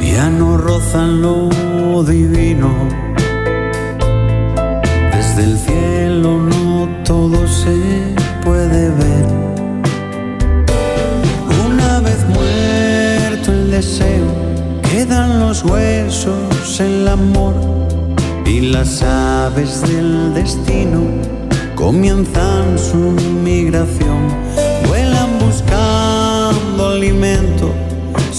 Ya 0.00 0.30
no 0.30 0.56
rozan 0.56 1.20
lo 1.20 2.02
divino. 2.04 2.70
Desde 5.12 5.44
el 5.44 5.58
cielo 5.58 6.38
no 6.38 6.88
todo 7.04 7.46
se 7.46 7.76
puede 8.44 8.90
ver. 9.02 9.26
Una 11.66 12.00
vez 12.00 12.20
muerto 12.28 13.52
el 13.52 13.70
deseo, 13.70 14.26
quedan 14.90 15.40
los 15.40 15.64
huesos, 15.64 16.80
el 16.80 17.08
amor 17.08 17.54
y 18.46 18.60
las 18.60 19.02
aves 19.02 19.82
del 19.82 20.34
destino 20.34 21.32
comienzan 21.82 22.78
su 22.78 22.96
migración, 23.42 24.28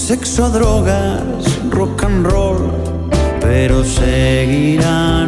sexo, 0.04 0.50
drogas, 0.50 1.46
rock 1.70 2.04
and 2.04 2.26
roll, 2.26 2.58
pero 3.40 3.82
seguirán 3.82 5.23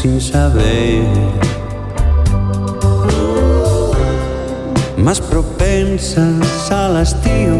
sin 0.00 0.18
saber 0.18 1.02
más 4.96 5.20
propensas 5.20 6.70
al 6.70 6.96
hastío 6.96 7.54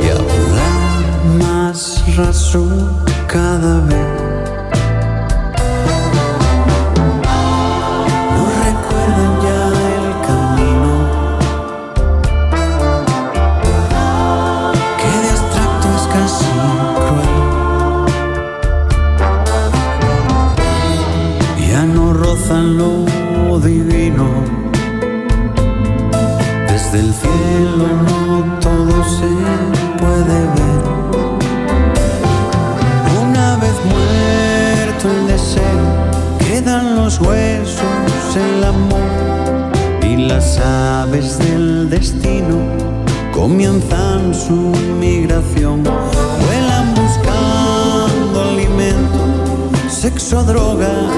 y 0.00 0.08
a 0.08 0.14
volar 0.14 1.24
más 1.40 2.04
raso 2.16 2.64
cada 3.26 3.80
vez. 3.86 4.17
Su 44.48 44.72
migración. 44.98 45.82
Vuelan 45.84 46.94
buscando 46.94 48.42
alimento, 48.42 49.70
sexo, 49.90 50.42
drogas, 50.42 51.12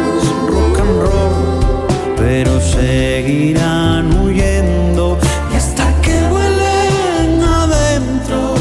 rock 0.49 0.81
and 0.81 1.01
roll, 1.01 2.17
pero 2.17 2.61
seguirán 2.61 4.13
huyendo 4.21 5.17
y 5.53 5.57
hasta 5.57 5.85
que 6.03 6.17
vuelen 6.29 7.41
adentro 7.41 8.55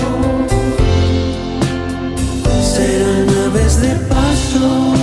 serán 2.62 3.30
aves 3.48 3.82
de 3.82 3.96
paso. 4.06 4.94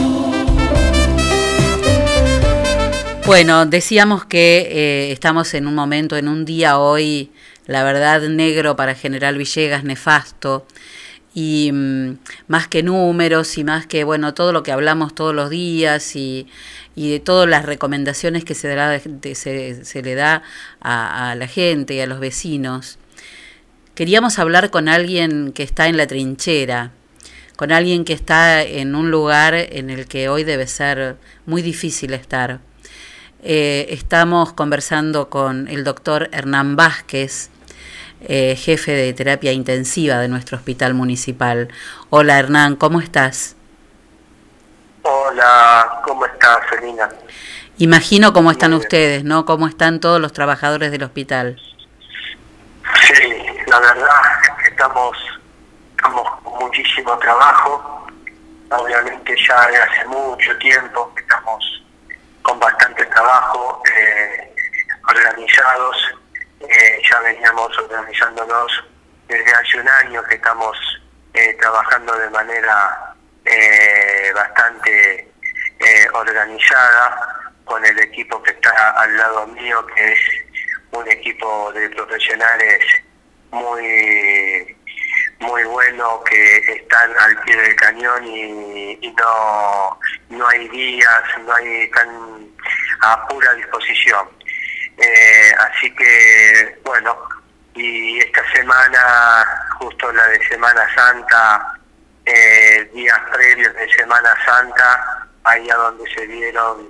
Bueno, 3.26 3.66
decíamos 3.66 4.24
que 4.26 4.68
eh, 4.70 5.10
estamos 5.12 5.52
en 5.54 5.66
un 5.66 5.74
momento, 5.74 6.16
en 6.16 6.28
un 6.28 6.44
día 6.44 6.78
hoy, 6.78 7.32
la 7.66 7.82
verdad, 7.84 8.22
negro 8.28 8.76
para 8.76 8.94
General 8.94 9.36
Villegas, 9.36 9.84
nefasto, 9.84 10.66
y 11.34 11.70
mm, 11.72 12.18
más 12.48 12.66
que 12.66 12.82
números 12.82 13.58
y 13.58 13.64
más 13.64 13.86
que, 13.86 14.04
bueno, 14.04 14.32
todo 14.32 14.52
lo 14.52 14.62
que 14.62 14.72
hablamos 14.72 15.14
todos 15.14 15.34
los 15.34 15.50
días 15.50 16.16
y, 16.16 16.46
y 16.94 17.10
de 17.10 17.20
todas 17.20 17.48
las 17.48 17.66
recomendaciones 17.66 18.44
que 18.44 18.54
se, 18.54 20.02
le 20.02 20.14
da 20.14 20.42
a, 20.80 21.30
a 21.30 21.34
la 21.34 21.46
gente 21.46 21.94
y 21.94 22.00
a 22.00 22.06
los 22.06 22.20
vecinos. 22.20 22.98
Queríamos 23.94 24.38
hablar 24.38 24.70
con 24.70 24.88
alguien 24.88 25.52
que 25.52 25.62
está 25.62 25.88
en 25.88 25.98
la 25.98 26.06
trinchera, 26.06 26.92
con 27.56 27.72
alguien 27.72 28.04
que 28.04 28.12
está 28.12 28.62
en 28.62 28.94
un 28.94 29.10
lugar 29.10 29.54
en 29.54 29.90
el 29.90 30.06
que 30.06 30.28
hoy 30.28 30.44
debe 30.44 30.66
ser 30.66 31.16
muy 31.44 31.62
difícil 31.62 32.14
estar. 32.14 32.60
Eh, 33.42 33.86
estamos 33.90 34.52
conversando 34.54 35.28
con 35.28 35.68
el 35.68 35.84
doctor 35.84 36.28
Hernán 36.32 36.76
Vázquez, 36.76 37.50
eh, 38.28 38.56
jefe 38.56 38.92
de 38.92 39.12
terapia 39.12 39.52
intensiva 39.52 40.18
de 40.18 40.28
nuestro 40.28 40.56
hospital 40.56 40.94
municipal. 40.94 41.68
Hola 42.10 42.38
Hernán, 42.38 42.76
¿cómo 42.76 43.00
estás? 43.00 43.56
Hola, 45.02 46.00
¿cómo 46.04 46.26
estás, 46.26 46.58
Selina? 46.68 47.08
Imagino 47.78 48.32
cómo 48.32 48.50
están 48.50 48.72
ustedes, 48.72 49.22
¿no? 49.22 49.44
¿Cómo 49.44 49.68
están 49.68 50.00
todos 50.00 50.20
los 50.20 50.32
trabajadores 50.32 50.90
del 50.90 51.04
hospital? 51.04 51.60
Sí, 53.06 53.22
la 53.66 53.78
verdad 53.78 54.08
es 54.42 54.62
que 54.62 54.68
estamos, 54.70 55.16
estamos 55.96 56.28
con 56.42 56.58
muchísimo 56.64 57.16
trabajo. 57.18 58.06
Obviamente 58.70 59.36
ya 59.46 59.68
de 59.68 59.76
hace 59.76 60.04
mucho 60.06 60.56
tiempo 60.58 61.12
estamos 61.16 61.82
con 62.42 62.58
bastante 62.58 63.04
trabajo, 63.06 63.82
eh, 63.96 64.54
organizados. 65.08 65.96
Eh, 66.68 67.02
ya 67.08 67.20
veníamos 67.20 67.78
organizándonos 67.78 68.84
desde 69.28 69.52
hace 69.52 69.80
un 69.80 69.88
año 69.88 70.22
que 70.24 70.34
estamos 70.34 70.76
eh, 71.34 71.54
trabajando 71.60 72.16
de 72.18 72.30
manera 72.30 73.14
eh, 73.44 74.32
bastante 74.34 75.28
organizada 76.14 77.52
con 77.64 77.84
el 77.84 77.98
equipo 78.00 78.42
que 78.42 78.50
está 78.50 78.90
al 78.92 79.16
lado 79.16 79.46
mío, 79.48 79.86
que 79.94 80.12
es 80.12 80.18
un 80.90 81.06
equipo 81.08 81.70
de 81.72 81.88
profesionales 81.90 82.82
muy 83.50 84.76
muy 85.38 85.62
bueno 85.64 86.22
que 86.24 86.58
están 86.58 87.12
al 87.18 87.40
pie 87.42 87.56
del 87.56 87.76
cañón 87.76 88.26
y, 88.26 89.14
no 89.18 89.98
no 90.30 90.48
hay 90.48 90.68
días, 90.68 91.22
no 91.44 91.54
hay 91.54 91.82
están 91.82 92.08
a 93.02 93.26
pura 93.28 93.52
disposición. 93.54 94.28
Eh, 94.98 95.52
así 95.58 95.94
que 95.94 96.78
bueno, 96.84 97.16
y 97.74 98.18
esta 98.18 98.42
semana, 98.52 99.68
justo 99.78 100.10
la 100.12 100.26
de 100.28 100.48
Semana 100.48 100.82
Santa, 100.94 101.78
eh, 102.24 102.90
días 102.94 103.20
previos 103.32 103.74
de 103.74 103.88
Semana 103.94 104.34
Santa, 104.44 105.28
ahí 105.44 105.68
a 105.70 105.76
donde 105.76 106.04
se 106.12 106.26
dieron 106.26 106.88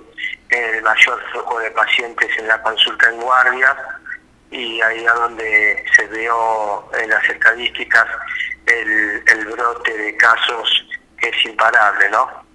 el 0.49 0.81
mayor 0.81 1.21
flujo 1.31 1.59
de 1.59 1.71
pacientes 1.71 2.29
en 2.37 2.47
la 2.47 2.61
consulta 2.61 3.09
en 3.09 3.19
guardia 3.19 3.75
y 4.49 4.81
ahí 4.81 5.05
a 5.05 5.13
donde 5.13 5.85
se 5.95 6.07
vio 6.07 6.89
en 6.97 7.09
las 7.09 7.23
estadísticas 7.29 8.05
el, 8.65 9.23
el 9.27 9.45
brote 9.45 9.97
de 9.97 10.15
casos 10.15 10.87
que 11.19 11.29
es 11.29 11.45
imparable, 11.45 12.09
¿no? 12.09 12.47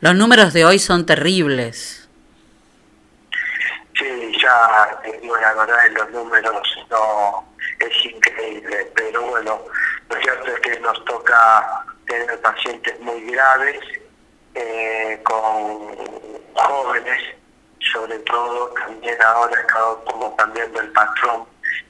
Los 0.00 0.14
números 0.14 0.52
de 0.52 0.64
hoy 0.64 0.78
son 0.78 1.04
terribles. 1.04 2.08
Te 5.02 5.12
digo 5.18 5.36
la 5.36 5.54
verdad, 5.54 5.86
en 5.86 5.94
los 5.94 6.10
números 6.10 6.62
no 6.90 7.44
es 7.78 8.04
increíble, 8.04 8.90
pero 8.94 9.22
bueno, 9.22 9.60
lo 10.08 10.16
cierto 10.20 10.46
es 10.48 10.60
que 10.60 10.80
nos 10.80 11.04
toca 11.04 11.84
tener 12.06 12.40
pacientes 12.40 12.98
muy 13.00 13.20
graves, 13.30 13.78
eh, 14.54 15.20
con 15.24 15.94
jóvenes, 16.54 17.22
sobre 17.92 18.18
todo, 18.20 18.68
también 18.70 19.22
ahora 19.22 19.66
como 20.04 20.34
cambiando 20.36 20.80
el 20.80 20.92
patrón 20.92 21.46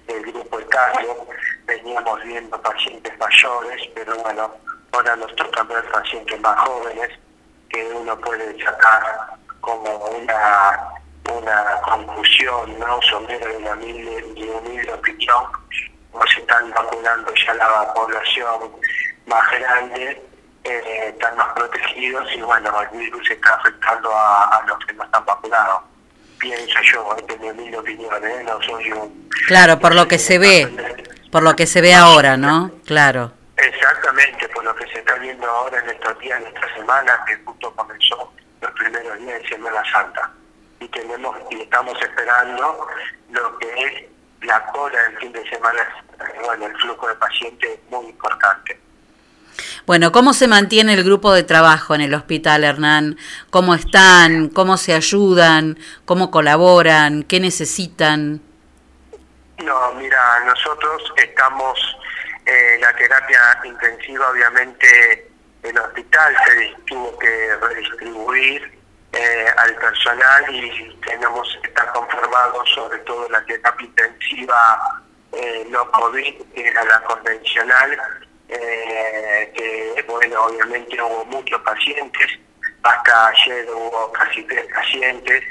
del 0.07 0.23
grupo 0.33 0.61
etario, 0.61 1.27
veníamos 1.65 2.23
viendo 2.25 2.61
pacientes 2.61 3.19
mayores, 3.19 3.89
pero 3.95 4.17
bueno, 4.19 4.55
ahora 4.93 5.17
nos 5.17 5.35
toca 5.37 5.63
ver 5.63 5.91
pacientes 5.91 6.41
más 6.41 6.59
jóvenes, 6.61 7.09
que 7.71 7.87
uno 7.95 8.19
puede 8.21 8.63
sacar 8.63 9.31
como 9.61 9.97
una 10.09 11.00
una 11.39 11.81
conclusión, 11.83 12.79
¿no? 12.79 13.01
Somera 13.03 13.47
de 13.47 13.57
una 13.57 13.73
humilde, 13.73 14.23
de 14.35 14.51
humilde 14.51 14.93
opinión, 14.93 15.45
como 16.11 16.27
se 16.27 16.41
están 16.41 16.71
vacunando 16.71 17.33
ya 17.35 17.55
la 17.55 17.95
población 17.95 18.73
más 19.27 19.51
grande, 19.53 20.23
eh, 20.65 21.09
están 21.09 21.37
más 21.37 21.53
protegidos 21.55 22.27
y 22.35 22.41
bueno, 22.43 22.71
el 22.83 22.99
virus 22.99 23.31
está 23.31 23.55
afectando 23.55 24.15
a, 24.15 24.57
a 24.57 24.67
los 24.67 24.79
que 24.85 24.93
no 24.95 25.05
están 25.05 25.25
vacunados. 25.25 25.83
Pienso 26.39 26.79
yo, 26.93 27.17
esta 27.19 27.35
es 27.35 27.41
mi 27.41 27.51
humilde 27.51 27.79
opinión, 27.79 28.27
¿eh? 28.27 28.43
No 28.45 28.63
soy 28.63 28.93
un... 28.93 29.29
Claro, 29.47 29.79
por 29.79 29.95
lo 29.95 30.09
que 30.09 30.19
se 30.19 30.39
ve, 30.39 31.07
por 31.31 31.43
lo 31.43 31.55
que 31.55 31.67
se 31.67 31.81
ve 31.81 31.95
ahora, 31.95 32.37
¿no? 32.37 32.71
Claro. 32.87 33.33
Exactamente, 33.57 34.49
por 34.49 34.65
lo 34.65 34.75
que 34.75 34.87
se 34.89 35.01
está 35.01 35.15
viendo 35.17 35.47
ahora 35.47 35.79
en 35.81 35.91
estos 35.91 36.19
días, 36.19 36.41
en 36.41 36.47
esta 36.47 36.75
semana, 36.75 37.23
que 37.27 37.37
justo 37.45 37.75
comenzó 37.77 38.33
los 38.63 38.71
primeros 38.73 39.19
días 39.19 39.43
de 39.43 39.49
Semana 39.49 39.83
Santa. 39.93 40.31
Y 40.81 40.89
tenemos 40.89 41.37
y 41.51 41.61
estamos 41.61 41.95
esperando 42.01 42.87
lo 43.31 43.59
que 43.59 43.67
es 43.85 44.47
la 44.47 44.65
cola 44.73 45.01
del 45.03 45.19
fin 45.19 45.33
de 45.33 45.49
semana. 45.49 45.83
Bueno, 46.45 46.67
el 46.67 46.77
flujo 46.79 47.09
de 47.09 47.15
pacientes 47.15 47.71
es 47.71 47.91
muy 47.91 48.07
importante. 48.07 48.81
Bueno, 49.87 50.13
¿cómo 50.13 50.33
se 50.33 50.49
mantiene 50.49 50.95
el 50.95 51.05
grupo 51.05 51.33
de 51.33 51.43
trabajo 51.43 51.95
en 51.95 52.01
el 52.01 52.15
hospital, 52.15 52.65
Hernán? 52.65 53.19
¿Cómo 53.51 53.75
están? 53.75 54.49
¿Cómo 54.49 54.77
se 54.77 54.95
ayudan? 54.95 55.79
¿Cómo 56.05 56.31
colaboran? 56.31 57.25
¿Qué 57.25 57.41
necesitan? 57.41 58.41
No, 59.59 59.93
mira, 59.95 60.41
nosotros 60.47 61.13
estamos, 61.17 61.79
eh, 62.47 62.79
la 62.81 62.95
terapia 62.97 63.61
intensiva, 63.65 64.31
obviamente, 64.31 65.31
el 65.63 65.77
hospital 65.77 66.35
se 66.47 66.75
tuvo 66.87 67.19
que 67.19 67.57
redistribuir 67.61 68.80
eh, 69.13 69.47
al 69.57 69.75
personal 69.77 70.55
y 70.55 70.95
tenemos, 71.07 71.59
está 71.63 71.93
conformado 71.93 72.65
sobre 72.67 72.99
todo 73.01 73.29
la 73.29 73.45
terapia 73.45 73.87
intensiva 73.87 75.03
eh, 75.33 75.67
no 75.69 75.91
COVID, 75.93 76.35
que 76.55 76.69
era 76.69 76.85
la 76.85 77.01
convencional, 77.03 77.99
eh, 78.49 79.53
que 79.55 80.05
bueno, 80.09 80.45
obviamente 80.45 81.01
hubo 81.03 81.25
muchos 81.27 81.61
pacientes, 81.63 82.39
hasta 82.83 83.29
ayer 83.29 83.69
hubo 83.71 84.13
casi 84.13 84.43
tres 84.45 84.67
pacientes, 84.75 85.45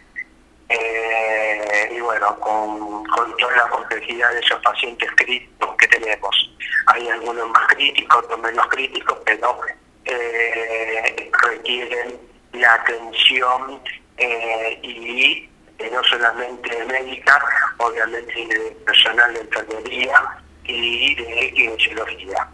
eh, 0.69 1.89
y 1.91 1.99
bueno, 1.99 2.39
con, 2.39 3.03
con 3.05 3.37
toda 3.37 3.55
la 3.55 3.67
complejidad 3.69 4.31
de 4.33 4.39
esos 4.39 4.61
pacientes 4.61 5.09
críticos 5.15 5.75
que 5.77 5.87
tenemos. 5.87 6.55
Hay 6.87 7.07
algunos 7.09 7.49
más 7.49 7.67
críticos, 7.67 8.23
otros 8.23 8.39
menos 8.39 8.67
críticos, 8.67 9.17
pero 9.25 9.59
eh, 10.05 11.31
requieren 11.41 12.28
la 12.53 12.73
atención 12.73 13.81
eh, 14.17 14.79
y 14.83 15.49
no 15.91 16.03
solamente 16.03 16.85
médica, 16.85 17.41
obviamente 17.77 18.45
de 18.47 18.71
personal 18.85 19.33
de 19.33 19.41
enfermería 19.41 20.37
y 20.65 21.15
de 21.15 21.53
kinesiología. 21.53 22.47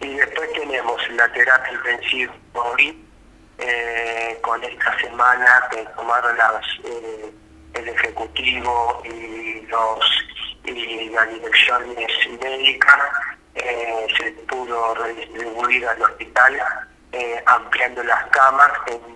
Y 0.00 0.14
después 0.14 0.52
tenemos 0.52 1.10
la 1.10 1.32
terapia 1.32 1.72
intensiva 1.72 2.34
eh, 3.58 4.38
con 4.42 4.62
esta 4.62 4.98
semana 4.98 5.68
que 5.70 5.84
tomaron 5.96 6.36
eh, 6.84 7.32
el 7.74 7.88
Ejecutivo 7.88 9.02
y, 9.04 9.60
los, 9.66 10.24
y 10.64 11.10
las 11.10 11.28
direcciones 11.30 12.10
médicas, 12.40 13.02
eh, 13.54 14.06
se 14.16 14.30
pudo 14.46 14.94
redistribuir 14.94 15.86
al 15.86 16.02
hospital 16.02 16.60
eh, 17.12 17.42
ampliando 17.46 18.02
las 18.04 18.26
camas 18.26 18.70
en, 18.86 19.15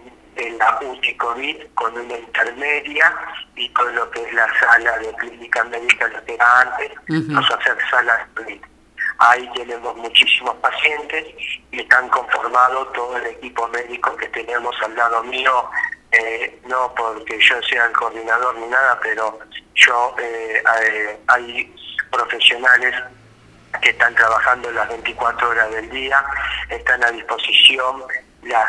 la 0.51 0.79
UTI 0.83 1.17
COVID 1.17 1.57
con 1.75 1.97
una 1.97 2.17
intermedia 2.17 3.15
y 3.57 3.69
con 3.71 3.95
lo 3.95 4.11
que 4.11 4.23
es 4.23 4.33
la 4.33 4.49
sala 4.59 4.99
de 4.99 5.13
clínica 5.15 5.65
médica, 5.65 6.09
lo 6.09 6.25
que 6.25 6.35
era 6.35 6.61
antes, 6.61 6.93
vamos 7.09 7.51
a 7.51 7.55
hacer 7.55 7.77
salas 7.91 8.27
COVID. 8.35 8.61
Ahí 9.19 9.51
tenemos 9.55 9.95
muchísimos 9.97 10.57
pacientes 10.57 11.27
y 11.71 11.81
están 11.81 12.09
conformados 12.09 12.93
todo 12.95 13.17
el 13.19 13.27
equipo 13.27 13.69
médico 13.69 14.17
que 14.17 14.29
tenemos 14.29 14.75
al 14.83 14.97
lado 14.97 15.23
mío, 15.25 15.71
eh, 16.13 16.59
no 16.67 16.95
porque 16.95 17.39
yo 17.39 17.63
sea 17.63 17.85
el 17.85 17.93
coordinador 17.93 18.57
ni 18.57 18.67
nada, 18.67 18.99
pero 19.03 19.39
yo 19.75 20.15
eh, 20.19 20.63
eh, 20.83 21.21
hay 21.27 21.75
profesionales 22.11 22.95
que 23.83 23.91
están 23.91 24.15
trabajando 24.15 24.71
las 24.73 24.89
24 24.89 25.51
horas 25.51 25.71
del 25.71 25.91
día, 25.91 26.25
están 26.69 27.05
a 27.05 27.11
disposición 27.13 28.03
las 28.43 28.67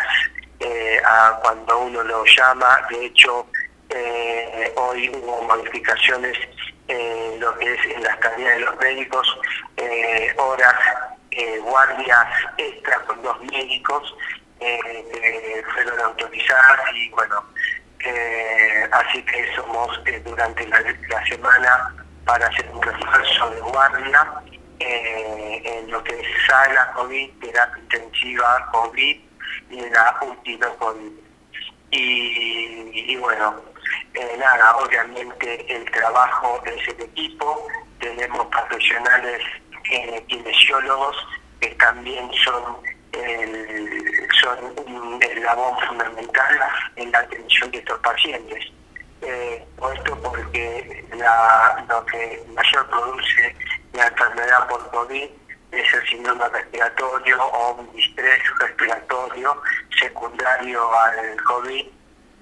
a 1.06 1.40
cuando 1.42 1.80
uno 1.80 2.04
lo 2.04 2.24
llama, 2.26 2.82
de 2.90 3.06
hecho 3.06 3.48
hoy 4.76 5.10
hubo 5.10 5.42
modificaciones 5.44 6.38
eh, 6.92 7.38
lo 7.40 7.58
que 7.58 7.74
es 7.74 7.86
en 7.86 8.04
las 8.04 8.20
tareas 8.20 8.56
de 8.56 8.66
los 8.66 8.78
médicos, 8.80 9.40
eh, 9.78 10.34
horas, 10.38 10.76
eh, 11.32 11.58
guardias 11.60 12.28
extras 12.58 13.00
con 13.08 13.22
dos 13.22 13.42
médicos 13.44 14.14
que 14.60 15.64
fueron 15.74 16.00
autorizadas 16.02 16.80
y 16.94 17.10
bueno, 17.12 17.44
así 18.92 19.24
que 19.24 19.56
somos 19.56 20.00
durante 20.24 20.68
la, 20.68 21.26
semana 21.28 21.96
para 22.26 22.46
hacer 22.46 22.70
un 22.72 22.82
refuerzo 22.82 23.50
de 23.50 23.62
guardia 23.62 24.34
en 24.80 25.90
lo 25.90 26.04
que 26.04 26.20
es 26.20 26.28
sala 26.46 26.92
COVID, 26.94 27.32
terapia 27.40 27.82
intensiva 27.82 28.70
COVID 28.72 29.31
y 29.70 29.80
en 29.80 29.94
la 29.94 30.18
última 30.22 30.68
COVID. 30.78 31.12
y 31.92 33.16
bueno, 33.18 33.72
eh, 34.14 34.36
nada, 34.38 34.76
obviamente 34.76 35.66
el 35.74 35.90
trabajo 35.92 36.62
es 36.66 36.88
el 36.90 37.02
equipo, 37.02 37.68
tenemos 38.00 38.46
profesionales 38.48 39.42
eh, 39.90 40.24
kinesiólogos 40.28 41.16
que 41.62 41.70
también 41.76 42.30
son 42.44 42.78
el, 43.14 44.28
son 44.42 44.60
un 44.86 45.24
eslabón 45.24 45.80
fundamental 45.88 46.60
en 46.98 47.12
la 47.12 47.20
atención 47.20 47.72
de 47.72 47.78
estos 47.78 48.00
pacientes. 48.00 48.66
Eh, 49.22 49.66
esto 49.94 50.22
porque 50.22 51.06
la, 51.16 51.86
lo 51.88 52.06
que 52.08 52.44
mayor 52.54 52.90
produce 52.90 53.56
la 53.94 54.08
enfermedad 54.08 54.68
por 54.68 54.90
COVID 54.92 55.30
es 55.72 55.94
el 55.94 56.08
síndrome 56.08 56.48
respiratorio 56.50 57.44
o 57.44 57.74
un 57.74 57.92
distrés 57.96 58.40
respiratorio 58.60 59.62
secundario 60.00 61.00
al 61.00 61.42
COVID 61.44 61.86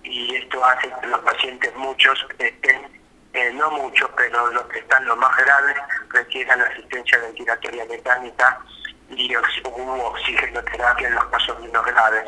y 0.04 0.36
esto 0.36 0.64
hace 0.66 0.92
que 1.02 1.08
los 1.08 1.20
pacientes 1.20 1.76
muchos 1.76 2.26
estén, 2.40 3.02
eh, 3.34 3.52
no 3.54 3.70
muchos, 3.72 4.10
pero 4.18 4.52
los 4.52 4.64
que 4.64 4.80
están 4.80 5.06
los 5.06 5.18
más 5.18 5.36
graves 5.38 5.76
requieran 6.10 6.62
asistencia 6.62 7.20
ventilatoria 7.20 7.86
mecánica 7.86 8.60
y 9.10 9.36
oxigenoterapia 9.36 11.08
en 11.08 11.16
los 11.16 11.26
casos 11.26 11.60
menos 11.60 11.86
graves. 11.86 12.26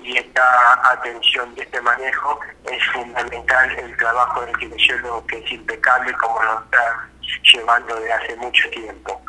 Y 0.00 0.16
esta 0.16 0.90
atención 0.92 1.52
y 1.56 1.60
este 1.60 1.80
manejo 1.82 2.40
es 2.70 2.84
fundamental 2.92 3.70
el 3.78 3.96
trabajo 3.96 4.46
del 4.46 4.56
kinesiólogo 4.56 5.26
que 5.26 5.38
es 5.38 5.52
impecable 5.52 6.12
como 6.14 6.42
lo 6.42 6.60
está 6.60 7.08
llevando 7.52 7.98
de 8.00 8.12
hace 8.12 8.36
mucho 8.36 8.68
tiempo. 8.70 9.20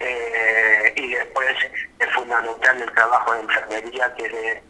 Eh, 0.00 0.92
y 0.96 1.14
después 1.14 1.56
es 1.98 2.10
fundamental 2.12 2.82
el 2.82 2.92
trabajo 2.92 3.32
de 3.34 3.40
enfermería 3.40 4.14
que 4.14 4.28
de 4.28 4.62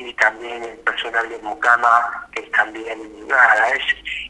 y 0.00 0.14
también 0.14 0.64
el 0.64 0.78
personal 0.78 1.28
de 1.28 1.38
Mucama, 1.38 2.26
que 2.32 2.42
también, 2.42 3.28
nada, 3.28 3.68
es, 3.68 3.82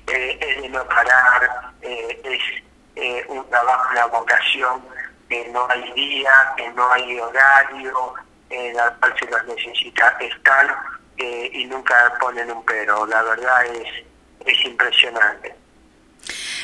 eh, 0.09 0.39
es 0.41 0.63
de 0.63 0.69
no 0.69 0.85
parar, 0.89 1.73
eh, 1.83 2.21
es 2.25 2.63
eh, 2.97 3.25
un 3.29 3.49
trabajo, 3.49 3.89
una 3.93 4.07
vocación, 4.07 4.83
que 5.29 5.49
no 5.51 5.69
hay 5.71 5.93
día, 5.93 6.33
que 6.57 6.69
no 6.71 6.93
hay 6.93 7.21
horario, 7.21 8.15
en 8.49 8.77
la 8.77 8.91
cual 8.97 9.15
se 9.19 9.27
los 9.27 9.45
necesita 9.47 10.09
estar 10.19 10.77
y 11.17 11.67
nunca 11.67 12.15
ponen 12.19 12.51
un 12.51 12.65
pero, 12.65 13.07
la 13.07 13.23
verdad 13.23 13.67
es, 13.67 13.89
es 14.47 14.65
impresionante. 14.65 15.55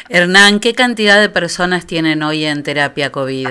Hernán, 0.08 0.60
¿qué 0.60 0.74
cantidad 0.74 1.20
de 1.20 1.28
personas 1.28 1.86
tienen 1.86 2.22
hoy 2.22 2.44
en 2.44 2.62
terapia 2.62 3.10
COVID? 3.10 3.48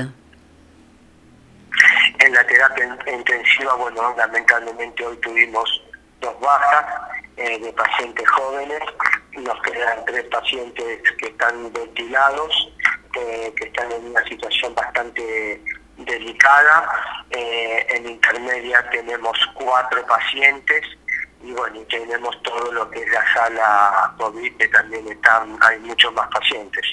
En 2.20 2.34
la 2.34 2.48
terapia 2.48 2.98
intensiva, 3.12 3.76
bueno, 3.76 4.14
lamentablemente 4.18 5.06
hoy 5.06 5.18
tuvimos 5.18 5.84
dos 6.22 6.40
bajas 6.40 6.86
eh, 7.38 7.60
de 7.60 7.74
pacientes 7.74 8.28
jóvenes, 8.30 8.80
nos 9.34 9.62
quedan 9.62 10.06
tres 10.06 10.24
pacientes 10.26 11.02
que 11.20 11.28
están 11.28 11.72
ventilados, 11.74 12.72
que 13.14 13.54
están 13.66 13.92
en 13.92 14.06
una 14.06 14.24
situación 14.26 14.74
bastante 14.76 15.62
delicada. 15.98 16.90
Eh, 17.32 17.86
en 17.90 18.10
intermedia 18.10 18.88
tenemos 18.90 19.38
cuatro 19.56 20.06
pacientes 20.06 20.82
y 21.46 21.52
bueno, 21.52 21.82
y 21.82 21.86
tenemos 21.86 22.42
todo 22.42 22.72
lo 22.72 22.90
que 22.90 23.02
es 23.02 23.12
la 23.12 23.34
sala 23.34 24.14
COVID, 24.18 24.58
que 24.58 24.68
también 24.70 25.08
están, 25.08 25.58
hay 25.62 25.80
muchos 25.80 26.12
más 26.14 26.28
pacientes. 26.30 26.84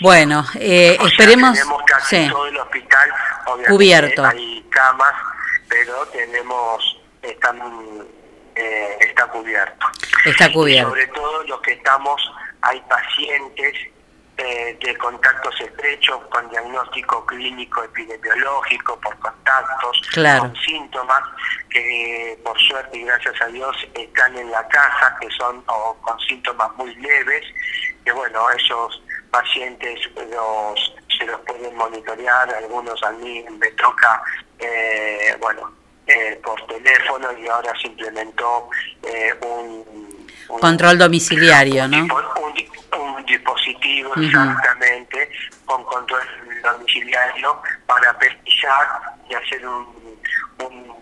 Bueno, 0.00 0.44
eh, 0.54 0.96
esperemos. 1.06 1.52
tenemos 1.52 1.82
casi 1.86 2.28
todo 2.28 2.46
el 2.46 2.56
hospital 2.56 3.10
cubierto. 3.68 4.24
Hay 4.24 4.66
camas, 4.70 5.14
pero 5.68 6.06
tenemos 6.08 7.00
están 7.22 8.06
eh, 8.54 8.96
está 9.00 9.26
cubierto. 9.26 9.86
Está 10.24 10.52
cubierto. 10.52 10.90
sobre 10.90 11.06
todo 11.08 11.42
lo 11.44 11.60
que 11.60 11.72
estamos 11.72 12.20
hay 12.62 12.80
pacientes 12.88 13.74
eh, 14.38 14.78
de 14.82 14.96
contactos 14.98 15.60
estrechos 15.60 16.20
con 16.30 16.48
diagnóstico 16.50 17.24
clínico 17.26 17.82
epidemiológico 17.84 18.98
por 19.00 19.18
contactos 19.18 20.00
con 20.14 20.56
síntomas 20.56 21.22
que 21.70 22.38
por 22.44 22.58
suerte 22.60 22.98
y 22.98 23.04
gracias 23.04 23.40
a 23.40 23.46
Dios 23.46 23.76
están 23.94 24.36
en 24.36 24.50
la 24.50 24.66
casa 24.68 25.16
que 25.20 25.28
son 25.30 25.62
o 25.68 25.96
con 26.02 26.18
síntomas 26.20 26.70
muy 26.76 26.94
leves 26.96 27.44
que 28.04 28.12
bueno 28.12 28.50
esos 28.50 29.02
pacientes 29.30 30.00
los, 30.14 30.94
se 31.18 31.26
los 31.26 31.40
pueden 31.40 31.74
monitorear, 31.76 32.54
algunos 32.54 33.02
a 33.02 33.10
mí 33.12 33.44
me 33.58 33.70
toca, 33.72 34.22
eh, 34.58 35.36
bueno, 35.40 35.72
eh, 36.06 36.40
por 36.42 36.64
teléfono 36.66 37.28
y 37.38 37.48
ahora 37.48 37.72
se 37.80 37.88
implementó 37.88 38.68
eh, 39.02 39.34
un, 40.48 40.60
Control 40.60 40.98
domiciliario, 40.98 41.88
¿no? 41.88 42.04
Un, 42.04 42.66
dispositivo 43.26 44.14
exactamente 44.14 45.28
con 45.64 45.82
control 45.82 46.22
domiciliario 46.62 47.60
para 47.84 48.16
pesquisar 48.18 48.86
y 49.28 49.34
hacer 49.34 49.66
un, 49.66 49.84
un, 50.60 50.94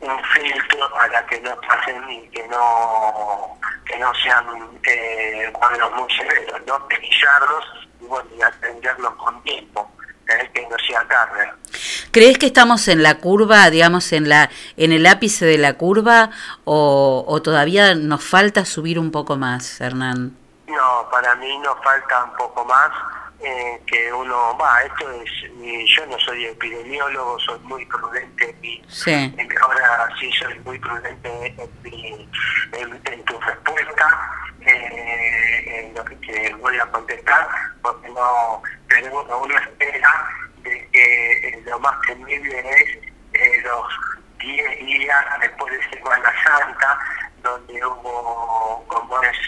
un 0.00 0.24
filtro 0.24 0.90
para 0.94 1.26
que 1.26 1.38
no 1.42 1.54
pasen 1.60 2.10
y 2.10 2.26
que 2.30 2.48
no 2.48 3.58
que 3.84 3.98
no 3.98 4.12
sean 4.14 4.46
eh, 4.84 5.50
cuadros 5.52 5.92
muy 5.96 6.10
severos, 6.16 6.60
¿no? 6.66 6.88
Pesquisarlos 6.88 7.64
y 8.00 8.04
bueno, 8.06 8.28
y 8.36 8.42
atenderlos 8.42 9.14
con 9.14 9.42
tiempo. 9.42 9.90
¿Crees 12.10 12.38
que 12.38 12.46
estamos 12.46 12.88
en 12.88 13.02
la 13.02 13.18
curva, 13.18 13.68
digamos, 13.70 14.12
en 14.12 14.28
la 14.28 14.50
en 14.76 14.92
el 14.92 15.06
ápice 15.06 15.44
de 15.44 15.58
la 15.58 15.74
curva 15.74 16.30
o, 16.64 17.24
o 17.26 17.42
todavía 17.42 17.94
nos 17.94 18.24
falta 18.24 18.64
subir 18.64 18.98
un 18.98 19.10
poco 19.10 19.36
más, 19.36 19.80
Hernán? 19.80 20.36
No, 20.66 21.08
para 21.10 21.34
mí 21.36 21.58
nos 21.58 21.76
falta 21.82 22.24
un 22.24 22.32
poco 22.36 22.64
más. 22.64 22.90
Eh, 23.38 23.80
que 23.86 24.12
uno 24.12 24.56
va, 24.56 24.82
esto 24.82 25.10
es, 25.12 25.30
yo 25.94 26.06
no 26.06 26.18
soy 26.20 26.46
epidemiólogo, 26.46 27.38
soy 27.40 27.58
muy 27.60 27.84
prudente 27.84 28.56
sí. 28.88 29.34
ahora 29.60 30.08
sí 30.18 30.30
soy 30.32 30.58
muy 30.60 30.78
prudente 30.78 31.54
en, 31.84 33.00
en, 33.04 33.24
tu 33.24 33.38
respuesta, 33.40 34.30
eh, 34.62 35.64
en 35.66 35.94
lo 35.94 36.04
que 36.04 36.56
voy 36.60 36.78
a 36.78 36.86
contestar, 36.86 37.48
porque 37.82 38.08
no, 38.08 38.62
pero 38.88 39.42
uno 39.42 39.58
espera 39.58 40.28
de 40.62 40.88
que 40.92 41.32
eh, 41.48 41.62
lo 41.66 41.78
más 41.80 42.00
temible 42.06 42.58
es 42.58 42.98
eh, 43.34 43.62
los 43.64 43.86
10 44.38 44.86
días 44.86 45.24
después 45.40 45.72
de 45.72 45.98
Semana 45.98 46.32
Santa, 46.42 46.98
donde 47.42 47.84
hubo, 47.84 48.84
como 48.88 49.22
es 49.22 49.38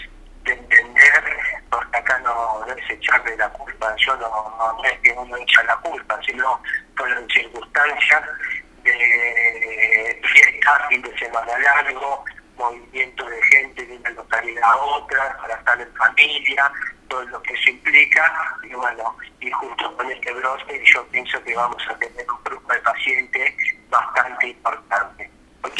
de 0.43 0.53
entender, 0.53 1.23
porque 1.69 1.97
acá 1.97 2.19
no, 2.19 2.65
es 2.65 2.89
echarle 2.89 3.35
la 3.37 3.49
culpa, 3.49 3.95
yo 3.97 4.15
no, 4.17 4.29
no, 4.57 4.83
es 4.83 4.99
que 4.99 5.11
uno 5.11 5.37
echa 5.37 5.63
la 5.63 5.75
culpa, 5.77 6.19
sino 6.25 6.61
fueron 6.95 7.29
circunstancias 7.29 8.23
de 8.83 10.21
fiesta, 10.23 10.87
fin 10.89 11.01
de 11.01 11.17
semana 11.17 11.57
largo, 11.59 12.23
movimiento 12.57 13.25
de 13.25 13.41
gente 13.43 13.85
de 13.85 13.97
una 13.97 14.09
localidad 14.11 14.63
a 14.63 14.77
otra, 14.77 15.37
para 15.37 15.55
estar 15.55 15.81
en 15.81 15.93
familia, 15.95 16.71
todo 17.07 17.23
lo 17.25 17.41
que 17.41 17.53
eso 17.53 17.69
implica, 17.71 18.57
y 18.63 18.73
bueno, 18.73 19.17
y 19.39 19.49
justo 19.51 19.95
con 19.97 20.11
este 20.11 20.31
brote 20.33 20.83
yo 20.85 21.05
pienso 21.07 21.43
que 21.43 21.55
vamos 21.55 21.81
a 21.89 21.97
tener 21.97 22.25
un 22.29 22.43
grupo 22.43 22.73
de 22.73 22.79
pacientes 22.79 23.53
bastante 23.89 24.47
importante. 24.47 25.29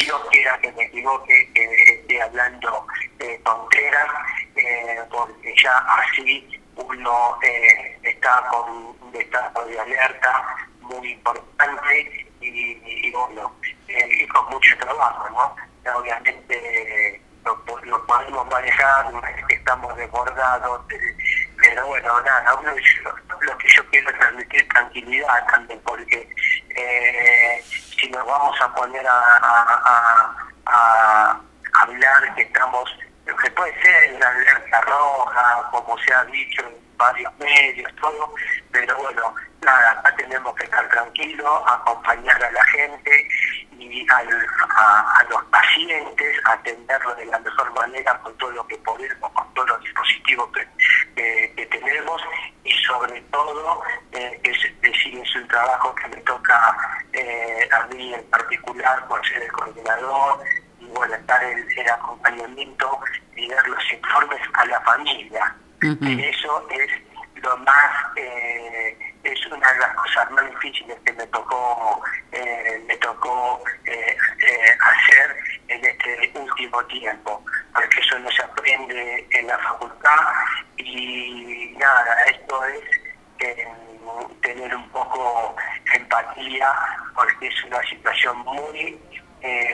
No 0.07 0.27
quiera 0.30 0.57
que 0.60 0.72
me 0.73 0.84
equivoque, 0.84 1.52
que 1.53 1.94
esté 1.94 2.22
hablando 2.22 2.86
eh, 3.19 3.40
tonteras, 3.44 4.07
eh, 4.69 5.03
porque 5.09 5.53
ya 5.61 5.77
así 5.77 6.61
uno 6.75 7.37
eh, 7.41 7.99
está 8.03 8.43
con 8.49 8.95
un 9.01 9.15
estado 9.15 9.65
de 9.65 9.79
alerta 9.79 10.55
muy 10.81 11.11
importante 11.11 12.27
y, 12.41 13.11
bueno, 13.11 13.53
eh, 13.87 14.09
y 14.11 14.27
con 14.27 14.49
mucho 14.49 14.77
trabajo, 14.77 15.29
¿no? 15.29 15.55
Obviamente 15.97 17.21
lo, 17.43 18.05
podemos 18.05 18.47
manejar, 18.49 19.11
es 19.37 19.57
estamos 19.57 19.95
desbordados, 19.97 20.81
pero 21.57 21.87
bueno, 21.87 22.21
nada, 22.21 22.55
uno, 22.55 22.71
lo 23.41 23.57
que 23.57 23.67
yo 23.67 23.85
quiero 23.89 24.11
transmitir 24.13 24.67
tranquilidad 24.69 25.47
también, 25.47 25.81
porque 25.83 26.29
eh, 26.75 27.63
si 27.63 28.09
nos 28.09 28.25
vamos 28.25 28.55
a 28.61 28.73
poner 28.75 29.05
a, 29.07 29.37
a, 29.37 30.35
a, 30.65 31.41
hablar 31.73 32.35
que 32.35 32.43
estamos, 32.43 32.89
que 33.40 33.52
puede 33.52 33.82
ser 33.82 34.14
una 34.14 34.28
alerta 34.28 34.82
roja, 34.82 35.70
como 35.72 35.98
se 35.99 36.14
ha 36.14 36.24
dicho 36.26 36.61
en 36.61 36.98
varios 36.98 37.32
medios, 37.40 37.91
todo, 38.02 38.34
pero 38.72 38.98
bueno, 38.98 39.34
nada, 39.61 39.91
acá 39.91 40.16
tenemos 40.16 40.53
que 40.56 40.66
estar 40.66 40.88
tranquilos, 40.90 41.61
acompañar 41.68 42.44
a 42.44 42.52
la 42.52 42.64
gente 42.66 43.28
y 43.72 44.06
a, 44.11 44.24
los 45.30 45.44
pacientes, 45.45 46.38
atenderlos 46.45 47.18
de 47.18 47.26
la 47.26 47.40
mejor 47.40 47.74
manera 47.74 48.20
con 48.20 48.38
todo 48.38 48.52
lo 48.52 48.68
que 48.68 48.78
podemos, 48.78 49.32
con 49.32 49.53
todos 49.53 49.70
los 49.70 49.82
dispositivos 49.82 50.49
que, 50.52 51.53
que, 51.56 51.66
tenemos 51.68 52.22
y 52.64 52.72
sobre 52.84 53.22
todo, 53.32 53.82
eh, 54.11 54.40
es 54.44 54.57
es 54.82 55.36
un 55.36 55.48
trabajo 55.48 55.94
que 55.95 56.07
me 56.10 56.18
toca 56.22 56.76
eh, 57.14 57.70
a 57.72 57.86
mí 57.88 58.14
en 58.14 58.24
particular 58.30 59.07
por 59.07 59.26
ser 59.28 59.44
el 59.44 59.52
coordinador 59.52 60.44
bueno, 60.94 61.16
estar 61.16 61.44
en 61.44 61.66
el 61.78 61.90
acompañamiento 61.90 62.99
y 63.36 63.48
dar 63.49 63.68
los 63.68 63.94
informes 63.94 64.41
a 64.53 64.66
la 64.66 64.82
familia. 64.82 65.56
Y 65.82 66.24
eso 66.24 66.68
es 66.70 66.91
lo 67.44 67.57
más... 67.57 67.91
Eh, 68.16 69.10
es 69.24 69.45
una 69.48 69.72
de 69.74 69.80
las 69.80 69.95
cosas 69.95 70.32
más 70.32 70.49
difíciles 70.49 70.98
que 71.06 71.14
me 71.14 71.28
tocó 71.28 72.02
eh, 72.32 72.84
me 72.88 72.95
tocó 72.98 73.61
eh, 73.86 74.18
eh, 74.41 74.78
hacer 74.80 75.36
en 75.68 75.86
este 75.86 76.32
último 76.40 76.84
tiempo 76.86 77.44
porque 77.74 77.99
eso 77.99 78.20
no 78.20 78.32
se 78.32 78.44
aprende 78.44 79.28
en 79.32 79.48
la 79.48 79.57
facultad 79.57 80.20
y 80.78 81.76
nada 81.78 82.24
esto 82.26 82.66
es 82.66 82.82
tener 84.41 84.76
un 84.76 84.90
poco 84.90 85.56
empatía 85.94 86.74
porque 87.16 87.48
es 87.48 87.64
una 87.66 87.82
situación 87.84 88.38
muy 88.40 88.99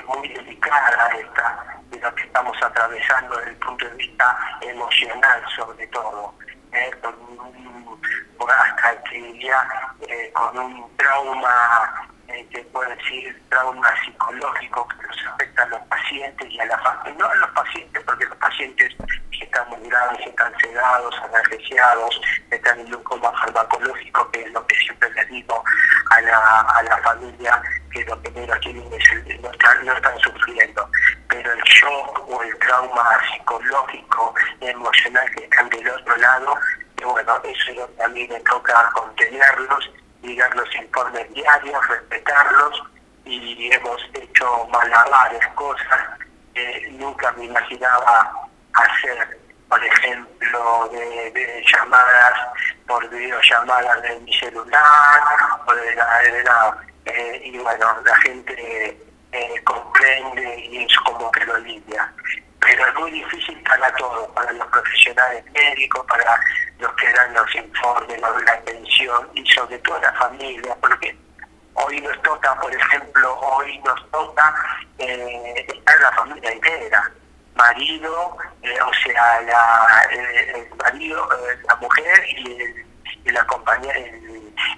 muy 0.08 0.28
delicada 0.30 1.10
esta 1.20 1.66
de 1.90 2.00
lo 2.00 2.14
que 2.16 2.24
estamos 2.24 2.56
atravesando 2.62 3.36
desde 3.38 3.52
el 3.52 3.58
punto 3.58 3.86
de 3.86 3.96
vista 3.96 4.38
emocional 4.62 5.44
sobre 5.56 5.88
todo 5.88 6.34
un, 7.04 8.00
hasta 8.48 9.04
que 9.04 9.40
ya 9.40 9.68
eh, 10.08 10.32
con 10.34 10.58
un 10.58 10.98
trauma, 10.98 12.08
eh, 12.28 12.48
te 12.52 12.62
puedo 12.66 12.90
decir, 12.90 13.42
trauma 13.50 13.94
psicológico 14.04 14.88
que 14.88 15.08
nos 15.08 15.28
afecta 15.28 15.64
a 15.64 15.68
los 15.68 15.82
pacientes 15.82 16.50
y 16.50 16.60
a 16.60 16.66
la 16.66 16.78
familia, 16.80 17.20
no 17.20 17.30
a 17.30 17.36
los 17.36 17.50
pacientes, 17.52 18.04
porque 18.04 18.26
los 18.26 18.38
pacientes 18.38 18.96
que 19.32 19.46
están 19.46 19.70
muy 19.70 19.90
graves, 19.90 20.26
están 20.26 20.54
sedados, 20.60 21.16
anestesiados, 21.24 22.22
están 22.52 22.80
en 22.80 22.96
un 22.96 23.04
coma 23.04 23.32
farmacológico, 23.32 24.32
que 24.32 24.42
es 24.42 24.52
lo 24.52 24.66
que 24.68 24.76
siempre 24.78 25.10
les 25.12 25.30
digo 25.30 25.64
a 26.12 26.22
la, 26.22 26.62
a 26.62 26.84
la 26.84 26.98
familia, 27.00 27.62
que 27.92 28.04
lo 28.06 28.20
primero 28.22 28.54
el, 28.54 29.42
no, 29.42 29.52
están, 29.52 29.86
no 29.86 29.94
están 29.94 30.20
sufriendo, 30.20 30.90
pero 31.28 31.52
el 31.54 31.62
shock 31.62 32.30
o 32.30 32.44
el 32.44 32.58
trauma 32.60 33.20
psicológico, 33.32 34.34
emocional 34.62 35.30
que 35.32 35.44
están 35.44 35.70
del 35.70 35.90
otro 35.90 36.16
lado, 36.18 36.56
que 36.98 37.06
bueno, 37.06 37.42
eso 37.44 37.88
también 37.98 38.30
me 38.32 38.40
toca 38.42 38.90
contenerlos 38.94 39.90
dar 40.34 40.56
los 40.56 40.76
informes 40.76 41.32
diarios, 41.34 41.88
respetarlos 41.88 42.84
y 43.26 43.72
hemos 43.72 44.02
hecho 44.14 44.68
malabares, 44.72 45.46
cosas 45.56 46.20
que 46.54 46.88
nunca 46.94 47.32
me 47.34 47.46
imaginaba 47.46 48.48
hacer, 48.74 49.40
por 49.68 49.84
ejemplo, 49.84 50.90
de, 50.92 51.64
llamadas 51.72 52.34
por 52.88 53.08
videollamadas 53.10 54.02
de 54.04 54.20
mi 54.22 54.34
celular, 54.34 55.22
o 55.68 55.74
de 55.74 55.96
la, 55.96 56.20
de 56.20 56.44
la 56.44 56.78
eh, 57.06 57.42
y 57.46 57.58
bueno, 57.60 57.86
la 58.04 58.16
gente 58.18 58.98
eh, 59.32 59.64
comprende 59.64 60.60
y 60.60 60.84
es 60.84 60.98
como 61.00 61.32
que 61.32 61.46
lo 61.46 61.58
lidia. 61.60 62.12
Pero 62.66 62.88
es 62.88 62.96
muy 62.96 63.12
difícil 63.12 63.62
para 63.62 63.92
todos, 63.94 64.28
para 64.30 64.52
los 64.54 64.68
profesionales 64.68 65.46
médicos, 65.52 66.04
para 66.08 66.40
los 66.80 66.92
que 66.94 67.14
dan 67.14 67.34
los 67.34 67.56
informes, 67.56 68.20
los 68.20 68.44
la 68.44 68.54
atención 68.54 69.30
y 69.36 69.46
sobre 69.48 69.78
todo 69.80 70.00
la 70.02 70.12
familia, 70.14 70.76
porque 70.82 71.16
hoy 71.76 72.02
nos 72.02 72.20
toca, 72.24 72.60
por 72.60 72.74
ejemplo, 72.74 73.40
hoy 73.40 73.78
nos 73.80 74.12
toca 74.12 74.56
eh, 74.98 75.66
estar 75.68 76.00
la 76.00 76.12
familia 76.14 76.52
entera, 76.52 77.12
marido, 77.54 78.38
eh, 78.64 78.82
o 78.82 78.94
sea, 78.94 79.42
la, 79.42 80.08
el 80.12 80.68
marido, 80.76 81.30
la 81.68 81.76
mujer 81.76 82.26
y, 82.36 82.62
el, 82.62 83.34
la 83.34 83.46
compañera, 83.46 84.00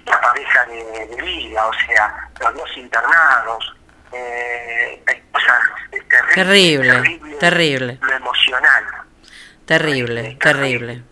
la 0.04 0.20
pareja 0.20 0.64
de, 0.66 1.22
vida, 1.22 1.66
o 1.66 1.72
sea, 1.86 2.30
los 2.40 2.54
dos 2.54 2.76
internados, 2.76 3.74
eh, 4.12 5.02
cosas 5.32 5.62
terrible, 6.34 6.92
terrible, 6.92 7.36
terrible, 7.38 7.98
lo 8.00 8.12
emocional. 8.14 8.84
Terrible, 9.66 10.38
terrible. 10.40 11.02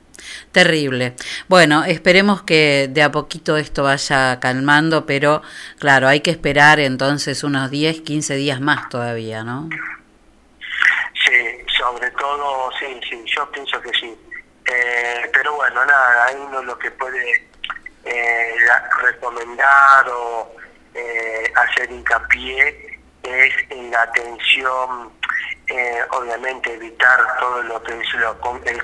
Terrible. 0.50 1.14
Bueno, 1.48 1.84
esperemos 1.84 2.42
que 2.42 2.88
de 2.90 3.02
a 3.02 3.10
poquito 3.10 3.58
esto 3.58 3.82
vaya 3.82 4.40
calmando, 4.40 5.04
pero 5.04 5.42
claro, 5.78 6.08
hay 6.08 6.20
que 6.20 6.30
esperar 6.30 6.80
entonces 6.80 7.44
unos 7.44 7.70
10, 7.70 8.00
15 8.00 8.36
días 8.36 8.60
más 8.60 8.88
todavía, 8.88 9.44
¿no? 9.44 9.68
Sí, 11.12 11.58
sobre 11.78 12.10
todo, 12.12 12.70
sí, 12.78 12.86
sí, 13.08 13.22
yo 13.26 13.50
pienso 13.50 13.80
que 13.82 13.90
sí. 13.90 14.16
Eh, 14.64 15.30
pero 15.32 15.54
bueno, 15.56 15.84
nada, 15.84 16.24
hay 16.24 16.36
uno 16.36 16.62
lo 16.62 16.78
que 16.78 16.90
puede 16.90 17.48
eh, 18.04 18.54
recomendar 19.02 20.08
o 20.08 20.55
eh, 20.96 21.52
hacer 21.54 21.90
hincapié 21.90 22.98
es 23.22 23.54
en 23.70 23.90
la 23.90 24.02
atención 24.02 25.12
eh, 25.68 26.00
obviamente 26.12 26.72
evitar 26.74 27.38
todo 27.40 27.62
lo 27.64 27.82
que 27.82 27.98
es 27.98 28.14
lo, 28.14 28.38
el 28.64 28.82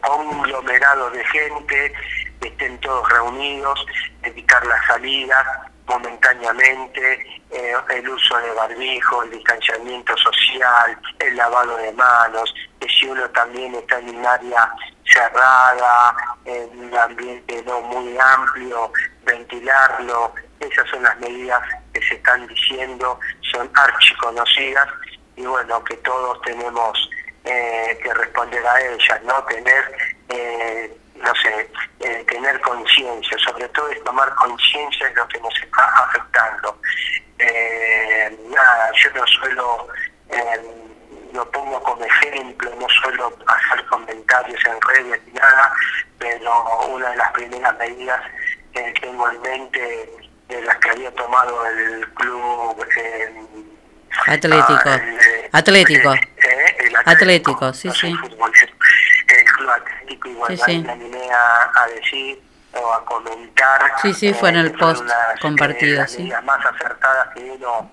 conglomerado 0.00 1.10
de 1.10 1.24
gente, 1.26 1.92
que 2.40 2.48
estén 2.48 2.80
todos 2.80 3.06
reunidos, 3.10 3.86
evitar 4.22 4.64
las 4.66 4.86
salidas 4.86 5.46
momentáneamente, 5.86 7.42
eh, 7.50 7.74
el 7.90 8.08
uso 8.08 8.38
de 8.38 8.50
barbijo, 8.52 9.22
el 9.24 9.30
distanciamiento 9.32 10.16
social, 10.16 10.98
el 11.18 11.36
lavado 11.36 11.76
de 11.76 11.92
manos, 11.92 12.54
que 12.80 12.88
si 12.88 13.06
uno 13.06 13.28
también 13.30 13.74
está 13.74 13.98
en 13.98 14.16
un 14.16 14.26
área 14.26 14.72
cerrada, 15.04 16.14
en 16.44 16.78
un 16.78 16.96
ambiente 16.96 17.62
no 17.66 17.80
muy 17.82 18.16
amplio, 18.18 18.92
ventilarlo, 19.24 20.32
esas 20.60 20.88
son 20.88 21.02
las 21.02 21.18
medidas 21.18 21.60
que 21.92 22.02
se 22.02 22.14
están 22.14 22.46
diciendo, 22.46 23.18
son 23.52 23.70
archiconocidas 23.74 24.88
y 25.36 25.44
bueno, 25.44 25.82
que 25.84 25.96
todos 25.98 26.40
tenemos 26.42 27.10
eh, 27.44 27.98
que 28.02 28.14
responder 28.14 28.64
a 28.64 28.80
ellas, 28.80 29.22
¿no? 29.24 29.42
Tener, 29.44 29.96
eh, 30.28 30.96
no 31.16 31.34
sé, 31.34 31.70
eh, 32.00 32.24
tener 32.28 32.60
conciencia, 32.60 33.36
sobre 33.38 33.68
todo 33.70 33.88
es 33.88 34.02
tomar 34.04 34.32
conciencia 34.36 35.08
de 35.08 35.14
lo 35.14 35.26
que 35.28 35.40
nos 35.40 35.54
está 35.60 35.84
afectando. 36.04 36.78
nada, 38.48 38.92
yo 38.94 39.10
no 39.14 39.26
suelo, 39.26 39.88
lo 41.32 41.50
pongo 41.50 41.82
como 41.82 42.04
ejemplo, 42.04 42.70
no 42.78 42.88
suelo 42.88 43.36
hacer 43.46 43.84
comentarios 43.86 44.60
en 44.66 44.80
redes 44.80 45.20
ni 45.26 45.32
nada, 45.32 45.72
pero 46.18 46.86
una 46.86 47.10
de 47.10 47.16
las 47.16 47.32
primeras 47.32 47.78
medidas 47.78 48.20
que 48.72 48.94
tengo 49.00 49.28
en 49.30 49.40
mente 49.42 50.10
de 50.48 50.62
las 50.62 50.76
que 50.78 50.90
había 50.90 51.14
tomado 51.14 51.66
el 51.66 52.08
club 52.14 52.86
Atlético. 54.26 54.90
Atlético. 55.52 56.14
atlético. 57.04 57.72
sí, 57.72 57.90
sí. 57.90 58.08
El 58.08 59.44
club 59.44 59.70
atlético 59.70 60.28
igual 60.28 60.58
sí, 60.58 60.78
me 60.78 60.92
animé 60.92 61.30
a, 61.32 61.86
decir 61.94 62.42
o 62.74 62.92
a 62.92 63.04
comentar. 63.04 63.94
Sí, 64.02 64.12
sí, 64.14 64.34
fue 64.34 64.50
en 64.50 64.56
el 64.56 64.72
post 64.72 65.04
compartido, 65.40 66.00
las 66.00 66.12
sí. 66.12 66.30
más 66.44 66.64
acertadas 66.64 67.28
que 67.34 67.40
uno 67.40 67.90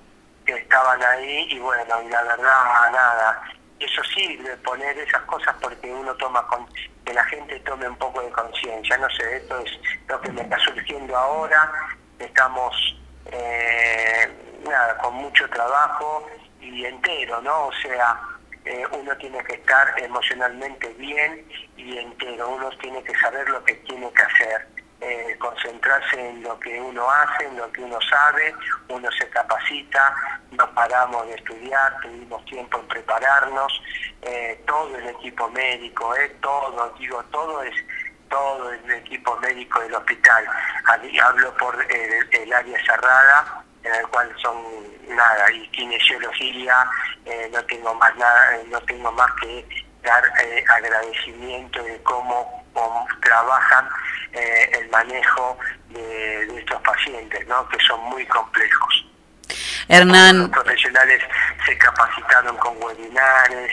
que 0.53 0.61
estaban 0.61 1.01
ahí 1.03 1.47
y 1.49 1.59
bueno, 1.59 2.01
y 2.01 2.09
la 2.09 2.23
verdad, 2.23 2.91
nada. 2.91 3.41
Eso 3.79 4.01
de 4.17 4.57
poner 4.57 4.97
esas 4.97 5.21
cosas 5.21 5.55
porque 5.61 5.91
uno 5.91 6.13
toma 6.15 6.45
con 6.47 6.67
que 7.05 7.13
la 7.13 7.23
gente 7.25 7.59
tome 7.61 7.87
un 7.87 7.95
poco 7.95 8.21
de 8.21 8.29
conciencia. 8.31 8.97
No 8.97 9.09
sé, 9.11 9.37
esto 9.37 9.59
es 9.59 9.71
lo 10.07 10.19
que 10.19 10.31
me 10.31 10.41
está 10.41 10.57
surgiendo 10.59 11.15
ahora. 11.15 11.71
Estamos 12.17 12.75
eh, 13.31 14.27
nada, 14.67 14.97
con 14.97 15.15
mucho 15.15 15.47
trabajo 15.49 16.27
y 16.59 16.85
entero, 16.85 17.41
¿no? 17.41 17.67
O 17.67 17.73
sea, 17.73 18.19
eh, 18.65 18.83
uno 18.91 19.15
tiene 19.17 19.41
que 19.45 19.55
estar 19.55 19.93
emocionalmente 19.97 20.89
bien 20.95 21.47
y 21.77 21.97
entero, 21.97 22.49
uno 22.49 22.69
tiene 22.81 23.01
que 23.03 23.15
saber 23.19 23.47
lo 23.49 23.63
que 23.63 23.75
tiene 23.75 24.11
que 24.11 24.21
hacer, 24.21 24.67
eh, 25.01 25.35
concentrarse 25.39 26.29
en 26.29 26.43
lo 26.43 26.59
que 26.59 26.79
uno 26.81 27.09
hace, 27.09 27.45
en 27.45 27.57
lo 27.57 27.71
que 27.71 27.81
uno 27.81 27.99
sabe, 28.09 28.53
uno 28.89 29.09
se 29.11 29.29
capacita, 29.29 30.13
no 30.51 30.73
paramos 30.73 31.27
de 31.27 31.35
estudiar, 31.35 31.95
tuvimos 32.01 32.43
tiempo 32.45 32.79
en 32.79 32.87
prepararnos, 32.87 33.81
eh, 34.21 34.61
todo 34.67 34.95
el 34.97 35.07
equipo 35.07 35.49
médico, 35.49 36.13
todo, 36.41 36.93
digo, 36.99 37.23
todo 37.31 37.63
es 37.63 37.75
todo 38.29 38.71
el 38.71 38.91
equipo 38.91 39.35
médico 39.37 39.79
del 39.81 39.95
hospital. 39.95 40.45
Hablo 41.21 41.57
por 41.57 41.75
el 41.89 42.53
área 42.53 42.85
cerrada, 42.85 43.63
en 43.83 43.95
el 43.95 44.07
cual 44.09 44.31
son 44.41 44.55
nada 45.07 45.51
y 45.51 45.67
kinesiología 45.69 46.85
eh, 47.25 47.49
no 47.51 47.63
tengo 47.65 47.93
más 47.95 48.15
nada 48.15 48.57
eh, 48.57 48.65
no 48.69 48.79
tengo 48.81 49.11
más 49.11 49.31
que 49.41 49.65
dar 50.03 50.23
eh, 50.43 50.63
agradecimiento 50.67 51.83
de 51.83 52.01
cómo, 52.03 52.58
trabajan 53.21 53.87
el 54.31 54.89
manejo 54.89 55.57
de, 55.89 56.59
estos 56.59 56.81
pacientes 56.81 57.47
no 57.47 57.67
que 57.69 57.77
son 57.85 57.99
muy 58.05 58.25
complejos 58.27 59.05
Hernán 59.87 60.39
los 60.39 60.49
profesionales 60.49 61.21
se 61.65 61.77
capacitaron 61.77 62.55
con 62.57 62.75
webinares 62.81 63.71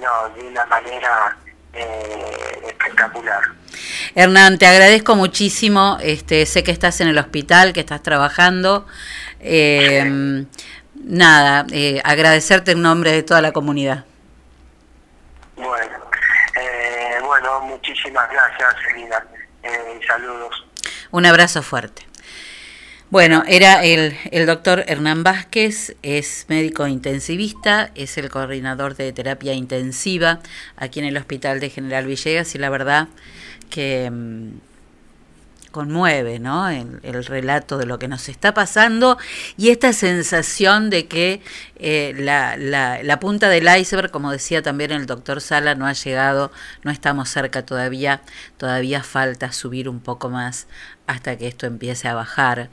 no 0.00 0.28
de 0.30 0.48
una 0.48 0.66
manera 0.66 1.36
espectacular 2.66 3.42
Hernán, 4.14 4.58
te 4.58 4.66
agradezco 4.66 5.14
muchísimo. 5.14 5.98
Este, 6.00 6.46
sé 6.46 6.62
que 6.64 6.72
estás 6.72 7.00
en 7.00 7.08
el 7.08 7.18
hospital, 7.18 7.72
que 7.72 7.80
estás 7.80 8.02
trabajando. 8.02 8.86
Eh, 9.40 10.44
nada, 10.94 11.66
eh, 11.70 12.00
agradecerte 12.04 12.72
en 12.72 12.82
nombre 12.82 13.12
de 13.12 13.22
toda 13.22 13.40
la 13.40 13.52
comunidad. 13.52 14.04
Eh, 15.56 15.62
bueno 15.62 16.07
muchísimas 17.98 18.30
gracias, 18.30 18.76
Selina. 18.86 19.24
saludos. 20.06 20.64
Un 21.10 21.26
abrazo 21.26 21.62
fuerte. 21.62 22.02
Bueno, 23.10 23.42
era 23.46 23.82
el, 23.84 24.16
el 24.30 24.46
doctor 24.46 24.84
Hernán 24.86 25.24
Vázquez, 25.24 25.96
es 26.02 26.44
médico 26.48 26.86
intensivista, 26.86 27.90
es 27.94 28.18
el 28.18 28.28
coordinador 28.28 28.96
de 28.96 29.12
terapia 29.12 29.54
intensiva 29.54 30.40
aquí 30.76 31.00
en 31.00 31.06
el 31.06 31.16
Hospital 31.16 31.58
de 31.58 31.70
General 31.70 32.04
Villegas 32.04 32.54
y 32.54 32.58
la 32.58 32.68
verdad 32.68 33.08
que 33.70 34.10
mm, 34.10 34.58
conmueve, 35.70 36.38
¿no? 36.38 36.68
El, 36.68 37.24
relato 37.24 37.78
de 37.78 37.86
lo 37.86 37.98
que 37.98 38.08
nos 38.08 38.28
está 38.28 38.54
pasando 38.54 39.18
y 39.56 39.70
esta 39.70 39.92
sensación 39.92 40.90
de 40.90 41.06
que 41.06 41.42
eh, 41.76 42.14
la, 42.16 42.56
la, 42.56 43.02
la, 43.02 43.20
punta 43.20 43.48
del 43.48 43.68
iceberg, 43.78 44.10
como 44.10 44.30
decía 44.30 44.62
también 44.62 44.92
el 44.92 45.06
doctor 45.06 45.40
Sala, 45.40 45.74
no 45.74 45.86
ha 45.86 45.92
llegado, 45.92 46.52
no 46.84 46.90
estamos 46.90 47.28
cerca 47.28 47.66
todavía, 47.66 48.22
todavía 48.56 49.02
falta 49.02 49.52
subir 49.52 49.88
un 49.88 50.00
poco 50.00 50.30
más 50.30 50.66
hasta 51.06 51.36
que 51.36 51.48
esto 51.48 51.66
empiece 51.66 52.08
a 52.08 52.14
bajar. 52.14 52.70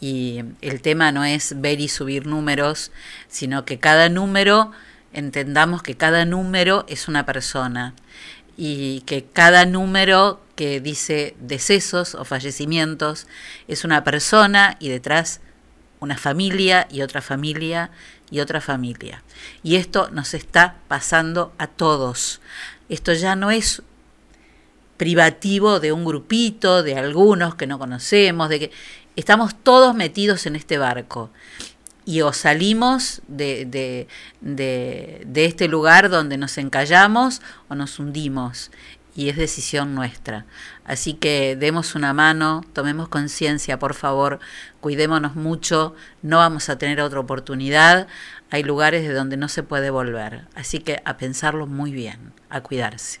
Y 0.00 0.44
el 0.62 0.80
tema 0.80 1.12
no 1.12 1.24
es 1.24 1.60
ver 1.60 1.80
y 1.80 1.88
subir 1.88 2.26
números, 2.26 2.90
sino 3.28 3.64
que 3.64 3.78
cada 3.78 4.08
número, 4.08 4.72
entendamos 5.12 5.82
que 5.82 5.96
cada 5.96 6.24
número 6.24 6.86
es 6.88 7.08
una 7.08 7.26
persona 7.26 7.94
y 8.62 9.00
que 9.06 9.24
cada 9.24 9.64
número 9.64 10.38
que 10.54 10.80
dice 10.80 11.34
decesos 11.40 12.14
o 12.14 12.26
fallecimientos 12.26 13.26
es 13.68 13.84
una 13.86 14.04
persona 14.04 14.76
y 14.80 14.90
detrás 14.90 15.40
una 15.98 16.18
familia 16.18 16.86
y 16.90 17.00
otra 17.00 17.22
familia 17.22 17.90
y 18.30 18.40
otra 18.40 18.60
familia. 18.60 19.22
Y 19.62 19.76
esto 19.76 20.10
nos 20.10 20.34
está 20.34 20.76
pasando 20.88 21.54
a 21.56 21.68
todos. 21.68 22.42
Esto 22.90 23.14
ya 23.14 23.34
no 23.34 23.50
es 23.50 23.82
privativo 24.98 25.80
de 25.80 25.92
un 25.92 26.04
grupito, 26.04 26.82
de 26.82 26.98
algunos 26.98 27.54
que 27.54 27.66
no 27.66 27.78
conocemos, 27.78 28.50
de 28.50 28.60
que 28.60 28.72
estamos 29.16 29.54
todos 29.62 29.94
metidos 29.94 30.44
en 30.44 30.54
este 30.54 30.76
barco 30.76 31.30
y 32.10 32.22
o 32.22 32.32
salimos 32.32 33.22
de, 33.28 33.66
de, 33.66 34.08
de, 34.40 35.44
este 35.44 35.68
lugar 35.68 36.10
donde 36.10 36.38
nos 36.38 36.58
encallamos 36.58 37.40
o 37.68 37.76
nos 37.76 38.00
hundimos 38.00 38.72
y 39.14 39.28
es 39.28 39.36
decisión 39.36 39.94
nuestra. 39.94 40.44
Así 40.84 41.14
que 41.14 41.54
demos 41.54 41.94
una 41.94 42.12
mano, 42.12 42.64
tomemos 42.72 43.08
conciencia, 43.08 43.78
por 43.78 43.94
favor, 43.94 44.40
cuidémonos 44.80 45.36
mucho, 45.36 45.94
no 46.22 46.38
vamos 46.38 46.68
a 46.68 46.78
tener 46.78 47.00
otra 47.00 47.20
oportunidad, 47.20 48.08
hay 48.50 48.64
lugares 48.64 49.06
de 49.06 49.14
donde 49.14 49.36
no 49.36 49.46
se 49.46 49.62
puede 49.62 49.90
volver, 49.90 50.48
así 50.56 50.80
que 50.80 51.00
a 51.04 51.16
pensarlo 51.16 51.68
muy 51.68 51.92
bien, 51.92 52.32
a 52.48 52.60
cuidarse. 52.60 53.20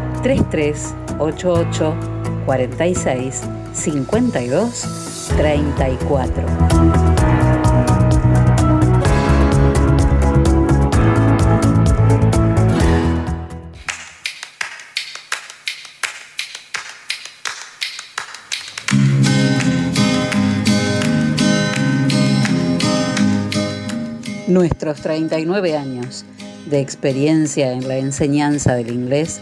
3388 0.23 1.95
46 2.45 3.41
52 3.73 5.29
34. 5.37 6.43
Nuestros 24.47 24.99
39 25.01 25.77
años 25.77 26.25
de 26.69 26.79
experiencia 26.79 27.71
en 27.71 27.87
la 27.87 27.97
enseñanza 27.97 28.75
del 28.75 28.91
inglés 28.91 29.41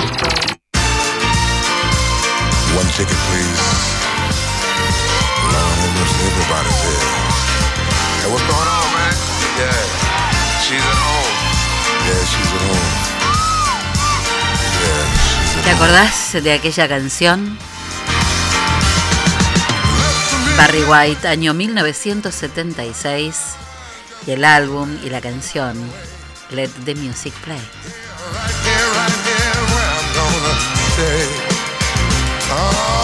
One 0.00 0.08
ticket, 2.96 3.20
please. 3.28 3.60
Line 5.52 5.76
in 5.76 5.80
the 5.84 5.92
business 6.00 6.16
in 6.16 6.24
everybody's 6.32 6.80
head. 6.80 7.04
Hey, 8.20 8.28
what's 8.32 8.46
going 8.48 8.64
on, 8.64 8.88
man? 8.96 9.12
Yeah, 9.60 9.76
she's 10.64 10.80
at 10.80 11.00
home. 11.04 11.36
Yeah, 12.08 12.22
she's 12.32 12.48
at 12.48 12.64
home. 12.64 12.88
Yeah, 14.80 15.04
she's 15.20 15.52
at 15.58 15.64
¿Te 15.64 15.70
acordás 15.70 16.32
de 16.32 16.52
aquella 16.54 16.88
canción? 16.88 17.58
Barry 20.56 20.84
White, 20.84 21.28
año 21.28 21.52
1976, 21.52 23.36
y 24.26 24.30
el 24.30 24.46
álbum 24.46 24.98
y 25.04 25.10
la 25.10 25.20
canción 25.20 25.76
Let 26.50 26.70
the 26.86 26.94
Music 26.94 27.34
Play. 27.44 27.60
say, 31.00 31.24
oh. 32.52 32.99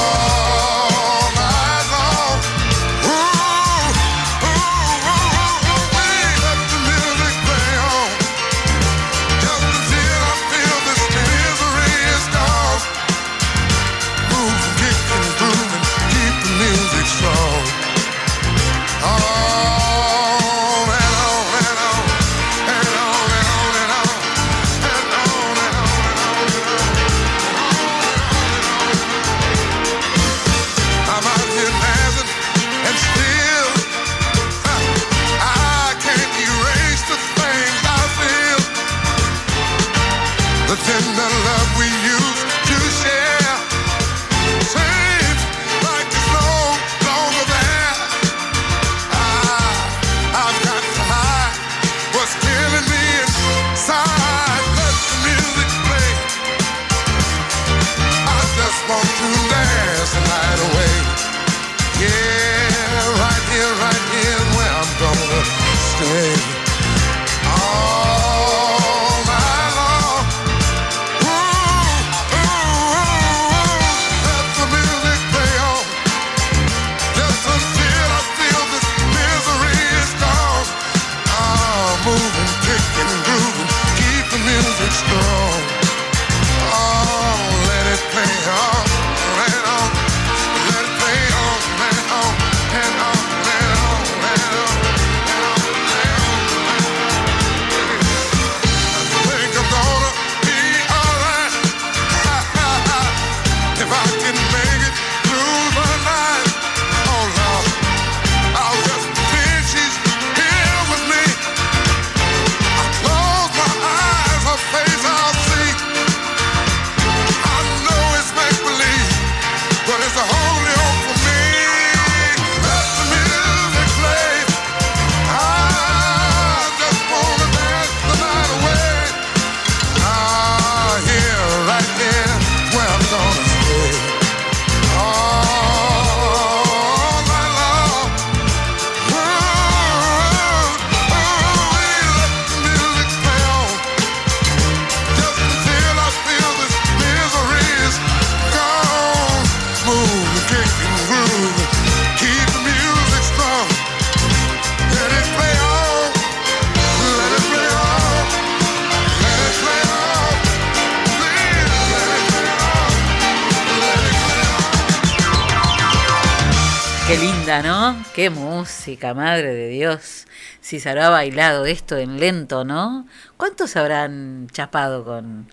Qué 168.17 168.31
música, 168.31 169.13
madre 169.13 169.53
de 169.53 169.69
Dios. 169.69 170.27
Si 170.63 170.81
se 170.81 170.89
habrá 170.89 171.11
bailado 171.11 171.67
esto 171.67 171.99
en 171.99 172.19
lento, 172.19 172.65
¿no? 172.65 173.07
¿Cuántos 173.37 173.77
habrán 173.77 174.47
chapado 174.51 175.05
con, 175.05 175.53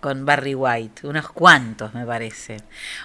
con 0.00 0.24
Barry 0.24 0.54
White? 0.54 1.08
Unos 1.08 1.28
cuantos, 1.32 1.92
me 1.92 2.06
parece. 2.06 2.58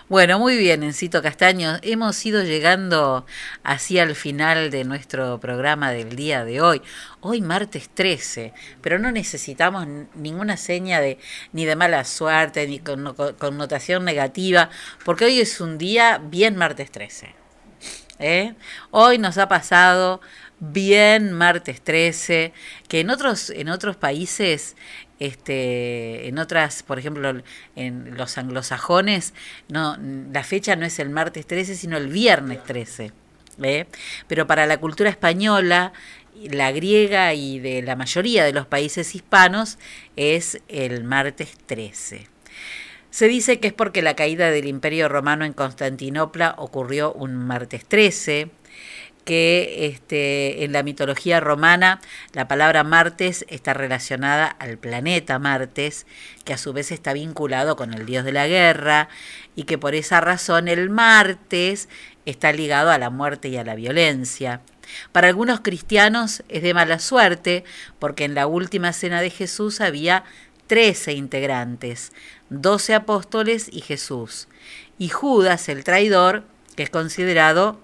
Bueno, 0.09 0.37
muy 0.37 0.57
bien, 0.57 0.83
Encito 0.83 1.23
Castaño. 1.23 1.79
Hemos 1.81 2.23
ido 2.23 2.43
llegando 2.43 3.25
así 3.63 3.97
al 3.97 4.13
final 4.13 4.69
de 4.69 4.83
nuestro 4.83 5.39
programa 5.39 5.91
del 5.91 6.15
día 6.15 6.45
de 6.45 6.61
hoy. 6.61 6.79
Hoy 7.21 7.41
martes 7.41 7.89
13, 7.89 8.53
pero 8.79 8.99
no 8.99 9.11
necesitamos 9.11 9.87
ninguna 10.13 10.55
seña 10.55 11.01
de 11.01 11.17
ni 11.51 11.65
de 11.65 11.75
mala 11.75 12.03
suerte 12.05 12.67
ni 12.67 12.77
con- 12.77 13.15
con- 13.15 13.33
connotación 13.33 14.05
negativa, 14.05 14.69
porque 15.03 15.25
hoy 15.25 15.39
es 15.39 15.59
un 15.61 15.79
día 15.79 16.21
bien 16.23 16.55
martes 16.57 16.91
13. 16.91 17.38
¿Eh? 18.19 18.53
Hoy 18.91 19.17
nos 19.17 19.37
ha 19.37 19.47
pasado 19.47 20.21
bien 20.59 21.33
martes 21.33 21.81
13, 21.81 22.53
que 22.87 22.99
en 22.99 23.09
otros, 23.09 23.49
en 23.49 23.69
otros 23.69 23.95
países, 23.95 24.75
este, 25.19 26.27
en 26.27 26.37
otras, 26.37 26.83
por 26.83 26.99
ejemplo, 26.99 27.41
en 27.75 28.17
los 28.17 28.37
anglosajones, 28.37 29.33
no, 29.69 29.97
la 30.31 30.43
fecha 30.43 30.75
no 30.75 30.85
es 30.85 30.99
el 30.99 31.09
martes 31.09 31.47
13, 31.47 31.75
sino 31.75 31.97
el 31.97 32.07
viernes 32.07 32.63
13. 32.63 33.11
¿eh? 33.63 33.87
Pero 34.27 34.47
para 34.47 34.65
la 34.65 34.77
cultura 34.77 35.09
española, 35.09 35.93
la 36.35 36.71
griega 36.71 37.33
y 37.33 37.59
de 37.59 37.81
la 37.81 37.95
mayoría 37.95 38.45
de 38.45 38.53
los 38.53 38.65
países 38.65 39.15
hispanos 39.15 39.77
es 40.15 40.61
el 40.67 41.03
martes 41.03 41.57
13. 41.65 42.27
Se 43.11 43.27
dice 43.27 43.59
que 43.59 43.69
es 43.69 43.73
porque 43.73 44.01
la 44.03 44.15
caída 44.15 44.51
del 44.51 44.67
Imperio 44.67 45.09
Romano 45.09 45.43
en 45.43 45.53
Constantinopla 45.53 46.53
ocurrió 46.57 47.11
un 47.13 47.35
martes 47.35 47.83
13, 47.85 48.51
que 49.25 49.87
este, 49.87 50.63
en 50.63 50.71
la 50.73 50.83
mitología 50.83 51.39
romana 51.39 52.01
la 52.33 52.47
palabra 52.47 52.83
martes 52.83 53.45
está 53.49 53.73
relacionada 53.73 54.47
al 54.47 54.77
planeta 54.77 55.39
Martes, 55.39 56.05
que 56.45 56.53
a 56.53 56.57
su 56.57 56.71
vez 56.71 56.91
está 56.91 57.13
vinculado 57.13 57.75
con 57.75 57.93
el 57.93 58.05
dios 58.05 58.25
de 58.25 58.31
la 58.31 58.47
guerra, 58.47 59.09
y 59.55 59.63
que 59.63 59.79
por 59.79 59.95
esa 59.95 60.21
razón 60.21 60.67
el 60.67 60.89
martes 60.89 61.89
está 62.25 62.51
ligado 62.53 62.91
a 62.91 62.99
la 62.99 63.09
muerte 63.09 63.49
y 63.49 63.57
a 63.57 63.63
la 63.63 63.75
violencia. 63.75 64.61
Para 65.11 65.27
algunos 65.27 65.61
cristianos 65.61 66.43
es 66.49 66.63
de 66.63 66.73
mala 66.73 66.99
suerte, 66.99 67.63
porque 67.99 68.25
en 68.25 68.35
la 68.35 68.47
última 68.47 68.93
cena 68.93 69.21
de 69.21 69.29
Jesús 69.29 69.81
había 69.81 70.23
13 70.69 71.13
integrantes, 71.13 72.11
12 72.51 72.93
apóstoles 72.93 73.69
y 73.73 73.81
Jesús, 73.81 74.47
y 74.99 75.09
Judas, 75.09 75.67
el 75.67 75.83
traidor, 75.83 76.43
que 76.75 76.83
es 76.83 76.91
considerado 76.91 77.79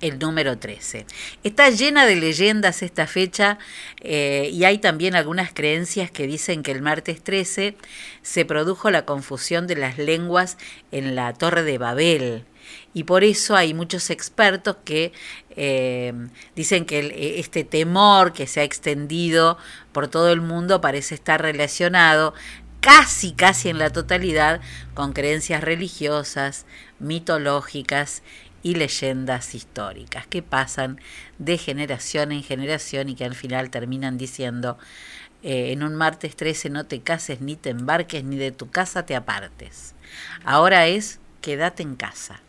el 0.00 0.18
número 0.18 0.58
13. 0.58 1.06
Está 1.44 1.70
llena 1.70 2.04
de 2.04 2.16
leyendas 2.16 2.82
esta 2.82 3.06
fecha 3.06 3.58
eh, 4.00 4.50
y 4.52 4.64
hay 4.64 4.78
también 4.78 5.14
algunas 5.14 5.52
creencias 5.54 6.10
que 6.10 6.26
dicen 6.26 6.64
que 6.64 6.72
el 6.72 6.82
martes 6.82 7.22
13 7.22 7.76
se 8.22 8.44
produjo 8.44 8.90
la 8.90 9.04
confusión 9.04 9.68
de 9.68 9.76
las 9.76 9.98
lenguas 9.98 10.58
en 10.90 11.14
la 11.14 11.32
Torre 11.32 11.62
de 11.62 11.78
Babel 11.78 12.44
Y 12.92 13.04
por 13.04 13.24
eso 13.24 13.56
hay 13.56 13.74
muchos 13.74 14.10
expertos 14.10 14.76
que 14.84 15.12
eh, 15.56 16.12
dicen 16.56 16.84
que 16.84 17.00
eh, 17.00 17.40
este 17.40 17.64
temor 17.64 18.32
que 18.32 18.46
se 18.46 18.60
ha 18.60 18.64
extendido 18.64 19.58
por 19.92 20.08
todo 20.08 20.30
el 20.30 20.40
mundo 20.40 20.80
parece 20.80 21.14
estar 21.14 21.40
relacionado 21.42 22.34
casi, 22.80 23.32
casi 23.32 23.70
en 23.70 23.78
la 23.78 23.90
totalidad 23.90 24.60
con 24.94 25.12
creencias 25.12 25.64
religiosas, 25.64 26.66
mitológicas 26.98 28.22
y 28.62 28.74
leyendas 28.74 29.54
históricas 29.54 30.26
que 30.26 30.42
pasan 30.42 31.00
de 31.38 31.58
generación 31.58 32.32
en 32.32 32.42
generación 32.42 33.08
y 33.08 33.14
que 33.14 33.24
al 33.24 33.34
final 33.34 33.70
terminan 33.70 34.18
diciendo 34.18 34.78
eh, 35.42 35.72
en 35.72 35.82
un 35.82 35.94
martes 35.94 36.36
13 36.36 36.70
no 36.70 36.86
te 36.86 37.00
cases 37.00 37.40
ni 37.40 37.56
te 37.56 37.70
embarques 37.70 38.24
ni 38.24 38.36
de 38.36 38.50
tu 38.50 38.70
casa 38.70 39.06
te 39.06 39.14
apartes. 39.14 39.94
Ahora 40.44 40.86
es 40.86 41.20
quédate 41.42 41.82
en 41.82 41.96
casa. 41.96 42.40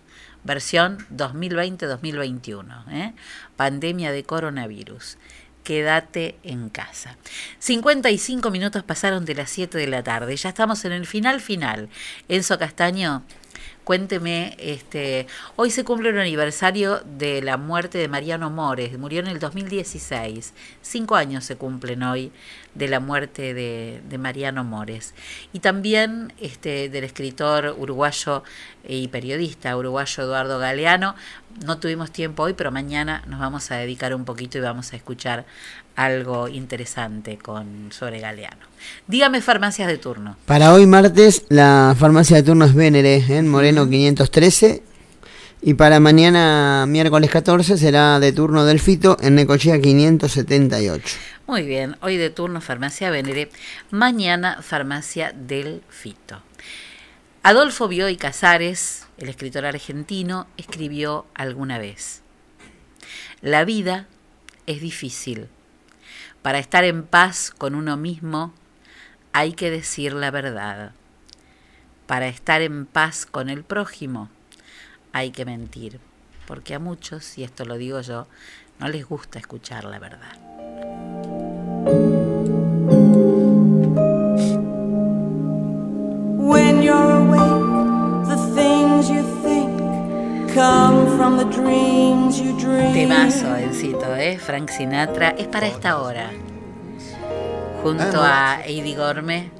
Versión 0.45 0.99
2020-2021. 1.11 2.85
¿eh? 2.91 3.13
Pandemia 3.57 4.11
de 4.11 4.23
coronavirus. 4.23 5.17
Quédate 5.63 6.38
en 6.43 6.69
casa. 6.69 7.17
55 7.57 8.51
minutos 8.51 8.84
pasaron 8.84 9.26
de 9.26 9.34
las 9.34 9.49
7 9.49 9.77
de 9.77 9.88
la 9.88 10.03
tarde. 10.03 10.35
Ya 10.38 10.49
estamos 10.49 10.85
en 10.85 10.91
el 10.91 11.07
final 11.07 11.41
final. 11.41 11.89
Enzo 12.30 12.59
Castaño, 12.59 13.23
cuénteme, 13.86 14.57
este, 14.60 15.28
hoy 15.56 15.70
se 15.70 15.86
cumple 15.86 16.10
el 16.10 16.20
aniversario 16.20 17.02
de 17.06 17.41
la 17.44 17.56
muerte 17.56 17.99
de 17.99 18.07
Mariano 18.07 18.49
Mores. 18.49 18.98
Murió 18.98 19.20
en 19.20 19.28
el 19.28 19.40
2016. 19.40 20.53
Cinco 20.82 21.16
años 21.16 21.45
se 21.45 21.56
cumplen 21.56 22.02
hoy 22.02 22.32
de 22.74 22.88
la 22.88 22.99
muerte 22.99 23.53
de, 23.53 24.02
de 24.10 24.18
Mariano 24.18 24.64
Mores. 24.64 25.14
Y 25.53 25.60
también 25.60 26.34
este, 26.41 26.90
del 26.90 27.03
escritor 27.03 27.76
uruguayo 27.78 28.44
y 28.88 29.07
periodista 29.07 29.78
uruguayo 29.78 30.24
Eduardo 30.24 30.57
Galeano. 30.57 31.16
No 31.64 31.78
tuvimos 31.78 32.12
tiempo 32.12 32.44
hoy, 32.44 32.53
pero 32.53 32.72
mañana 32.72 33.24
nos 33.28 33.40
vamos 33.40 33.70
a 33.72 33.76
dedicar 33.76 34.16
un 34.16 34.26
poquito 34.26 34.57
y 34.57 34.62
vamos 34.62 34.91
a 34.94 34.95
escuchar 34.95 35.45
algo 35.95 36.47
interesante 36.47 37.38
con 37.38 37.91
sobre 37.91 38.19
Galeano. 38.19 38.65
Dígame 39.07 39.41
farmacias 39.41 39.88
de 39.88 39.97
turno. 39.97 40.38
Para 40.45 40.73
hoy 40.73 40.85
martes, 40.85 41.45
la 41.49 41.95
farmacia 41.97 42.38
de 42.38 42.43
turno 42.43 42.65
es 42.65 42.73
Vénere, 42.73 43.23
en 43.30 43.47
Moreno 43.47 43.89
513. 43.89 44.84
Y 45.61 45.73
para 45.73 45.99
mañana, 45.99 46.85
miércoles 46.88 47.31
14, 47.31 47.77
será 47.77 48.19
de 48.19 48.31
turno 48.31 48.65
del 48.65 48.80
Fito 48.80 49.17
en 49.22 49.35
Necochea 49.35 49.81
578. 49.81 51.17
Muy 51.47 51.63
bien, 51.63 51.95
hoy 52.01 52.17
de 52.17 52.30
turno 52.30 52.61
Farmacia 52.61 53.09
Venere, 53.09 53.49
mañana 53.89 54.61
Farmacia 54.61 55.31
del 55.31 55.81
Fito. 55.89 56.41
Adolfo 57.41 57.88
Bioy 57.88 58.17
Casares, 58.17 59.05
el 59.17 59.30
escritor 59.30 59.65
argentino, 59.65 60.47
escribió 60.57 61.26
alguna 61.35 61.77
vez, 61.77 62.22
La 63.41 63.65
vida 63.65 64.07
es 64.65 64.81
difícil. 64.81 65.47
Para 66.45 66.59
estar 66.59 66.84
en 66.84 67.01
paz 67.07 67.49
con 67.49 67.73
uno 67.73 67.97
mismo 67.97 68.53
hay 69.34 69.53
que 69.53 69.72
decir 69.72 70.13
la 70.13 70.30
verdad. 70.30 70.91
Para 72.05 72.27
estar 72.27 72.61
en 72.61 72.85
paz 72.85 73.26
con 73.26 73.49
el 73.49 73.63
prójimo 73.63 74.30
hay 75.11 75.31
que 75.31 75.43
mentir, 75.43 75.99
porque 76.45 76.76
a 76.76 76.80
muchos, 76.80 77.39
y 77.39 77.43
esto 77.43 77.65
lo 77.65 77.77
digo 77.77 77.99
yo, 78.01 78.27
no 78.77 78.88
les 78.89 79.07
gusta 79.07 79.39
escuchar 79.39 79.85
la 79.85 79.97
verdad. 79.97 80.38
Temazo, 92.94 93.57
Encito, 93.57 94.15
¿eh? 94.15 94.38
Frank 94.38 94.69
Sinatra. 94.69 95.32
Es 95.32 95.48
para 95.49 95.68
esta 95.68 95.99
hora. 96.02 96.32
Junto 97.84 98.22
a 98.22 98.61
Eddie 98.65 98.95
Gorme. 98.95 99.52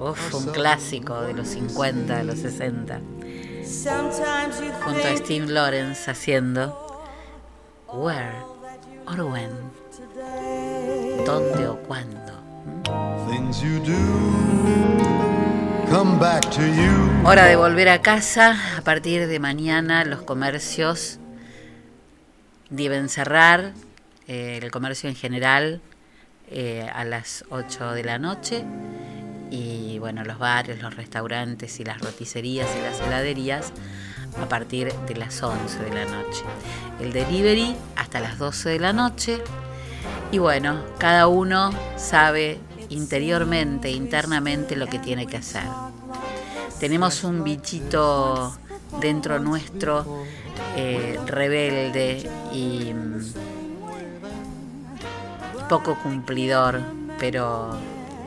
Uf, 0.00 0.34
un 0.34 0.46
clásico 0.46 1.20
de 1.20 1.34
los 1.34 1.46
50, 1.46 2.16
de 2.16 2.24
los 2.24 2.40
60. 2.40 3.00
Sometimes 3.64 4.60
you 4.60 4.72
Junto 4.84 5.06
a 5.06 5.16
Steve 5.16 5.46
Lawrence 5.46 6.10
haciendo 6.10 6.76
Where 7.92 8.34
or 9.06 9.20
When. 9.20 9.52
¿Dónde 11.24 11.68
o 11.68 11.76
cuándo? 11.84 12.32
Hora 17.22 17.44
de 17.44 17.54
volver 17.54 17.90
a 17.90 18.00
casa. 18.00 18.56
A 18.78 18.80
partir 18.80 19.26
de 19.26 19.38
mañana 19.38 20.06
los 20.06 20.22
comercios 20.22 21.18
deben 22.70 23.10
cerrar. 23.10 23.74
eh, 24.26 24.58
el 24.62 24.70
comercio 24.70 25.10
en 25.10 25.16
general 25.16 25.82
eh, 26.50 26.88
a 26.94 27.04
las 27.04 27.44
8 27.50 27.92
de 27.92 28.04
la 28.04 28.18
noche. 28.18 28.64
Y 29.50 29.98
bueno, 29.98 30.24
los 30.24 30.38
bares, 30.38 30.80
los 30.80 30.96
restaurantes 30.96 31.78
y 31.78 31.84
las 31.84 32.00
roticerías 32.00 32.68
y 32.74 32.80
las 32.80 32.98
heladerías 33.06 33.74
a 34.40 34.48
partir 34.48 34.94
de 34.94 35.14
las 35.16 35.42
11 35.42 35.78
de 35.78 35.90
la 35.92 36.06
noche. 36.06 36.42
El 37.02 37.12
delivery 37.12 37.76
hasta 37.96 38.18
las 38.18 38.38
12 38.38 38.70
de 38.70 38.78
la 38.78 38.94
noche. 38.94 39.44
Y 40.30 40.38
bueno, 40.38 40.82
cada 40.96 41.26
uno 41.26 41.70
sabe 41.98 42.58
interiormente, 42.92 43.90
internamente 43.90 44.76
lo 44.76 44.86
que 44.86 44.98
tiene 44.98 45.26
que 45.26 45.38
hacer. 45.38 45.64
Tenemos 46.78 47.24
un 47.24 47.44
bichito 47.44 48.56
dentro 49.00 49.38
nuestro 49.38 50.24
eh, 50.76 51.18
rebelde 51.26 52.28
y 52.52 52.92
mm, 52.92 53.32
poco 55.68 55.96
cumplidor, 56.02 56.80
pero 57.18 57.78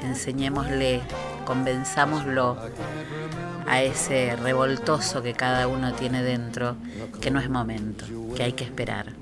enseñémosle, 0.04 1.02
convenzámoslo 1.46 2.58
a 3.68 3.82
ese 3.82 4.36
revoltoso 4.36 5.22
que 5.22 5.34
cada 5.34 5.68
uno 5.68 5.94
tiene 5.94 6.24
dentro, 6.24 6.76
que 7.22 7.32
no 7.32 7.40
es 7.40 7.50
momento, 7.50 8.06
que 8.36 8.44
hay 8.44 8.54
que 8.54 8.64
esperar, 8.64 9.14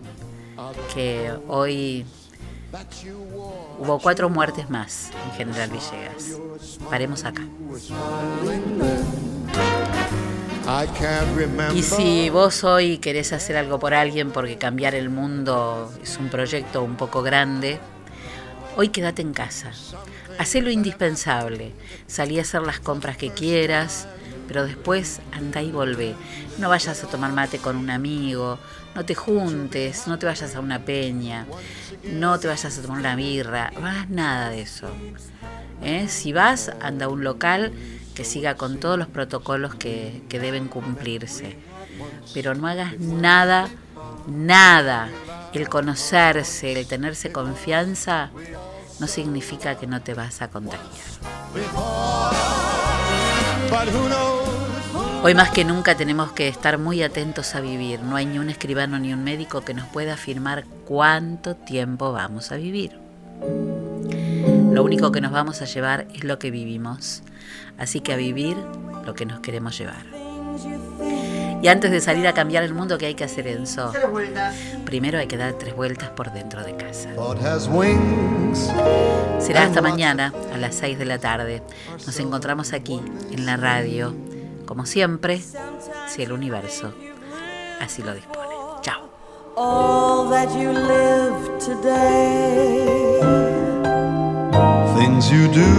que 0.94 1.34
hoy 1.48 2.06
hubo 3.80 4.00
cuatro 4.00 4.30
muertes 4.30 4.70
más 4.70 5.12
en 5.26 5.32
General 5.38 5.70
Villegas. 5.70 6.40
Paremos 6.90 7.26
acá. 7.26 7.44
Y 11.76 11.84
si 11.84 12.30
vos 12.30 12.64
hoy 12.64 12.98
querés 12.98 13.34
hacer 13.34 13.58
algo 13.58 13.80
por 13.80 13.94
alguien 13.94 14.32
porque 14.32 14.58
cambiar 14.58 14.95
el 14.95 15.10
mundo 15.10 15.91
es 16.02 16.18
un 16.18 16.30
proyecto 16.30 16.84
un 16.84 16.95
poco 16.95 17.22
grande, 17.22 17.80
hoy 18.78 18.90
quédate 18.90 19.22
en 19.22 19.34
casa. 19.34 19.72
Hacé 20.40 20.62
lo 20.62 20.72
indispensable. 20.72 21.74
Salí 22.08 22.40
a 22.40 22.44
hacer 22.44 22.62
las 22.62 22.80
compras 22.80 23.18
que 23.18 23.32
quieras, 23.32 24.08
pero 24.48 24.66
después 24.66 25.20
anda 25.32 25.62
y 25.62 25.72
volvé. 25.72 26.16
No 26.58 26.70
vayas 26.70 27.04
a 27.04 27.08
tomar 27.08 27.34
mate 27.34 27.60
con 27.60 27.76
un 27.76 27.90
amigo, 27.90 28.58
no 28.95 29.06
te 29.06 29.15
juntes, 29.15 30.07
no 30.07 30.20
te 30.20 30.26
vayas 30.26 30.56
a 30.56 30.60
una 30.60 30.80
peña, 30.80 31.45
no 32.03 32.40
te 32.40 32.48
vayas 32.48 32.78
a 32.78 32.82
tomar 32.82 32.99
una 32.99 33.15
birra, 33.15 33.72
no 33.80 33.88
hagas 33.88 34.10
nada 34.10 34.49
de 34.49 34.61
eso. 34.61 34.88
¿Eh? 35.82 36.07
Si 36.07 36.32
vas, 36.32 36.72
anda 36.82 37.06
a 37.07 37.10
un 37.10 37.24
local 37.24 37.74
que 38.14 38.24
siga 38.24 38.56
con 38.56 38.80
todos 38.80 38.98
los 38.98 39.07
protocolos 39.07 39.76
que, 39.76 40.22
que 40.30 40.40
deben 40.40 40.68
cumplirse. 40.68 41.57
Pero 42.34 42.56
no 42.56 42.68
hagas 42.68 42.99
nada, 42.99 43.70
nada. 44.28 45.10
El 45.53 45.70
conocerse, 45.70 46.80
el 46.80 46.88
tenerse 46.88 47.32
confianza, 47.32 48.32
no 48.99 49.07
significa 49.07 49.76
que 49.76 49.88
no 49.88 50.02
te 50.02 50.14
vas 50.14 50.41
a 50.41 50.49
contagiar. 50.49 50.90
Hoy 55.26 55.36
más 55.36 55.52
que 55.52 55.64
nunca 55.64 55.95
tenemos 55.95 56.34
que 56.34 56.50
estar 56.50 56.78
muy 56.78 57.02
atentos 57.02 57.56
a 57.56 57.62
vivir. 57.62 58.02
No 58.02 58.18
hay 58.18 58.26
ni 58.26 58.40
un 58.40 58.50
escribano 58.50 59.00
ni 59.00 59.14
un 59.14 59.24
médico 59.24 59.62
que 59.62 59.74
nos 59.74 59.88
pueda 59.88 60.16
afirmar 60.16 60.66
cuánto 60.84 61.56
tiempo 61.56 62.12
vamos 62.12 62.52
a 62.52 62.58
vivir. 62.58 63.00
Lo 64.74 64.84
único 64.84 65.14
que 65.14 65.22
nos 65.22 65.32
vamos 65.32 65.62
a 65.62 65.66
llevar 65.66 66.08
es 66.14 66.26
lo 66.26 66.40
que 66.40 66.52
vivimos. 66.52 67.24
Así 67.78 68.02
que 68.02 68.12
a 68.12 68.18
vivir 68.18 68.58
lo 69.06 69.16
que 69.16 69.26
nos 69.26 69.40
queremos 69.40 69.78
llevar. 69.78 70.06
Y 71.62 71.70
antes 71.70 71.90
de 71.91 72.02
salir 72.02 72.28
a 72.28 72.34
cambiar 72.34 72.66
el 72.66 72.74
mundo, 72.74 72.98
¿qué 72.98 73.06
hay 73.06 73.16
que 73.16 73.24
hacer, 73.24 73.48
Enzo? 73.48 73.94
Primero 74.84 75.20
hay 75.20 75.28
que 75.28 75.38
dar 75.38 75.54
tres 75.54 75.74
vueltas 75.74 76.10
por 76.10 76.34
dentro 76.34 76.66
de 76.66 76.76
casa. 76.76 77.12
Será 79.40 79.64
hasta 79.64 79.82
mañana 79.82 80.34
a 80.54 80.58
las 80.58 80.76
6 80.76 81.00
de 81.00 81.06
la 81.06 81.18
tarde. 81.20 81.64
Nos 82.06 82.20
encontramos 82.20 82.74
aquí 82.74 83.00
en 83.32 83.45
la 83.45 83.56
radio, 83.56 84.14
como 84.65 84.85
siempre, 84.85 85.41
si 86.07 86.23
el 86.23 86.31
universo 86.31 86.94
así 87.81 88.02
lo 88.02 88.14
dispone. 88.14 88.53
Chao. 88.81 89.10
all 89.56 90.30
that 90.30 90.49
you 90.57 90.72
live 90.72 91.60
today. 91.60 93.19
Things 94.98 95.31
you 95.31 95.48
do 95.52 95.72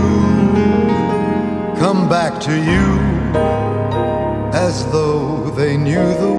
come 1.76 2.08
back 2.08 2.40
to 2.42 2.54
you 2.54 2.98
as 4.52 4.86
though 4.92 5.50
they 5.56 5.76
knew 5.76 6.14
the 6.14 6.32